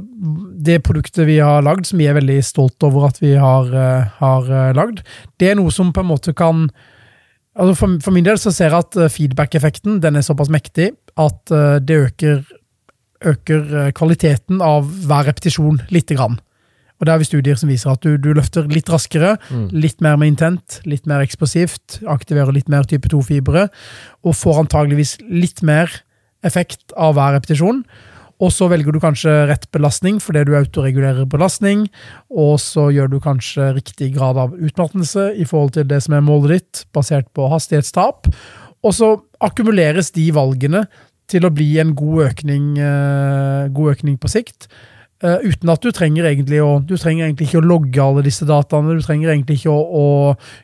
Det 0.69 0.81
produktet 0.83 1.29
vi 1.29 1.37
har 1.37 1.61
lagd, 1.65 1.85
som 1.89 2.01
vi 2.01 2.09
er 2.09 2.17
veldig 2.17 2.39
stolt 2.45 2.83
over 2.87 3.11
at 3.11 3.21
vi 3.21 3.35
har, 3.37 3.69
uh, 3.69 4.17
har 4.17 4.73
lagd, 4.77 5.05
det 5.37 5.51
er 5.51 5.61
noe 5.61 5.71
som 5.73 5.93
på 5.93 6.03
en 6.03 6.11
måte 6.13 6.33
kan 6.33 6.67
altså 7.57 7.75
for, 7.77 7.97
for 8.03 8.15
min 8.15 8.27
del 8.27 8.39
så 8.39 8.53
ser 8.53 8.71
jeg 8.71 8.85
at 8.85 8.99
eh, 8.99 9.11
feedback-effekten 9.11 9.99
den 10.03 10.19
er 10.19 10.25
såpass 10.25 10.51
mektig 10.53 10.91
at 11.19 11.53
eh, 11.53 11.79
det 11.83 11.97
øker, 12.07 12.39
øker 13.33 13.75
eh, 13.81 13.91
kvaliteten 13.97 14.63
av 14.63 14.87
hver 15.07 15.27
repetisjon 15.31 15.81
lite 15.91 16.17
grann. 16.19 16.39
Og 17.01 17.07
det 17.07 17.15
har 17.15 17.17
vi 17.17 17.25
studier 17.25 17.57
som 17.57 17.71
viser 17.71 17.89
at 17.89 18.05
du, 18.05 18.13
du 18.21 18.29
løfter 18.37 18.69
litt 18.69 18.89
raskere, 18.93 19.33
litt 19.73 20.03
mer 20.05 20.19
med 20.21 20.35
intent, 20.35 20.77
litt 20.85 21.09
mer 21.09 21.23
eksplosivt, 21.25 22.03
aktiverer 22.05 22.53
litt 22.53 22.69
mer 22.69 22.85
type 22.85 23.09
2-fibre, 23.09 23.65
og 24.21 24.37
får 24.37 24.61
antageligvis 24.67 25.17
litt 25.25 25.63
mer 25.65 25.89
effekt 26.45 26.93
av 26.93 27.17
hver 27.17 27.33
repetisjon. 27.39 27.81
Og 28.41 28.53
så 28.53 28.67
velger 28.69 28.93
du 28.93 29.01
kanskje 29.01 29.33
rett 29.49 29.67
belastning 29.73 30.17
fordi 30.21 30.43
du 30.45 30.55
autoregulerer 30.57 31.25
belastning, 31.29 31.87
og 32.29 32.55
så 32.61 32.87
gjør 32.93 33.11
du 33.11 33.19
kanskje 33.21 33.71
riktig 33.75 34.13
grad 34.15 34.37
av 34.41 34.53
utmattelse 34.53 35.31
i 35.37 35.45
forhold 35.49 35.75
til 35.77 35.89
det 35.89 36.01
som 36.05 36.17
er 36.17 36.25
målet 36.25 36.57
ditt, 36.57 36.85
basert 36.93 37.29
på 37.37 37.49
hastighetstap. 37.49 38.29
Og 38.81 38.97
så 38.97 39.13
akkumuleres 39.41 40.13
de 40.13 40.29
valgene 40.33 40.85
til 41.31 41.45
å 41.45 41.53
bli 41.53 41.69
en 41.81 41.93
god 41.97 42.31
økning, 42.31 42.73
eh, 42.81 43.69
god 43.73 43.95
økning 43.95 44.17
på 44.21 44.29
sikt. 44.29 44.67
Eh, 45.23 45.43
uten 45.45 45.71
at 45.73 45.83
du 45.83 45.91
trenger 45.95 46.27
egentlig 46.29 46.61
å 46.63 46.79
Du 46.83 46.95
trenger 46.97 47.27
egentlig 47.27 47.49
ikke 47.49 47.61
å 47.61 47.67
logge 47.67 48.03
alle 48.03 48.23
disse 48.25 48.47
dataene. 48.47 48.97
Du 48.97 49.05
trenger 49.05 49.33
egentlig 49.33 49.61
ikke 49.61 49.73
å, 49.73 49.81
å 49.81 50.05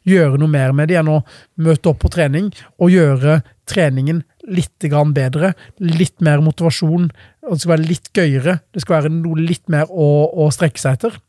gjøre 0.08 0.40
noe 0.42 0.52
mer 0.52 0.74
med 0.78 0.92
det 0.92 1.00
enn 1.02 1.12
å 1.14 1.22
møte 1.64 1.92
opp 1.92 2.02
på 2.04 2.12
trening 2.14 2.50
og 2.78 2.94
gjøre 2.94 3.42
treningen 3.68 4.24
litt 4.48 4.88
bedre. 5.16 5.54
Litt 5.80 6.22
mer 6.24 6.44
motivasjon. 6.44 7.10
Det 7.42 7.60
skal 7.60 7.76
være 7.76 7.88
litt 7.88 8.12
gøyere. 8.16 8.60
Det 8.72 8.84
skal 8.84 9.02
være 9.02 9.14
noe 9.14 9.40
litt 9.42 9.68
mer 9.68 9.90
å, 9.92 10.10
å 10.32 10.52
strekke 10.52 10.80
seg 10.80 11.00
etter. 11.00 11.20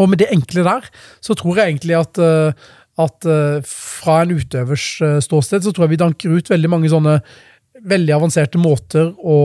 Og 0.00 0.08
med 0.08 0.22
det 0.22 0.32
enkle 0.32 0.64
der, 0.64 0.86
så 1.20 1.36
tror 1.36 1.58
jeg 1.58 1.74
egentlig 1.74 1.98
at, 1.98 2.16
eh, 2.16 2.52
at 3.00 3.26
eh, 3.28 3.58
fra 3.68 4.22
en 4.22 4.36
utøvers 4.38 4.86
ståsted, 5.24 5.64
så 5.64 5.72
tror 5.72 5.84
jeg 5.84 5.98
vi 5.98 6.04
danker 6.04 6.36
ut 6.36 6.48
veldig 6.48 6.70
mange 6.72 6.92
sånne 6.92 7.18
veldig 7.88 8.14
avanserte 8.16 8.60
måter 8.60 9.10
å 9.18 9.38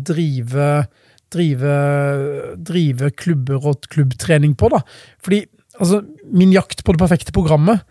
drive, 0.00 0.84
drive, 1.32 1.72
drive 2.60 3.10
klubber 3.18 3.66
og 3.72 3.88
klubbtrening 3.92 4.54
på. 4.58 4.70
da. 4.72 4.82
Fordi 5.24 5.44
altså, 5.78 6.02
min 6.32 6.54
jakt 6.54 6.84
på 6.84 6.94
det 6.94 7.02
perfekte 7.02 7.34
programmet, 7.34 7.82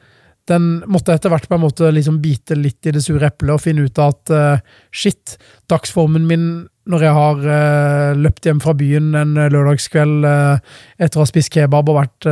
den 0.50 0.82
måtte 0.90 1.14
etter 1.14 1.32
hvert 1.32 1.48
på 1.50 1.58
en 1.58 1.64
måte 1.64 1.92
liksom 1.94 2.18
bite 2.24 2.58
litt 2.58 2.88
i 2.88 2.94
det 2.96 3.04
sure 3.06 3.28
eplet 3.30 3.54
og 3.54 3.62
finne 3.62 3.86
ut 3.86 4.02
at 4.02 4.34
uh, 4.34 4.62
shit, 4.90 5.38
dagsformen 5.72 6.26
min 6.28 6.46
når 6.90 7.04
jeg 7.06 7.14
har 7.14 7.44
uh, 7.46 8.18
løpt 8.18 8.48
hjem 8.50 8.62
fra 8.64 8.74
byen 8.76 9.12
en 9.16 9.36
lørdagskveld 9.54 10.26
uh, 10.26 10.58
etter 10.98 11.20
å 11.20 11.24
ha 11.24 11.30
spist 11.30 11.54
kebab 11.54 11.92
og 11.94 12.00
vært, 12.00 12.30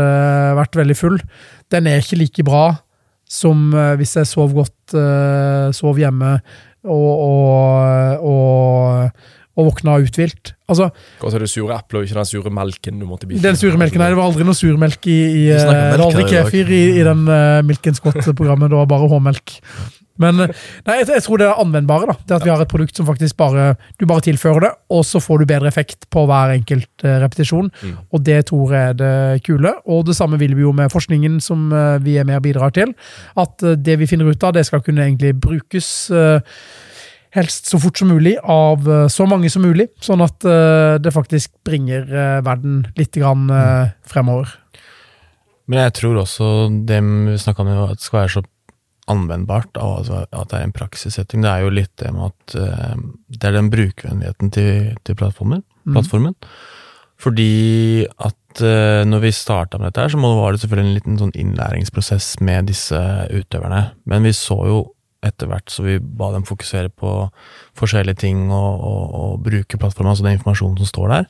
vært 0.57 0.79
veldig 0.79 0.97
full, 0.97 1.19
den 1.69 1.89
er 1.89 2.01
ikke 2.01 2.17
like 2.23 2.47
bra 2.47 2.63
som 3.29 3.69
hvis 3.99 4.15
jeg 4.17 4.25
sov 4.25 4.55
godt, 4.57 4.95
sov 5.77 5.99
hjemme 6.01 6.31
og, 6.89 7.11
og, 7.21 8.23
og, 8.25 9.27
og 9.59 9.69
våkna 9.69 9.99
uthvilt. 10.03 10.53
Altså, 10.69 10.89
Hva 11.19 11.31
er 11.33 11.43
det 11.43 11.51
sure 11.51 11.75
epler, 11.75 12.01
og 12.01 12.07
ikke 12.07 12.19
den 12.19 12.29
sure 12.29 12.53
melken 12.53 12.99
du 13.01 13.05
måtte 13.09 13.29
bite. 13.29 13.43
den 13.43 13.59
sure 13.59 13.79
melken, 13.79 14.01
nei, 14.03 14.11
det 14.13 14.19
var 14.19 14.29
aldri 14.29 14.47
noe 14.47 14.57
surmelk 14.57 15.07
i, 15.09 15.19
i 15.19 15.45
Vi 15.49 15.53
eh, 15.55 15.69
Det 15.69 15.95
var 15.97 16.07
aldri 16.07 16.27
kefir 16.29 16.69
i, 16.69 16.83
i 16.99 17.05
den 17.07 17.23
uh, 17.29 17.61
Milken 17.65 17.97
Scott-programmet, 17.97 18.69
det 18.69 18.77
var 18.77 18.91
bare 18.91 19.09
H-melk. 19.11 19.55
Men 20.19 20.43
eh, 20.43 20.51
nei, 20.85 20.97
jeg, 20.99 21.07
jeg 21.15 21.25
tror 21.25 21.41
det 21.41 21.47
er 21.47 21.61
anvendbare. 21.63 22.11
da, 22.11 22.15
det 22.27 22.37
At 22.37 22.45
vi 22.45 22.51
har 22.53 22.61
et 22.61 22.71
produkt 22.71 22.99
som 22.99 23.07
faktisk 23.07 23.37
bare 23.39 23.71
du 23.97 24.05
bare 24.09 24.25
tilfører 24.27 24.67
det, 24.67 24.71
og 24.93 25.05
så 25.07 25.21
får 25.23 25.41
du 25.41 25.49
bedre 25.49 25.71
effekt 25.71 26.09
på 26.13 26.25
hver 26.29 26.53
enkelt 26.57 27.05
repetisjon. 27.07 27.71
Mm. 27.81 27.95
Og 28.13 28.25
det 28.27 28.41
tror 28.51 28.75
jeg 28.75 28.93
er 28.93 28.99
det 28.99 29.45
kule. 29.47 29.73
Og 29.87 30.03
det 30.09 30.17
samme 30.19 30.37
vil 30.41 30.57
vi 30.59 30.67
jo 30.67 30.75
med 30.75 30.91
forskningen 30.91 31.39
som 31.43 31.71
vi 32.03 32.17
er 32.19 32.27
med 32.27 32.41
og 32.41 32.45
bidrar 32.45 32.75
til. 32.75 32.91
At 33.39 33.63
det 33.79 33.95
vi 34.03 34.09
finner 34.11 34.29
ut 34.29 34.43
av, 34.43 34.53
det 34.59 34.67
skal 34.67 34.83
kunne 34.83 35.07
egentlig 35.07 35.33
brukes 35.39 36.11
eh, 36.11 36.43
helst 37.35 37.69
så 37.69 37.79
fort 37.81 37.99
som 37.99 38.09
mulig 38.09 38.35
av 38.43 38.87
eh, 38.89 39.07
så 39.11 39.27
mange 39.29 39.49
som 39.53 39.65
mulig, 39.65 39.89
sånn 40.03 40.23
at 40.25 40.45
eh, 40.47 40.95
det 41.01 41.13
faktisk 41.13 41.53
bringer 41.67 42.07
eh, 42.09 42.39
verden 42.45 42.83
litt 42.97 43.15
grann 43.17 43.49
fremover. 44.09 44.55
Men 45.69 45.85
jeg 45.85 45.97
tror 45.99 46.23
også 46.23 46.47
det 46.89 46.97
vi 47.03 47.37
snakka 47.37 47.61
om, 47.63 47.69
at 47.85 47.99
det 47.99 48.07
skal 48.07 48.23
være 48.23 48.33
så 48.39 48.45
anvendbart, 49.09 49.77
at 49.77 50.49
det 50.51 50.57
er 50.57 50.65
en 50.65 50.73
praksissetting. 50.73 51.45
Det 51.45 51.51
er 51.51 51.63
jo 51.65 51.73
litt 51.73 51.93
det 52.01 52.09
med 52.13 52.29
at 52.29 52.53
det 53.33 53.47
er 53.47 53.55
den 53.55 53.71
brukervennligheten 53.73 54.51
til, 54.53 54.91
til 55.05 55.17
plattformen. 55.17 55.63
Plattformen. 55.89 56.35
Fordi 57.21 58.05
at 58.21 58.61
når 59.09 59.23
vi 59.25 59.31
starta 59.33 59.81
med 59.81 59.89
dette, 59.89 60.05
her, 60.05 60.13
så 60.13 60.21
var 60.21 60.53
det 60.53 60.61
selvfølgelig 60.61 60.89
en 60.89 60.97
liten 60.99 61.17
sånn 61.21 61.33
innlæringsprosess 61.41 62.35
med 62.45 62.69
disse 62.69 63.01
utøverne. 63.33 63.81
Men 64.09 64.29
vi 64.29 64.33
så 64.37 64.59
jo 64.69 64.83
etter 65.25 65.49
hvert, 65.51 65.67
så 65.71 65.83
vi 65.83 65.97
ba 65.99 66.31
dem 66.31 66.45
fokusere 66.47 66.91
på 66.95 67.11
forskjellige 67.79 68.21
ting 68.23 68.45
og, 68.47 68.83
og, 68.87 69.03
og 69.19 69.43
bruke 69.43 69.79
plattformen, 69.79 70.13
altså 70.13 70.25
den 70.27 70.37
informasjonen 70.37 70.79
som 70.79 70.91
står 70.93 71.13
der, 71.15 71.29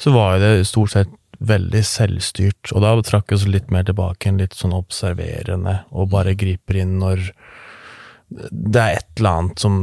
så 0.00 0.12
var 0.14 0.36
jo 0.36 0.44
det 0.44 0.68
stort 0.68 0.94
sett 0.94 1.12
veldig 1.46 1.82
selvstyrt. 1.84 2.72
Og 2.72 2.80
da 2.84 2.94
trakk 3.04 3.30
vi 3.30 3.36
oss 3.36 3.46
litt 3.48 3.68
mer 3.74 3.84
tilbake, 3.84 4.30
en 4.30 4.40
litt 4.40 4.56
sånn 4.56 4.76
observerende, 4.76 5.82
og 5.92 6.10
bare 6.14 6.36
griper 6.38 6.80
inn 6.80 6.96
når 7.02 7.28
det 8.26 8.80
er 8.80 8.96
et 8.96 9.20
eller 9.20 9.36
annet 9.38 9.60
som 9.62 9.74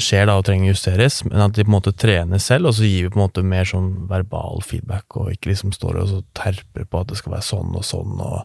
skjer 0.00 0.24
da 0.30 0.38
og 0.40 0.46
trenger 0.48 0.70
justeres, 0.70 1.18
men 1.26 1.42
at 1.44 1.52
de 1.56 1.66
på 1.66 1.68
en 1.68 1.74
måte 1.74 1.92
trener 1.92 2.40
selv, 2.40 2.70
og 2.70 2.78
så 2.78 2.86
gir 2.88 3.04
vi 3.04 3.10
på 3.12 3.20
en 3.20 3.26
måte 3.26 3.44
mer 3.44 3.68
sånn 3.68 3.90
verbal 4.08 4.62
feedback, 4.64 5.04
og 5.20 5.34
ikke 5.34 5.50
liksom 5.50 5.74
står 5.76 5.98
og 6.00 6.08
så 6.14 6.22
terper 6.38 6.88
på 6.88 7.02
at 7.02 7.12
det 7.12 7.18
skal 7.20 7.36
være 7.36 7.48
sånn 7.50 7.76
og 7.76 7.84
sånn, 7.84 8.16
og 8.24 8.40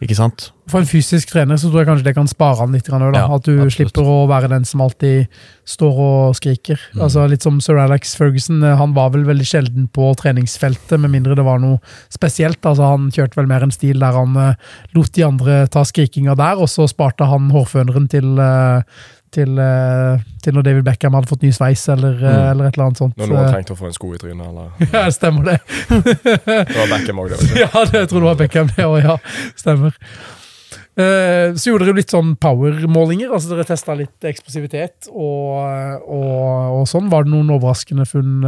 ikke 0.00 0.16
sant? 0.16 0.46
For 0.70 0.80
en 0.80 0.86
fysisk 0.88 1.28
trener 1.32 1.58
så 1.60 1.68
tror 1.68 1.82
jeg 1.82 1.88
kanskje 1.90 2.06
det 2.06 2.14
kan 2.16 2.28
spare 2.30 2.60
han 2.62 2.72
litt. 2.72 2.86
grann 2.88 3.02
Da. 3.12 3.18
Ja, 3.24 3.34
at 3.36 3.44
du 3.44 3.52
absolutt. 3.58 3.74
slipper 3.74 4.06
å 4.08 4.26
være 4.30 4.48
den 4.48 4.64
som 4.64 4.80
alltid 4.80 5.26
står 5.68 5.98
og 6.04 6.36
skriker. 6.38 6.80
Altså 6.96 7.26
Litt 7.28 7.42
som 7.44 7.58
sir 7.60 7.76
Alex 7.82 8.14
Ferguson. 8.16 8.62
eh, 8.62 8.76
Han 8.78 8.94
var 8.94 9.10
vel 9.10 9.24
veldig 9.28 9.44
sjelden 9.46 9.88
på 9.92 10.14
treningsfeltet, 10.16 10.98
med 10.98 11.10
mindre 11.10 11.34
det 11.36 11.44
var 11.44 11.58
noe 11.60 11.80
spesielt. 12.08 12.62
Altså 12.64 12.86
Han 12.88 13.10
kjørte 13.10 13.36
vel 13.36 13.50
mer 13.50 13.62
en 13.66 13.70
stil 13.74 13.98
der 14.00 14.12
han 14.16 14.36
eh, 14.36 14.54
lot 14.94 15.12
de 15.12 15.26
andre 15.26 15.66
ta 15.68 15.82
skrikinga 15.84 16.36
der, 16.38 16.56
og 16.56 16.68
så 16.70 16.88
sparte 16.88 17.26
han 17.28 17.50
hårføneren 17.50 18.08
til 18.08 18.38
eh, 18.38 18.82
til, 19.30 19.58
eh, 19.62 20.18
til 20.42 20.54
når 20.56 20.64
David 20.66 20.84
Beckham 20.88 21.14
hadde 21.14 21.28
fått 21.30 21.42
ny 21.46 21.50
sveis, 21.54 21.84
eller, 21.92 22.16
eh, 22.18 22.32
Mm. 22.34 22.50
eller 22.50 22.66
et 22.70 22.74
eller 22.76 22.86
annet 22.88 22.98
sånt. 22.98 23.16
Når 23.16 23.28
noen 23.30 23.44
Eh, 23.46 23.52
trengte 23.54 23.74
å 23.76 23.78
få 23.78 23.86
en 23.86 23.92
sko 23.96 24.12
i 24.14 24.18
trynet, 24.18 24.48
eller 24.48 24.70
Ja, 24.96 25.06
stemmer 25.14 25.44
det. 25.44 25.60
Det 25.88 26.76
var 26.76 26.90
Beckham 26.98 27.22
òg, 27.22 27.30
det. 27.30 27.38
var? 27.38 27.56
Ja, 27.64 27.84
det, 27.86 27.92
jeg 28.04 28.08
tror 28.10 28.20
det 28.20 28.28
var 28.30 28.40
Beckham, 28.42 28.66
det 28.76 28.84
òg, 28.90 29.02
ja. 29.04 29.16
Stemmer. 29.56 29.94
Eh, 31.00 31.54
så 31.56 31.70
gjorde 31.70 31.86
dere 31.86 31.96
litt 31.96 32.10
sånn 32.12 32.34
power-målinger. 32.42 33.30
altså 33.32 33.54
Dere 33.54 33.64
testa 33.64 33.94
litt 33.96 34.26
eksplosivitet 34.26 35.06
og, 35.08 36.02
og, 36.04 36.80
og 36.80 36.84
sånn. 36.90 37.08
Var 37.12 37.24
det 37.24 37.32
noen 37.32 37.52
overraskende 37.54 38.04
funn 38.10 38.40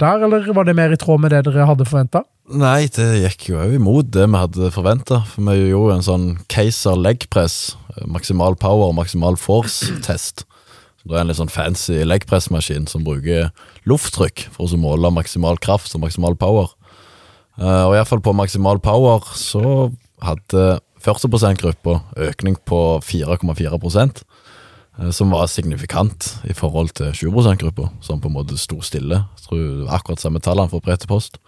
der, 0.00 0.24
eller 0.26 0.48
var 0.56 0.64
det 0.66 0.74
mer 0.78 0.90
i 0.96 0.98
tråd 0.98 1.20
med 1.22 1.30
det 1.36 1.44
dere 1.46 1.68
hadde 1.68 1.86
forventa? 1.86 2.24
Nei, 2.50 2.88
det 2.90 3.06
gikk 3.22 3.50
jo 3.52 3.60
imot 3.76 4.08
det 4.10 4.24
vi 4.26 4.40
hadde 4.40 4.72
forventa. 4.74 5.20
For 5.30 5.44
vi 5.46 5.58
gjorde 5.70 5.70
jo 5.70 5.84
en 5.94 6.02
sånn 6.08 6.26
Keiser 6.50 6.98
leggpress, 6.98 7.76
maksimal 8.06 8.56
power, 8.60 8.92
maksimal 8.96 9.38
force-test. 9.40 10.44
Det 11.04 11.16
er 11.16 11.22
en 11.22 11.30
litt 11.30 11.38
sånn 11.38 11.52
fancy 11.52 12.02
leggpressmaskin 12.04 12.86
som 12.90 13.04
bruker 13.06 13.48
lufttrykk 13.88 14.50
for 14.52 14.68
å 14.68 14.80
måle 14.80 15.12
maksimal 15.14 15.56
kraft 15.62 15.94
og 15.96 16.04
maksimal 16.04 16.36
power. 16.40 16.74
Eh, 17.60 17.84
og 17.86 17.96
iallfall 17.96 18.22
på 18.24 18.36
maksimal 18.36 18.80
power 18.84 19.24
så 19.36 19.90
hadde 20.24 20.80
40 21.00 21.32
%-gruppa 21.32 22.02
økning 22.28 22.58
på 22.68 23.00
4,4 23.04 24.24
eh, 25.00 25.10
som 25.16 25.32
var 25.32 25.48
signifikant 25.48 26.34
i 26.44 26.52
forhold 26.52 26.92
til 27.00 27.12
20 27.12 27.48
%-gruppa, 27.48 27.90
som 28.04 28.20
på 28.20 28.28
en 28.28 28.36
måte 28.36 28.60
sto 28.60 28.82
stille. 28.84 29.24
Jeg 29.38 29.48
tror 29.48 29.88
akkurat 29.96 30.20
samme 30.20 30.40
tallene 30.40 30.68
for 30.68 30.84
Brete 30.84 31.08
Post. 31.08 31.40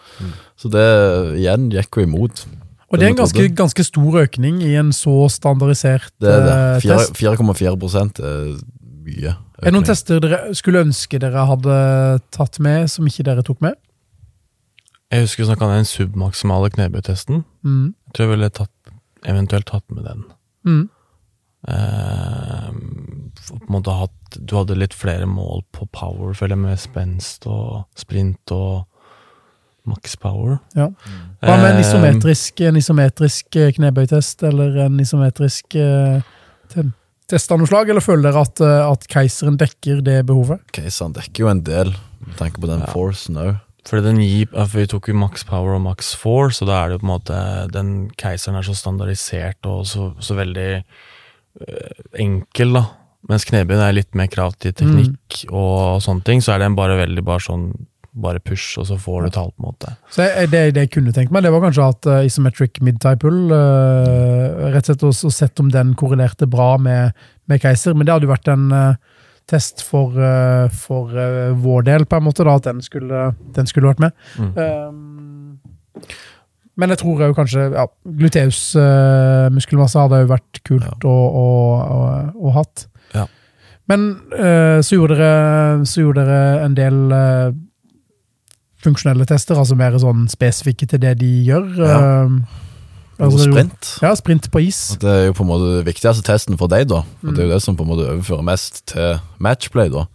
Så 0.57 0.72
det 0.72 0.88
igjen 1.36 1.68
gikk 1.70 2.01
jo 2.01 2.09
imot. 2.09 2.47
Og 2.93 2.99
det 3.01 3.07
er 3.07 3.12
en 3.14 3.16
ganske, 3.22 3.47
ganske 3.57 3.84
stor 3.88 4.18
økning 4.20 4.59
i 4.62 4.74
en 4.76 4.90
så 4.93 5.14
standardisert 5.32 6.11
Det 6.20 6.28
er 6.28 6.43
det. 6.45 6.57
eh, 6.76 6.80
Fire- 6.84 6.99
test. 6.99 7.14
4,4 7.16 7.72
er 8.20 8.59
mye. 9.03 9.32
Økning. 9.32 9.36
Er 9.62 9.64
det 9.64 9.72
noen 9.72 9.84
tester 9.88 10.20
dere 10.20 10.55
skulle 10.59 10.82
ønske 10.84 11.18
dere 11.22 11.47
hadde 11.49 12.20
tatt 12.30 12.59
med, 12.61 12.90
som 12.90 13.07
ikke 13.09 13.24
dere 13.24 13.43
tok 13.43 13.61
med? 13.64 13.74
Jeg 15.12 15.24
husker 15.26 15.43
vi 15.45 15.49
snakka 15.51 15.64
om 15.66 15.72
den 15.76 15.84
submaksimale 15.88 16.70
knebøytesten. 16.72 17.45
Mm. 17.64 17.95
Jeg 18.07 18.12
tror 18.14 18.26
jeg 18.26 18.32
ville 18.36 18.51
tatt, 18.51 18.93
eventuelt 19.28 19.66
tatt 19.66 19.84
med 19.90 20.05
den. 20.05 20.24
Mm. 20.66 20.88
Eh, 21.68 22.70
på 23.49 23.59
en 23.61 23.72
måte 23.72 23.95
hatt, 23.95 24.38
du 24.38 24.57
hadde 24.57 24.76
litt 24.78 24.95
flere 24.97 25.26
mål 25.30 25.62
på 25.74 25.86
power, 25.95 26.32
føler 26.34 26.57
jeg, 26.57 26.62
med 26.64 26.80
spenst 26.82 27.47
og 27.47 27.84
sprint 27.99 28.51
og 28.55 28.84
max 29.89 30.14
power. 30.16 30.59
Ja. 30.78 30.89
Hva 31.43 31.57
med 31.59 31.72
en 31.74 31.80
isometrisk, 31.83 32.61
en 32.68 32.76
isometrisk 32.78 33.57
eh, 33.59 33.72
knebøytest, 33.74 34.45
eller 34.47 34.76
en 34.87 35.01
isometrisk 35.03 35.74
uh, 35.76 36.20
test 37.33 37.53
av 37.53 37.59
noe 37.61 37.70
slag, 37.70 37.91
eller 37.91 38.05
føler 38.05 38.28
dere 38.28 38.45
at, 38.47 38.62
eh, 38.62 38.78
at 38.93 39.07
keiseren 39.11 39.59
dekker 39.61 40.03
det 40.07 40.20
behovet? 40.28 40.62
Keiseren 40.76 41.14
dekker 41.16 41.47
jo 41.47 41.51
en 41.53 41.64
del, 41.66 41.93
med 42.26 42.39
tanke 42.39 42.62
på 42.62 42.70
den 42.70 42.80
Ja. 42.85 42.93
forcen 42.95 43.37
òg. 43.43 43.61
Fordi 43.89 44.03
den 44.05 44.20
gir, 44.22 44.47
for 44.53 44.78
Vi 44.78 44.87
tok 44.87 45.09
jo 45.09 45.14
max 45.14 45.43
power 45.43 45.74
og 45.74 45.83
max 45.83 46.14
force, 46.14 46.62
og 46.62 46.68
da 46.68 46.85
er 46.85 46.89
det 46.89 47.01
jo 47.01 47.03
på 47.03 47.09
en 47.09 47.18
måte 47.18 47.72
Den 47.72 48.11
keiseren 48.16 48.55
er 48.57 48.62
så 48.62 48.76
standardisert 48.78 49.66
og 49.66 49.87
så, 49.87 50.12
så 50.22 50.37
veldig 50.39 50.85
eh, 51.66 52.03
enkel, 52.22 52.72
da. 52.78 52.85
Mens 53.28 53.45
knebøyen 53.45 53.83
er 53.83 53.93
litt 53.93 54.14
mer 54.14 54.26
krav 54.30 54.55
til 54.59 54.72
teknikk 54.72 55.45
og 55.51 56.01
sånne 56.03 56.24
ting, 56.26 56.41
så 56.43 56.55
er 56.55 56.59
den 56.64 56.74
bare 56.78 56.97
veldig 56.99 57.22
bare 57.24 57.41
sånn 57.41 57.72
bare 58.12 58.40
push, 58.44 58.76
og 58.80 58.86
så 58.90 58.98
får 59.00 59.24
du 59.24 59.30
tall, 59.32 59.50
på 59.56 59.62
en 59.62 59.70
måte. 59.70 59.94
Så 60.12 60.26
det, 60.52 60.66
det 60.76 60.84
jeg 60.84 60.90
kunne 60.92 61.14
tenkt 61.16 61.32
meg, 61.32 61.46
det 61.46 61.52
var 61.54 61.62
kanskje 61.64 61.86
at 61.94 62.08
uh, 62.10 62.18
isometric 62.26 62.82
mid-type 62.84 63.22
pull 63.24 63.48
uh, 63.48 64.68
Rett 64.74 64.84
og 64.84 64.90
slett 64.90 65.06
å, 65.08 65.12
å 65.28 65.32
sett 65.32 65.62
om 65.62 65.70
den 65.72 65.94
korrelerte 65.98 66.48
bra 66.50 66.74
med, 66.80 67.16
med 67.48 67.64
Keiser, 67.64 67.96
men 67.96 68.08
det 68.08 68.12
hadde 68.14 68.28
jo 68.28 68.34
vært 68.34 68.52
en 68.52 68.66
uh, 68.68 69.16
test 69.48 69.80
for, 69.82 70.14
for 70.76 71.16
vår 71.64 71.88
del, 71.88 72.04
på 72.06 72.16
en 72.16 72.24
måte, 72.28 72.44
da, 72.46 72.54
at 72.60 72.68
den 72.68 72.78
skulle, 72.84 73.32
den 73.56 73.66
skulle 73.66 73.90
vært 73.90 74.04
med. 74.04 74.12
Mm. 74.38 74.52
Um, 74.54 76.04
men 76.78 76.94
jeg 76.94 77.00
tror 77.02 77.24
jo 77.26 77.34
kanskje 77.36 77.64
ja, 77.74 77.88
gluteus-muskelmasse 78.20 79.98
hadde 79.98 80.22
jo 80.22 80.30
vært 80.30 80.62
kult 80.62 80.86
Ja. 80.86 80.94
å, 81.10 81.16
å, 81.42 81.98
å, 82.38 82.54
hatt. 82.54 82.86
Ja. 83.16 83.26
Men 83.90 84.06
så, 84.30 84.94
gjorde 84.94 85.18
dere, 85.18 85.90
så 85.90 86.06
gjorde 86.06 86.22
dere 86.22 86.62
en 86.62 86.78
del 86.78 87.12
funksjonelle 88.85 89.26
tester, 89.28 89.59
altså 89.59 89.76
mer 89.78 89.97
sånn 90.03 90.26
spesifikke 90.33 90.89
til 90.91 91.03
det 91.03 91.16
de 91.22 91.30
gjør. 91.47 91.68
Ja. 91.78 91.99
Um, 92.26 92.41
altså, 93.18 93.45
sprint. 93.47 93.93
Ja, 94.03 94.14
sprint 94.18 94.49
på 94.53 94.62
is. 94.66 94.80
Og 94.95 95.05
Det 95.05 95.12
er 95.12 95.24
jo 95.28 95.37
på 95.39 95.47
en 95.47 95.53
måte 95.53 95.85
viktigste 95.87 96.24
testen 96.26 96.59
for 96.61 96.72
deg, 96.72 96.89
da. 96.91 97.03
For 97.20 97.30
Mm. 97.30 97.35
Det 97.37 97.45
er 97.45 97.49
jo 97.49 97.55
det 97.55 97.62
som 97.62 97.76
på 97.76 97.87
en 97.87 97.93
måte 97.93 98.09
overfører 98.11 98.45
mest 98.47 98.87
til 98.93 99.20
matchplay, 99.39 99.93
da. 99.93 100.07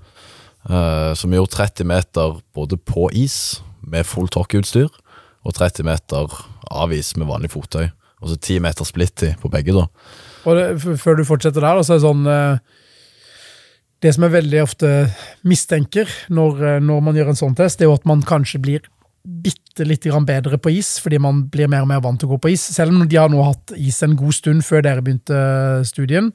Uh, 0.68 1.14
som 1.16 1.32
gjorde 1.32 1.56
30 1.56 1.88
meter 1.88 2.42
både 2.54 2.78
på 2.78 3.10
is 3.14 3.62
med 3.88 4.04
full 4.04 4.28
tokkeutstyr, 4.28 4.90
og 5.46 5.54
30 5.56 5.84
meter 5.88 6.28
av 6.70 6.92
is 6.92 7.16
med 7.16 7.28
vanlig 7.28 7.52
fottøy. 7.54 7.88
Og 8.22 8.30
så 8.32 8.36
10 8.36 8.60
meter 8.66 8.84
splitti 8.84 9.36
på 9.40 9.50
begge, 9.54 9.72
da. 9.78 9.86
Og 10.48 10.56
det, 10.58 10.98
før 11.00 11.20
du 11.20 11.24
fortsetter 11.28 11.62
der, 11.62 11.80
så 11.84 11.94
er 11.94 12.00
det 12.00 12.06
sånn 12.08 12.28
eh, 12.28 12.58
Det 14.04 14.14
som 14.14 14.28
jeg 14.28 14.36
veldig 14.36 14.60
ofte 14.62 14.92
mistenker 15.48 16.10
når, 16.30 16.62
eh, 16.62 16.80
når 16.84 17.02
man 17.02 17.18
gjør 17.18 17.34
en 17.34 17.40
sånn 17.40 17.58
test, 17.58 17.80
det 17.80 17.88
er 17.88 17.92
jo 17.92 17.98
at 17.98 18.08
man 18.10 18.22
kanskje 18.26 18.62
blir 18.62 18.86
bitte 19.28 19.84
litt 19.84 20.06
bedre 20.26 20.58
på 20.58 20.72
is, 20.72 21.00
fordi 21.04 21.20
man 21.20 21.44
blir 21.52 21.68
mer 21.68 21.84
og 21.84 21.90
mer 21.90 22.02
vant 22.02 22.20
til 22.20 22.30
å 22.30 22.36
gå 22.36 22.42
på 22.46 22.52
is. 22.54 22.62
Selv 22.62 22.94
om 22.94 23.08
de 23.08 23.18
har 23.18 23.30
nå 23.30 23.42
hatt 23.44 23.74
is 23.76 24.02
en 24.04 24.16
god 24.16 24.34
stund 24.34 24.64
før 24.64 24.82
dere 24.82 25.02
begynte 25.02 25.84
studien. 25.84 26.32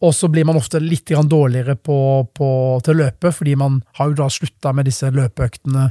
Og 0.00 0.14
så 0.14 0.28
blir 0.28 0.44
man 0.44 0.56
ofte 0.56 0.80
litt 0.80 1.06
dårligere 1.06 1.76
på, 1.76 2.26
på, 2.34 2.80
til 2.84 2.94
å 2.94 2.98
løpe, 3.04 3.32
fordi 3.32 3.54
man 3.56 3.82
har 3.98 4.08
jo 4.10 4.20
da 4.22 4.28
slutta 4.28 4.72
med 4.72 4.88
disse 4.88 5.10
løpeøktene, 5.12 5.90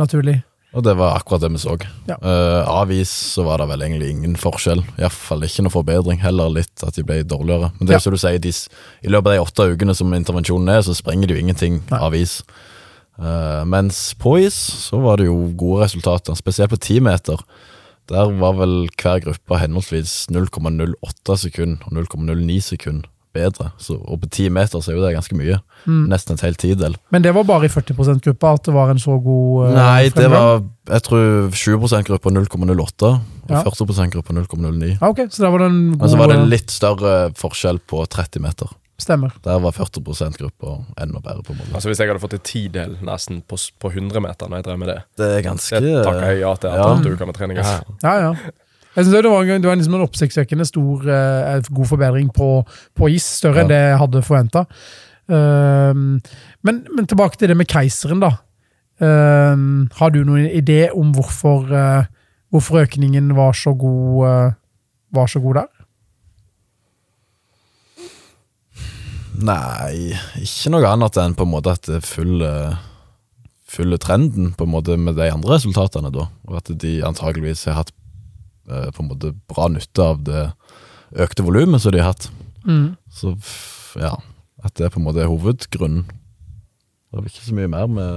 naturlig. 0.00 0.40
Og 0.70 0.84
det 0.86 0.92
var 1.00 1.16
akkurat 1.18 1.42
det 1.42 1.50
vi 1.50 1.58
så. 1.58 1.72
Ja. 2.06 2.16
Uh, 2.22 2.62
av 2.70 2.92
is 2.94 3.10
så 3.10 3.42
var 3.42 3.58
det 3.58 3.66
vel 3.72 3.82
egentlig 3.82 4.10
ingen 4.14 4.36
forskjell. 4.38 4.84
Iallfall 5.00 5.42
ikke 5.46 5.64
noe 5.66 5.74
forbedring. 5.74 6.20
Heller 6.22 6.52
litt 6.52 6.84
at 6.86 6.94
de 6.94 7.02
ble 7.06 7.24
dårligere. 7.26 7.72
Men 7.78 7.88
det 7.88 7.94
er 7.96 7.98
Ja. 7.98 8.04
som 8.04 8.14
du 8.14 8.20
sier, 8.22 8.38
de, 8.38 8.52
i 9.02 9.10
løpet 9.10 9.26
av 9.26 9.34
de 9.34 9.42
åtte 9.42 9.66
ukene 9.74 9.96
som 9.98 10.14
intervensjonen 10.14 10.70
er, 10.70 10.84
så 10.86 10.94
sprenger 10.94 11.26
de 11.26 11.34
jo 11.34 11.40
ingenting 11.42 11.82
Nei. 11.90 11.98
av 11.98 12.14
is. 12.14 12.42
Uh, 13.18 13.64
mens 13.66 14.14
på 14.14 14.38
is 14.38 14.54
så 14.54 15.00
var 15.02 15.18
det 15.18 15.26
jo 15.26 15.50
gode 15.58 15.82
resultater, 15.84 16.38
spesielt 16.38 16.70
på 16.70 16.78
timeter. 16.78 17.42
Der 18.08 18.30
var 18.38 18.54
vel 18.54 18.88
hver 18.94 19.20
gruppe 19.26 19.58
henholdsvis 19.58 20.28
0,08 20.30 21.36
sekund 21.36 21.82
og 21.86 21.98
0,09 21.98 22.60
sekund 22.62 23.04
bedre. 23.36 23.70
Så, 23.78 23.96
og 24.00 24.20
på 24.22 24.30
ti 24.30 24.48
meter 24.52 24.82
så 24.82 24.90
er 24.92 24.96
jo 24.98 25.04
det 25.04 25.14
ganske 25.16 25.36
mye. 25.38 25.60
Mm. 25.86 26.04
Nesten 26.10 26.34
et 26.36 26.44
helt 26.46 26.58
tidel. 26.60 26.96
Men 27.14 27.22
det 27.22 27.32
var 27.34 27.44
bare 27.48 27.68
i 27.68 27.72
40 27.72 27.94
%-gruppa 27.96 28.54
at 28.58 28.64
det 28.68 28.74
var 28.74 28.90
en 28.90 28.98
så 29.02 29.16
god 29.22 29.70
uh, 29.70 29.74
Nei, 29.76 30.08
det 30.14 30.28
var 30.32 30.62
jeg 30.90 31.02
tror 31.06 31.50
20 31.54 31.86
%-gruppa 31.86 32.30
0,08 32.34 33.12
og 33.12 33.20
Ja. 33.50 33.62
40 33.66 34.10
gruppa 34.10 34.32
0,09. 34.32 34.98
Ah, 35.00 35.08
okay. 35.08 35.26
så 35.30 35.42
der 35.42 35.50
var 35.50 35.58
det 35.58 35.70
en 35.70 35.80
god 35.92 36.00
Men 36.00 36.08
så 36.12 36.16
var 36.20 36.28
det 36.34 36.38
litt 36.48 36.70
større 36.70 37.14
forskjell 37.34 37.80
på 37.86 38.04
30 38.06 38.40
meter. 38.42 38.68
Stemmer. 39.00 39.32
Der 39.42 39.58
var 39.58 39.72
40 39.72 40.02
%-gruppa 40.04 40.84
enda 41.00 41.20
bedre. 41.20 41.42
på 41.42 41.52
en. 41.52 41.60
Altså 41.74 41.88
Hvis 41.88 41.98
jeg 42.00 42.08
hadde 42.10 42.20
fått 42.20 42.34
et 42.36 42.42
tidel 42.44 42.98
nesten 43.02 43.42
på, 43.42 43.56
på 43.80 43.90
100 43.90 44.20
meter 44.20 44.48
når 44.50 44.60
jeg 44.60 44.64
drev 44.68 44.78
med 44.78 44.88
det, 44.92 44.98
Det 45.16 45.26
er 45.26 45.36
det 45.36 45.44
ganske 45.46 45.80
takker 45.80 46.26
jeg 46.30 46.40
ja 46.42 46.54
til 46.56 46.70
etter 46.70 47.06
Ja. 47.08 47.14
uker 47.14 47.26
med 47.26 47.34
trening. 47.34 47.58
altså. 47.58 47.96
Ja, 48.02 48.14
ja. 48.20 48.34
Jeg 49.00 49.06
synes 49.06 49.24
det 49.24 49.32
var, 49.32 49.48
det 49.48 49.64
var 49.64 49.78
liksom 49.80 49.96
en 49.96 50.04
oppsiktsvekkende 50.04 50.66
stor, 50.68 51.06
eh, 51.08 51.70
god 51.72 51.88
forbedring 51.88 52.28
på, 52.36 52.50
på 52.94 53.08
is. 53.08 53.24
Større 53.40 53.62
Ja. 53.62 53.64
enn 53.64 53.72
det 53.72 53.80
jeg 53.80 53.98
hadde 54.02 54.22
forventa. 54.26 54.66
men, 55.30 56.78
men 56.90 57.06
tilbake 57.06 57.38
til 57.38 57.48
det 57.48 57.56
med 57.56 57.68
keiseren, 57.70 58.20
da. 58.20 58.32
Um, 59.00 59.88
har 59.96 60.10
du 60.12 60.18
noen 60.28 60.50
idé 60.52 60.90
om 60.92 61.14
hvorfor, 61.16 61.70
uh, 61.72 62.04
hvorfor 62.52 62.82
økningen 62.82 63.30
var 63.32 63.54
så 63.56 63.72
god, 63.72 64.26
uh, 64.26 64.52
var 65.16 65.30
så 65.30 65.40
god 65.40 65.62
der? 65.62 65.70
Nei, 69.40 70.12
ikke 70.36 70.74
noe 70.74 70.84
annet 70.90 71.16
enn 71.16 71.38
på 71.38 71.46
en 71.46 71.52
måte 71.54 71.72
at 71.72 71.88
det 71.88 72.02
følger 72.04 72.76
følger 73.70 74.02
trenden 74.02 74.50
på 74.58 74.66
en 74.66 74.72
måte 74.74 74.98
med 74.98 75.14
de 75.16 75.30
andre 75.30 75.54
resultatene, 75.54 76.10
da. 76.12 76.26
Og 76.50 76.58
at 76.58 76.72
de 76.82 76.98
antageligvis 77.06 77.64
har 77.70 77.78
hatt 77.78 77.94
på 78.68 79.02
en 79.02 79.08
måte 79.08 79.32
bra 79.50 79.68
nytte 79.72 80.04
av 80.04 80.20
det 80.26 80.44
økte 81.18 81.44
volumet 81.46 81.82
som 81.82 81.94
de 81.94 82.02
har 82.02 82.12
hatt. 82.12 82.28
Mm. 82.66 82.94
Så 83.10 83.34
ja, 83.98 84.14
at 84.64 84.76
det 84.78 84.92
på 84.92 85.00
en 85.00 85.06
måte 85.08 85.24
er 85.24 85.30
hovedgrunnen. 85.30 86.04
Det 86.04 87.18
er 87.18 87.24
vel 87.24 87.32
ikke 87.32 87.48
så 87.48 87.56
mye 87.58 87.72
mer 87.72 87.90
med 87.90 88.14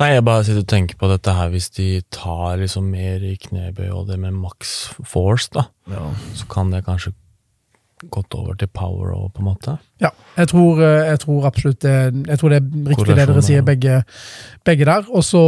Nei, 0.00 0.08
jeg 0.12 0.24
bare 0.26 0.44
sitter 0.44 0.64
og 0.64 0.68
tenker 0.68 0.98
på 1.00 1.08
dette 1.08 1.32
her 1.32 1.50
hvis 1.52 1.70
de 1.72 1.86
tar 2.12 2.58
liksom 2.60 2.90
mer 2.92 3.22
i 3.24 3.36
knebøy 3.40 3.86
og 3.88 4.08
det 4.10 4.18
med 4.20 4.34
max 4.36 4.90
force, 5.06 5.48
da, 5.54 5.68
ja. 5.88 6.08
så 6.36 6.48
kan 6.50 6.72
det 6.74 6.82
kanskje 6.84 7.14
gått 8.10 8.34
over 8.34 8.56
til 8.58 8.70
power 8.74 9.12
òg, 9.14 9.28
på 9.36 9.42
en 9.42 9.46
måte. 9.46 9.76
Ja, 10.02 10.10
jeg 10.36 10.50
tror, 10.50 10.82
eh, 10.82 11.06
jeg 11.12 11.20
tror 11.22 11.46
absolutt 11.46 11.82
det 11.84 11.94
Jeg 12.26 12.38
tror 12.40 12.50
det 12.50 12.58
er 12.58 12.90
riktig 12.90 13.16
det 13.16 13.28
dere 13.28 13.44
sier, 13.46 13.62
begge, 13.62 14.02
begge 14.66 14.88
der. 14.88 15.06
Og 15.08 15.24
så 15.24 15.44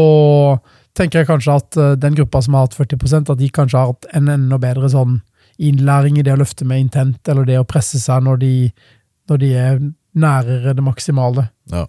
tenker 0.99 1.23
jeg 1.23 1.31
kanskje 1.31 1.59
at 1.59 1.79
eh, 1.81 1.95
den 2.01 2.17
gruppa 2.19 2.43
som 2.45 2.57
har 2.57 2.69
hatt 2.69 2.77
40% 2.79 3.33
at 3.33 3.41
de 3.41 3.51
kanskje 3.53 3.81
har 3.81 3.93
hatt 3.93 4.09
en 4.17 4.31
enda 4.33 4.59
bedre 4.63 4.91
sånn 4.93 5.21
innlæring 5.63 6.19
i 6.19 6.25
det 6.27 6.35
å 6.35 6.41
løfte 6.41 6.67
med 6.67 6.87
intent, 6.87 7.21
eller 7.31 7.47
det 7.47 7.61
å 7.61 7.69
presse 7.69 8.01
seg 8.03 8.25
når 8.27 8.41
de, 8.43 8.55
når 9.31 9.43
de 9.43 9.51
er 9.59 9.77
nærere 10.19 10.75
det 10.75 10.83
maksimale. 10.87 11.49
Ja. 11.71 11.85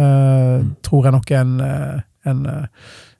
Eh, 0.00 0.64
tror 0.84 1.08
jeg 1.08 1.16
nok 1.16 1.32
er 1.32 1.42
en, 1.42 1.58
eh, 1.66 1.98
en, 2.28 2.46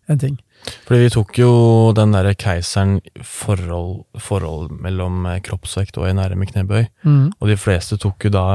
en 0.09 0.22
ting. 0.22 0.39
Fordi 0.87 1.01
vi 1.03 1.11
tok 1.12 1.41
jo 1.41 1.53
den 1.97 2.14
derre 2.14 2.37
keiseren 2.39 3.01
forhold, 3.26 4.05
forhold 4.22 4.70
mellom 4.85 5.26
kroppsvekt 5.45 5.99
og 5.99 6.07
i 6.09 6.14
nærme 6.16 6.47
knebøy. 6.49 6.87
Mm. 7.03 7.26
Og 7.35 7.51
de 7.51 7.59
fleste 7.59 7.99
tok 8.01 8.28
jo 8.28 8.33
da 8.33 8.47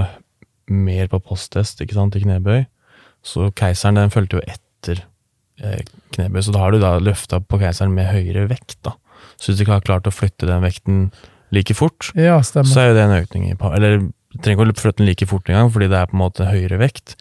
mer 0.72 1.10
på 1.12 1.20
posttest, 1.24 1.84
ikke 1.84 1.98
sant, 1.98 2.16
i 2.16 2.24
knebøy. 2.24 2.66
Så 3.26 3.52
keiseren 3.58 4.00
den 4.00 4.14
fulgte 4.14 4.40
jo 4.40 4.46
etter 4.48 5.04
knebøy, 6.16 6.42
så 6.46 6.54
da 6.54 6.62
har 6.62 6.72
du 6.76 6.80
da 6.82 6.96
løfta 7.02 7.40
på 7.42 7.60
keiseren 7.62 7.94
med 7.96 8.10
høyere 8.12 8.48
vekt, 8.52 8.78
da. 8.86 8.94
Så 9.38 9.52
hvis 9.52 9.60
du 9.60 9.66
ikke 9.66 9.78
har 9.78 9.86
klart 9.86 10.08
å 10.10 10.14
flytte 10.14 10.48
den 10.50 10.64
vekten 10.66 11.12
like 11.54 11.74
fort, 11.78 12.12
Ja, 12.18 12.40
så 12.44 12.64
er 12.82 12.90
jo 12.92 12.98
det 12.98 13.04
en 13.06 13.16
økning 13.22 13.48
i 13.52 13.56
power. 13.58 13.78
Eller 13.78 14.00
du 14.02 14.42
trenger 14.44 14.66
ikke 14.68 14.78
å 14.78 14.82
flytte 14.82 15.02
den 15.04 15.10
like 15.10 15.28
fort 15.30 15.50
engang, 15.50 15.72
fordi 15.74 15.88
det 15.92 15.98
er 16.00 16.10
på 16.10 16.18
en 16.18 16.24
måte 16.24 16.48
høyere 16.50 16.80
vekt. 16.82 17.16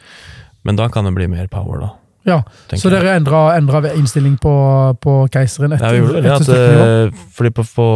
Men 0.66 0.76
da 0.80 0.88
kan 0.92 1.06
det 1.06 1.14
bli 1.14 1.28
mer 1.30 1.46
power, 1.52 1.80
da. 1.84 1.90
ja, 2.26 2.38
så 2.74 2.90
dere 2.90 3.12
endra, 3.16 3.54
endra 3.56 3.82
innstilling 3.94 4.34
på, 4.42 4.52
på 5.00 5.12
keiseren 5.32 5.76
etter, 5.76 5.86
Ja, 5.86 5.92
vi 5.94 6.00
gjorde 6.02 6.22
det. 6.24 6.32
etter 6.32 6.80
At, 6.82 7.12
eh, 7.14 7.26
fordi 7.36 7.52
på, 7.54 7.64
på 7.76 7.86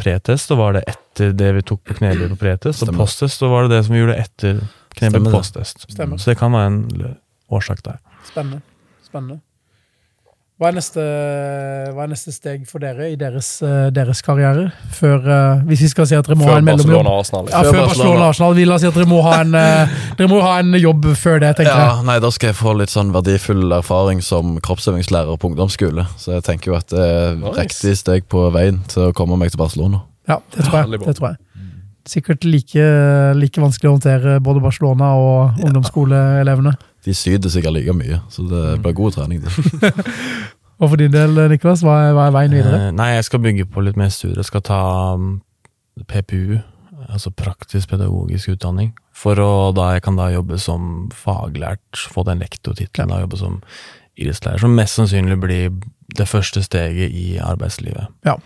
pretest 0.00 0.48
så 0.48 0.56
var 0.56 0.78
det 0.78 0.84
etter 0.88 1.34
det 1.36 1.50
vi 1.58 1.62
tok 1.68 1.82
på 1.84 1.98
knebøy 1.98 2.30
på 2.32 2.38
pretest, 2.40 2.86
og 2.86 2.94
posttest 2.96 3.42
så 3.42 3.50
var 3.52 3.66
det 3.68 3.74
det 3.76 3.82
som 3.84 3.94
vi 3.94 4.00
gjorde 4.00 4.16
etter 4.22 4.62
knebøy 4.96 5.26
på 5.26 5.34
posttest. 5.36 5.84
Så 5.92 6.24
det 6.30 6.38
kan 6.40 6.56
være 6.56 6.70
en 6.72 6.80
årsak 7.52 7.84
der. 7.84 8.00
Spennende. 8.30 8.62
Spennende. 9.04 9.40
Hva 10.60 10.68
er, 10.68 10.74
neste, 10.76 11.00
hva 11.96 12.02
er 12.04 12.10
neste 12.12 12.32
steg 12.36 12.66
for 12.68 12.82
dere 12.82 13.06
i 13.08 13.14
deres, 13.16 13.46
eh, 13.64 13.86
deres 13.96 14.20
karriere? 14.20 14.66
Før, 14.92 15.22
eh, 15.24 15.62
hvis 15.70 15.80
vi 15.86 15.88
skal 15.88 16.08
si 16.10 16.18
at 16.18 16.26
dere 16.28 16.36
må 16.36 16.44
ha 16.50 16.58
en 16.60 16.66
mellomjobb. 16.68 16.98
Barcelona-Arsenal. 17.00 17.46
Ja, 17.48 17.62
før 17.62 17.70
Før 17.70 17.78
Barcelona 17.78 17.86
Barcelona. 17.86 18.20
og 18.20 18.28
Arsenal. 18.34 18.54
Vi 18.58 18.66
la 18.68 18.74
oss 18.76 18.84
si 18.84 18.90
at 18.90 18.98
dere 18.98 19.08
må 19.08 19.22
ha 19.24 19.38
en, 19.40 19.54
eh, 19.56 19.94
dere 20.18 20.28
må 20.28 20.42
ha 20.44 20.58
en 20.60 20.72
jobb 20.76 21.08
før 21.16 21.40
det, 21.40 21.54
tenker 21.56 21.72
Ja, 21.72 21.96
jeg. 21.96 22.04
nei, 22.10 22.18
Da 22.20 22.30
skal 22.36 22.48
jeg 22.52 22.56
få 22.60 22.76
litt 22.76 22.92
sånn 22.92 23.10
verdifull 23.16 23.72
erfaring 23.72 24.20
som 24.22 24.60
kroppsøvingslærer 24.60 25.38
på 25.40 25.48
ungdomsskole. 25.54 26.04
Så 26.20 26.36
jeg 26.36 26.44
tenker 26.44 26.72
jo 26.72 26.76
at 26.76 26.88
det 26.88 26.98
er 27.08 27.34
Nice. 27.40 27.56
riktig 27.56 27.96
steg 27.96 28.28
på 28.28 28.52
veien 28.52 28.84
til 28.86 29.08
å 29.08 29.12
komme 29.14 29.38
meg 29.38 29.50
til 29.52 29.56
Barcelona. 29.64 30.02
Ja, 30.28 30.36
det 30.52 30.66
tror 30.66 30.84
jeg. 30.90 31.00
Det 31.00 31.16
tror 31.16 31.28
jeg. 31.30 31.36
Sikkert 32.10 32.42
like, 32.42 32.86
like 33.38 33.62
vanskelig 33.62 33.86
å 33.90 33.92
håndtere 33.94 34.38
både 34.42 34.62
Barcelona 34.64 35.12
og 35.14 35.60
ungdomsskoleelevene. 35.62 36.72
De 37.06 37.14
syder 37.14 37.52
sikkert 37.52 37.76
like 37.76 37.94
mye, 37.94 38.18
så 38.34 38.42
det 38.50 38.64
blir 38.82 38.96
god 38.98 39.14
trening. 39.14 39.44
Det. 39.44 39.92
Og 40.80 40.88
for 40.88 40.96
din 40.96 41.12
del, 41.12 41.36
Niklas, 41.52 41.84
hva 41.84 41.98
er, 42.06 42.14
hva 42.16 42.26
er 42.26 42.34
veien 42.34 42.56
videre? 42.56 42.80
Eh, 42.86 42.92
nei, 42.96 43.12
jeg 43.18 43.28
skal 43.28 43.42
bygge 43.44 43.68
på 43.68 43.84
litt 43.84 43.98
mer 44.00 44.08
studier. 44.12 44.40
Jeg 44.40 44.48
skal 44.48 44.64
ta 44.64 44.80
um, 45.20 45.34
PPU, 46.08 46.56
altså 47.04 47.32
praktisk 47.36 47.92
pedagogisk 47.92 48.54
utdanning. 48.54 48.94
For 49.12 49.36
å 49.44 49.70
da 49.76 49.90
jeg 49.94 50.06
kan 50.06 50.16
da 50.16 50.30
jobbe 50.32 50.56
som 50.60 51.10
faglært, 51.12 52.00
få 52.08 52.24
den 52.28 52.40
lektortittelen, 52.40 53.12
da 53.12 53.20
jobbe 53.20 53.40
som 53.40 53.60
idrettslærer, 54.16 54.62
som 54.62 54.76
mest 54.76 54.96
sannsynlig 54.96 55.36
blir 55.40 55.68
det 56.16 56.28
første 56.28 56.64
steget 56.64 57.12
i 57.12 57.26
arbeidslivet. 57.44 58.08
Ja. 58.26 58.38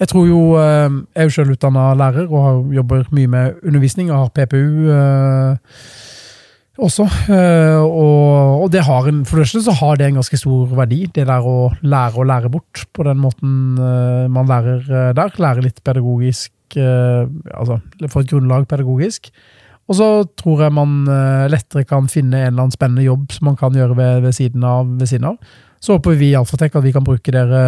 Jeg 0.00 0.10
tror 0.10 0.26
jo 0.26 0.40
eh, 0.58 0.88
Jeg 0.90 1.22
er 1.22 1.28
jo 1.28 1.34
selv 1.36 1.54
utdanna 1.54 1.92
lærer 1.98 2.26
og 2.26 2.72
jobber 2.74 3.06
mye 3.14 3.30
med 3.30 3.62
undervisning 3.62 4.10
og 4.10 4.24
har 4.24 4.34
PPU 4.34 4.90
eh, 4.90 5.56
også. 6.82 7.06
Eh, 7.30 7.78
og, 7.78 8.62
og 8.64 8.70
det 8.72 8.84
har 8.86 9.08
en, 9.08 9.22
for 9.26 9.38
det 9.38 9.46
første 9.46 9.64
så 9.68 9.74
har 9.78 9.98
det 9.98 10.08
en 10.08 10.18
ganske 10.18 10.38
stor 10.40 10.72
verdi, 10.74 11.04
det 11.14 11.26
der 11.28 11.46
å 11.46 11.70
lære 11.82 12.20
å 12.20 12.26
lære 12.26 12.50
bort 12.52 12.86
på 12.94 13.06
den 13.06 13.20
måten 13.22 13.78
eh, 13.78 14.24
man 14.32 14.50
lærer 14.50 14.82
eh, 14.82 15.12
der. 15.16 15.36
Lære 15.38 15.66
litt 15.68 15.82
pedagogisk, 15.86 16.52
eh, 16.76 17.28
altså 17.54 17.78
få 18.10 18.24
et 18.24 18.32
grunnlag 18.32 18.66
pedagogisk. 18.70 19.30
Og 19.84 19.98
så 19.98 20.08
tror 20.40 20.62
jeg 20.64 20.72
man 20.72 21.02
lettere 21.52 21.84
kan 21.84 22.06
finne 22.08 22.38
en 22.38 22.54
eller 22.54 22.62
annen 22.62 22.72
spennende 22.72 23.02
jobb 23.04 23.34
som 23.34 23.50
man 23.50 23.58
kan 23.60 23.74
gjøre 23.76 23.92
ved, 23.98 24.22
ved, 24.24 24.32
siden, 24.32 24.64
av, 24.64 24.88
ved 24.96 25.10
siden 25.10 25.26
av. 25.28 25.58
Så 25.84 25.98
håper 25.98 26.16
vi 26.16 26.30
i 26.32 26.36
Alfatek 26.38 26.78
at 26.80 26.84
vi 26.86 26.94
kan 26.94 27.04
bruke 27.04 27.34
dere, 27.34 27.64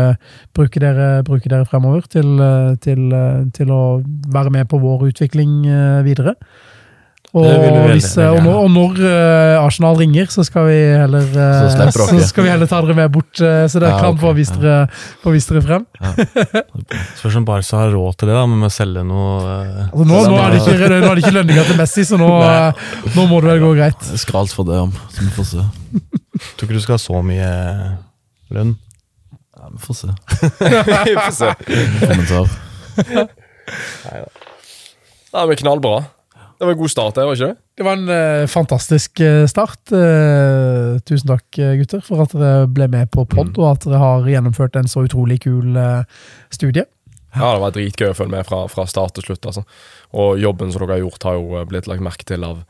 bruke 0.56 0.80
dere, 0.80 1.10
bruke 1.26 1.50
dere 1.52 1.66
fremover 1.68 2.06
til, 2.08 2.30
eh, 2.40 2.70
til, 2.80 3.10
eh, 3.12 3.42
til 3.56 3.74
å 3.76 3.82
være 4.32 4.54
med 4.54 4.70
på 4.72 4.80
vår 4.80 5.10
utvikling 5.10 5.58
eh, 5.68 6.00
videre. 6.06 6.36
Og, 7.36 7.44
veldig- 7.44 7.90
hvis, 7.90 8.06
og 8.22 8.38
når, 8.40 8.54
og 8.62 8.70
når 8.72 9.00
eh, 9.04 9.58
Arsenal 9.60 9.98
ringer, 9.98 10.30
så 10.32 10.40
skal 10.46 10.70
vi 10.70 10.76
heller 10.96 11.26
eh, 11.26 11.58
Så 11.68 11.76
dere. 11.76 11.92
så 12.22 12.28
skal 12.30 12.46
vi 12.46 12.52
heller 12.54 12.70
ta 12.70 12.78
dere 12.80 12.96
med 12.96 13.12
bort, 13.12 13.34
eh, 13.44 13.66
så 13.68 13.82
dere 13.82 13.90
Ja, 13.92 13.98
kan 14.00 14.14
okay, 14.14 14.22
få 14.22 14.32
vist 14.38 14.54
ja. 14.56 14.62
dere, 14.62 15.02
få 15.20 15.34
vist 15.34 15.52
dere 15.52 15.64
frem. 15.66 15.84
Spørs 17.18 17.36
om 17.42 17.44
Barca 17.44 17.82
har 17.82 17.92
råd 17.92 18.16
til 18.22 18.30
det, 18.30 18.38
da, 18.38 18.46
med 18.48 18.70
å 18.70 18.72
selge 18.72 19.04
noe 19.04 19.36
eh, 19.42 19.84
Altså, 19.90 20.08
nå, 20.08 20.22
nå, 20.30 20.40
er 20.46 20.54
det 20.56 20.62
ikke, 20.62 20.90
nå 20.94 21.10
er 21.10 21.20
det 21.20 21.26
ikke 21.26 21.36
lønninger 21.36 21.68
til 21.74 21.80
Messi, 21.82 22.06
så 22.08 22.22
nå, 22.22 22.32
eh, 22.46 22.88
nå 23.18 23.28
må 23.28 23.42
det 23.44 23.52
vel 23.52 23.64
gå 23.66 23.74
greit. 23.82 24.08
Det 24.14 24.22
Skralt 24.24 24.56
for 24.56 24.70
det, 24.70 24.80
om, 24.86 24.96
så 25.12 25.26
vi 25.26 25.32
får 25.36 25.50
se. 25.52 25.68
Tror 26.56 26.70
ikke 26.70 26.78
du 26.78 26.84
skal 26.86 26.96
ha 26.96 27.02
så 27.04 27.20
mye 27.26 27.52
lønn. 28.54 28.76
Ja, 29.56 29.70
vi 29.72 29.80
får 29.80 29.96
se. 30.02 30.08
Vi 31.06 31.14
får 31.16 31.32
se. 31.32 31.52
Kommentar. 32.02 32.50
Nei, 35.32 35.46
men 35.46 35.56
knallbra. 35.56 35.96
Det 36.56 36.64
var 36.64 36.72
en 36.72 36.78
god 36.78 36.90
start, 36.90 37.14
det, 37.16 37.24
var 37.28 37.36
ikke 37.36 37.48
det? 37.50 37.56
Det 37.76 37.84
var 37.84 37.98
en 37.98 38.08
uh, 38.08 38.48
fantastisk 38.48 39.20
eh, 39.20 39.42
start. 39.50 39.80
Uh, 39.92 40.96
tusen 41.04 41.28
takk, 41.28 41.58
gutter, 41.80 42.00
for 42.04 42.24
at 42.24 42.32
dere 42.32 42.68
ble 42.72 42.88
med 42.92 43.10
på 43.12 43.26
pod, 43.28 43.52
og 43.60 43.66
at 43.74 43.84
dere 43.84 44.00
har 44.00 44.28
gjennomført 44.30 44.78
en 44.80 44.88
så 44.88 45.04
utrolig 45.04 45.42
kul 45.44 45.76
uh, 45.76 46.06
studie. 46.48 46.86
Ja, 47.36 47.50
det 47.52 47.60
var 47.60 47.74
dritgøy 47.76 48.08
å 48.14 48.16
følge 48.16 48.38
med 48.38 48.48
fra, 48.48 48.62
fra 48.72 48.86
start 48.88 49.18
til 49.18 49.28
slutt. 49.28 49.44
altså. 49.50 49.66
Og 50.16 50.40
jobben 50.40 50.72
som 50.72 50.86
dere 50.86 50.96
har 50.96 51.04
gjort, 51.04 51.28
har 51.28 51.36
jo 51.36 51.66
blitt 51.68 51.90
lagt 51.90 52.04
merke 52.04 52.24
til 52.24 52.46
av, 52.48 52.62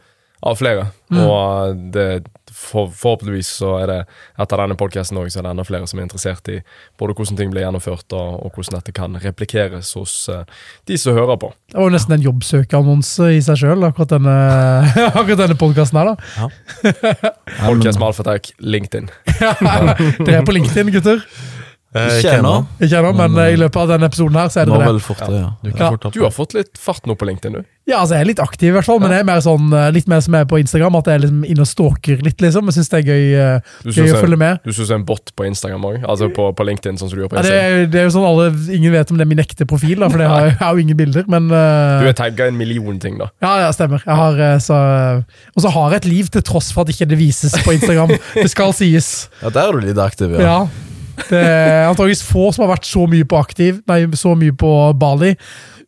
av 0.42 0.58
flere. 0.58 0.88
Og 1.14 1.78
det, 1.94 2.08
for, 2.56 2.88
forhåpentligvis 2.88 3.48
så 3.60 3.72
er 3.82 3.90
det 3.90 3.98
etter 4.40 4.62
denne 4.62 4.76
podkasten 4.80 5.18
òg, 5.20 5.28
så 5.32 5.40
er 5.40 5.46
det 5.46 5.52
enda 5.52 5.66
flere 5.66 5.88
som 5.90 6.00
er 6.00 6.06
interessert 6.06 6.48
i 6.52 6.58
både 7.00 7.16
hvordan 7.18 7.38
ting 7.38 7.52
blir 7.52 7.66
gjennomført, 7.66 8.06
og, 8.16 8.38
og 8.46 8.56
hvordan 8.56 8.78
dette 8.78 8.94
kan 8.96 9.18
replikkeres 9.20 9.92
hos 9.98 10.14
uh, 10.32 10.42
de 10.88 10.98
som 11.00 11.16
hører 11.16 11.36
på. 11.42 11.52
Det 11.68 11.78
var 11.78 11.90
jo 11.90 11.96
nesten 11.96 12.16
en 12.16 12.24
jobbsøkeannonse 12.24 13.30
i 13.36 13.42
seg 13.44 13.60
sjøl, 13.60 13.84
akkurat 13.88 14.16
denne, 14.16 14.36
akkurat 15.20 15.44
denne 15.44 15.58
podkasten 15.60 16.00
her, 16.00 16.14
da. 16.14 16.48
Podcast 17.66 18.00
med 18.00 18.08
Alfatek, 18.08 18.54
LinkedIn. 18.64 19.12
Dere 19.36 20.40
er 20.40 20.48
på 20.48 20.56
LinkedIn, 20.56 20.94
gutter. 20.96 21.22
Eh, 21.96 22.18
Ikke 22.20 22.34
ennå. 22.40 22.54
Ikke 22.80 23.00
ennå, 23.00 23.12
men 23.16 23.38
eh, 23.42 23.54
i 23.54 23.60
løpet 23.60 23.80
av 23.82 23.94
denne 23.94 24.10
episoden 24.10 24.36
her, 24.40 24.50
så 24.52 24.62
er 24.62 24.68
det 24.68 24.76
det. 24.76 24.84
Fortere, 24.86 25.06
fort 25.06 25.24
det, 25.32 25.40
ja. 25.40 25.48
Du, 25.62 25.70
kan 25.72 25.96
Ja. 25.96 26.10
Du 26.12 26.20
har 26.26 26.34
fått 26.34 26.54
litt 26.58 26.76
fart 26.78 27.06
nå 27.08 27.16
på 27.16 27.28
LinkedIn, 27.28 27.58
du. 27.60 27.64
Ja, 27.86 28.00
altså 28.02 28.16
Jeg 28.16 28.24
er 28.24 28.28
litt 28.32 28.40
aktiv, 28.42 28.68
i 28.72 28.74
hvert 28.74 28.86
fall, 28.88 28.98
men 28.98 29.12
jeg 29.14 29.22
er 29.22 29.26
mer 29.28 29.38
sånn, 29.44 29.68
eh, 29.70 29.92
litt 29.94 30.08
mer 30.10 30.18
som 30.24 30.34
jeg 30.34 30.42
er 30.42 30.48
på 30.50 30.58
Instagram. 30.58 30.96
At 30.98 31.06
jeg 31.06 31.14
er 31.20 31.22
liksom 31.22 31.44
inne 31.46 31.62
og 31.62 31.68
stalker 31.70 32.22
litt, 32.26 32.40
liksom. 32.42 32.66
Jeg 32.66 32.74
syns 32.80 32.90
det 32.90 32.98
er 32.98 33.06
gøy, 33.06 33.26
eh, 33.38 33.60
Du 33.86 33.90
gøy 33.94 34.10
å 34.10 34.20
følge 34.24 34.38
med. 34.40 34.58
Du 34.66 34.72
synes 34.72 34.88
det 34.90 34.94
er 34.96 34.98
en 34.98 35.04
bot 35.06 35.30
på 35.38 35.46
Instagram 35.46 35.86
òg? 35.86 35.98
Altså 36.02 36.28
på, 36.34 36.48
på 36.58 36.66
LinkedIn, 36.66 36.98
sånn 36.98 37.12
som 37.12 37.14
du 37.14 37.22
gjør 37.22 37.30
på 37.30 37.38
Ja, 37.38 37.44
det, 37.46 37.52
er, 37.54 37.86
det 37.86 38.00
er 38.00 38.08
jo 38.08 38.14
sånn 38.16 38.26
alle, 38.26 38.48
Ingen 38.74 38.90
vet 38.92 39.12
om 39.14 39.20
det 39.20 39.26
er 39.26 39.30
min 39.30 39.42
ekte 39.44 39.68
profil, 39.70 40.00
da, 40.02 40.08
for 40.10 40.18
det 40.18 40.26
har, 40.26 40.48
jeg 40.50 40.58
har 40.64 40.74
jo 40.74 40.82
ingen 40.82 40.98
bilder. 40.98 41.28
Men 41.30 41.46
uh, 41.54 42.02
Du 42.02 42.10
er 42.10 42.18
tagga 42.18 42.50
en 42.50 42.58
million 42.58 42.98
ting, 42.98 43.20
da. 43.22 43.30
ja, 43.44 43.52
ja, 43.66 43.70
stemmer. 43.76 44.02
Jeg 44.02 44.18
har, 44.18 44.42
eh, 44.48 44.58
så, 44.66 44.80
og 45.54 45.62
så 45.62 45.72
har 45.78 45.94
jeg 45.94 46.02
et 46.02 46.10
liv 46.10 46.32
til 46.34 46.42
tross 46.42 46.72
for 46.74 46.82
at 46.82 46.90
ikke 46.90 47.06
det 47.06 47.20
vises 47.22 47.54
på 47.62 47.76
Instagram. 47.78 48.16
det 48.34 48.50
skal 48.50 48.74
sies. 48.74 49.28
Ja, 49.44 49.54
Der 49.54 49.70
er 49.70 49.78
du 49.78 49.86
litt 49.86 50.02
aktiv, 50.02 50.34
ja. 50.34 50.42
Ja. 50.42 50.58
Det 51.30 51.40
er 51.40 51.86
antageligvis 51.88 52.22
få 52.26 52.50
som 52.54 52.66
har 52.66 52.74
vært 52.76 52.86
så 52.88 53.06
mye 53.10 53.24
på 53.28 53.38
aktiv, 53.40 53.80
nei, 53.88 54.02
så 54.18 54.34
mye 54.38 54.52
på 54.56 54.72
Bali 55.00 55.34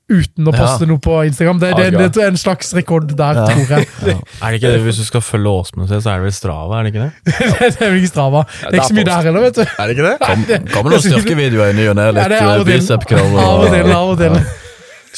uten 0.09 0.47
å 0.49 0.53
Ja. 0.55 0.61
poste 0.64 0.87
noe 0.89 0.97
på 1.05 1.18
Instagram. 1.29 1.59
Det, 1.61 1.68
det, 1.76 2.12
det, 2.14 2.22
er 2.24 2.31
en 2.33 2.39
slags 2.41 2.70
rekord 2.72 3.11
der, 3.12 3.35
Ja. 3.37 3.43
tror 3.45 3.72
jeg. 3.76 3.89
Ja. 4.07 4.14
Er 4.41 4.51
det 4.55 4.61
ikke 4.62 4.70
det, 4.72 4.81
Hvis 4.87 4.97
du 4.97 5.05
skal 5.05 5.20
følge 5.20 5.53
Åsmund, 5.53 5.89
så 5.91 5.99
er 6.01 6.22
det 6.22 6.24
vel 6.24 6.33
Strava? 6.33 6.79
er 6.79 6.83
det 6.89 6.95
ikke 6.95 7.03
det? 7.05 7.12
det 7.76 7.83
er 7.85 7.91
vel 7.93 7.99
ikke 8.01 8.09
Strava. 8.14 8.45
Det 8.49 8.70
er 8.70 8.79
ikke 8.79 8.89
så 8.89 8.97
mye 8.97 9.05
der 9.11 9.26
heller, 9.29 9.41
vet 9.45 9.55
du. 9.61 9.61
Er 9.66 9.85
det 9.85 9.97
ikke 9.99 10.07
det? 10.09 10.16
Kom, 10.24 10.47
kommer 10.72 10.95
noen 10.95 11.03
er 11.03 11.05
styrkevideoer 11.12 11.74
i 11.74 11.76
ny 11.76 11.89
og 11.93 11.97
ne. 12.01 12.07
Litt 12.16 12.33
det 12.33 12.41
av 12.41 12.49
eh, 12.55 12.62
og 12.62 12.64
til. 12.66 12.81
bicep-curl. 12.81 13.37
Av 13.37 13.61
og 13.66 13.68
til, 13.76 13.93
av 13.99 14.14
og 14.14 14.18
til. 14.24 14.41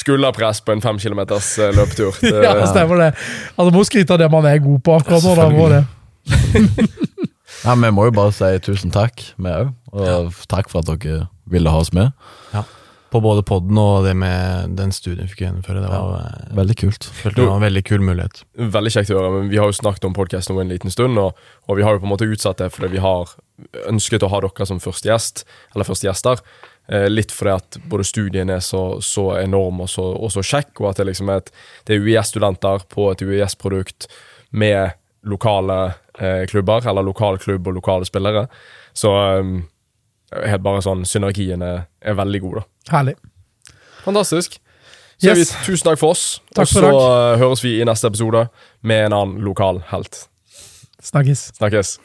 Skulderpress 0.00 0.61
på 0.66 0.72
en 0.74 0.82
fem 0.82 0.98
kilometers 0.98 1.52
eh, 1.58 1.70
løpetur. 1.76 2.18
Det, 2.26 2.34
Ja, 2.42 2.56
stemmer 2.66 2.96
det. 3.04 3.08
Altså, 3.54 3.70
Må 3.74 3.86
skryte 3.86 4.16
av 4.16 4.18
det 4.24 4.30
man 4.32 4.46
er 4.50 4.58
god 4.58 4.82
på 4.82 4.98
akkurat 4.98 5.22
nå. 5.22 5.38
Da 5.38 5.48
må 5.54 5.70
det. 5.70 5.84
Ja, 7.64 7.74
Vi 7.76 7.90
må 7.92 8.08
jo 8.08 8.16
bare 8.16 8.32
si 8.32 8.50
tusen 8.64 8.92
takk, 8.94 9.22
vi 9.36 9.52
òg. 9.52 9.72
Og 9.92 10.36
takk 10.48 10.70
for 10.72 10.80
at 10.80 10.88
dere 10.90 11.26
ville 11.50 11.72
ha 11.72 11.80
oss 11.82 11.92
med. 11.92 12.14
På 13.11 13.18
både 13.18 13.42
podden 13.42 13.74
og 13.74 14.04
det 14.06 14.12
med 14.14 14.76
den 14.78 14.92
studien 14.94 15.26
vi 15.26 15.32
fikk 15.32 15.40
gjennomføre. 15.42 15.80
Det 15.82 15.88
var, 15.90 16.12
ja. 16.22 16.54
Veldig 16.54 16.76
kult. 16.78 17.08
følte 17.11 17.40
det 17.40 17.46
var 17.48 17.58
en 17.58 17.64
veldig 17.64 17.82
kul 17.88 18.04
mulighet. 18.06 18.44
Veldig 18.54 18.92
kjekt 18.94 19.11
å 19.11 19.16
høre, 19.18 19.32
men 19.34 19.48
vi 19.50 19.58
har 19.58 19.66
jo 19.66 19.74
snakket 19.74 20.06
om 20.06 20.14
podkasten 20.14 20.61
en 20.62 20.70
liten 20.70 20.94
stund, 20.94 21.18
og, 21.18 21.40
og 21.66 21.80
vi 21.80 21.82
har 21.82 21.96
jo 21.96 22.04
på 22.04 22.06
en 22.06 22.12
måte 22.12 22.28
utsatt 22.30 22.62
det 22.62 22.70
fordi 22.70 22.92
vi 22.94 23.02
har 23.02 23.34
ønsket 23.90 24.22
å 24.22 24.30
ha 24.30 24.40
dere 24.44 24.68
som 24.70 24.78
første 24.80 25.11
gjest, 25.11 25.42
eller 25.74 25.88
første 25.90 26.06
gjester. 26.06 26.44
Eh, 26.86 27.08
litt 27.11 27.34
fordi 27.34 27.56
at 27.58 27.80
både 27.90 28.06
studien 28.06 28.50
er 28.50 28.62
så, 28.62 28.84
så 29.02 29.32
enorm 29.42 29.82
og 29.82 29.90
så, 29.90 30.06
og 30.14 30.30
så 30.34 30.46
kjekk, 30.46 30.72
og 30.78 30.92
at 30.92 31.02
det 31.02 31.11
liksom 31.11 31.34
er 31.34 31.42
et, 31.42 31.50
det 31.86 31.96
er 31.96 32.06
UiS-studenter 32.06 32.86
på 32.94 33.11
et 33.11 33.26
UiS-produkt 33.26 34.06
med 34.50 34.94
lokale 35.22 35.80
eh, 35.90 35.98
klubber, 36.50 36.86
eller 36.88 37.06
lokal 37.06 37.38
klubb 37.40 37.68
og 37.70 37.78
lokale 37.78 38.08
spillere. 38.08 38.46
Så 38.96 39.12
eh, 39.16 39.52
helt 40.46 40.64
bare 40.64 40.82
sånn, 40.84 41.04
synergien 41.08 41.62
er, 41.64 41.86
er 42.00 42.18
veldig 42.18 42.42
god, 42.46 42.60
da. 42.60 42.66
Herlig. 42.96 43.16
Fantastisk. 44.04 44.60
Så 45.20 45.28
yes. 45.28 45.38
vi 45.38 45.66
tusen 45.66 45.84
takk 45.90 46.00
for 46.00 46.14
oss, 46.14 46.40
Takk 46.56 46.64
og 46.64 46.70
for 46.72 46.86
så 46.86 47.00
eh, 47.04 47.38
høres 47.42 47.64
vi 47.64 47.74
i 47.76 47.84
neste 47.84 48.08
episode 48.08 48.46
med 48.80 49.10
en 49.10 49.16
annen 49.18 49.42
lokal 49.44 49.82
helt. 49.90 50.22
Snakkes. 51.04 51.50
Snakkes. 51.58 51.98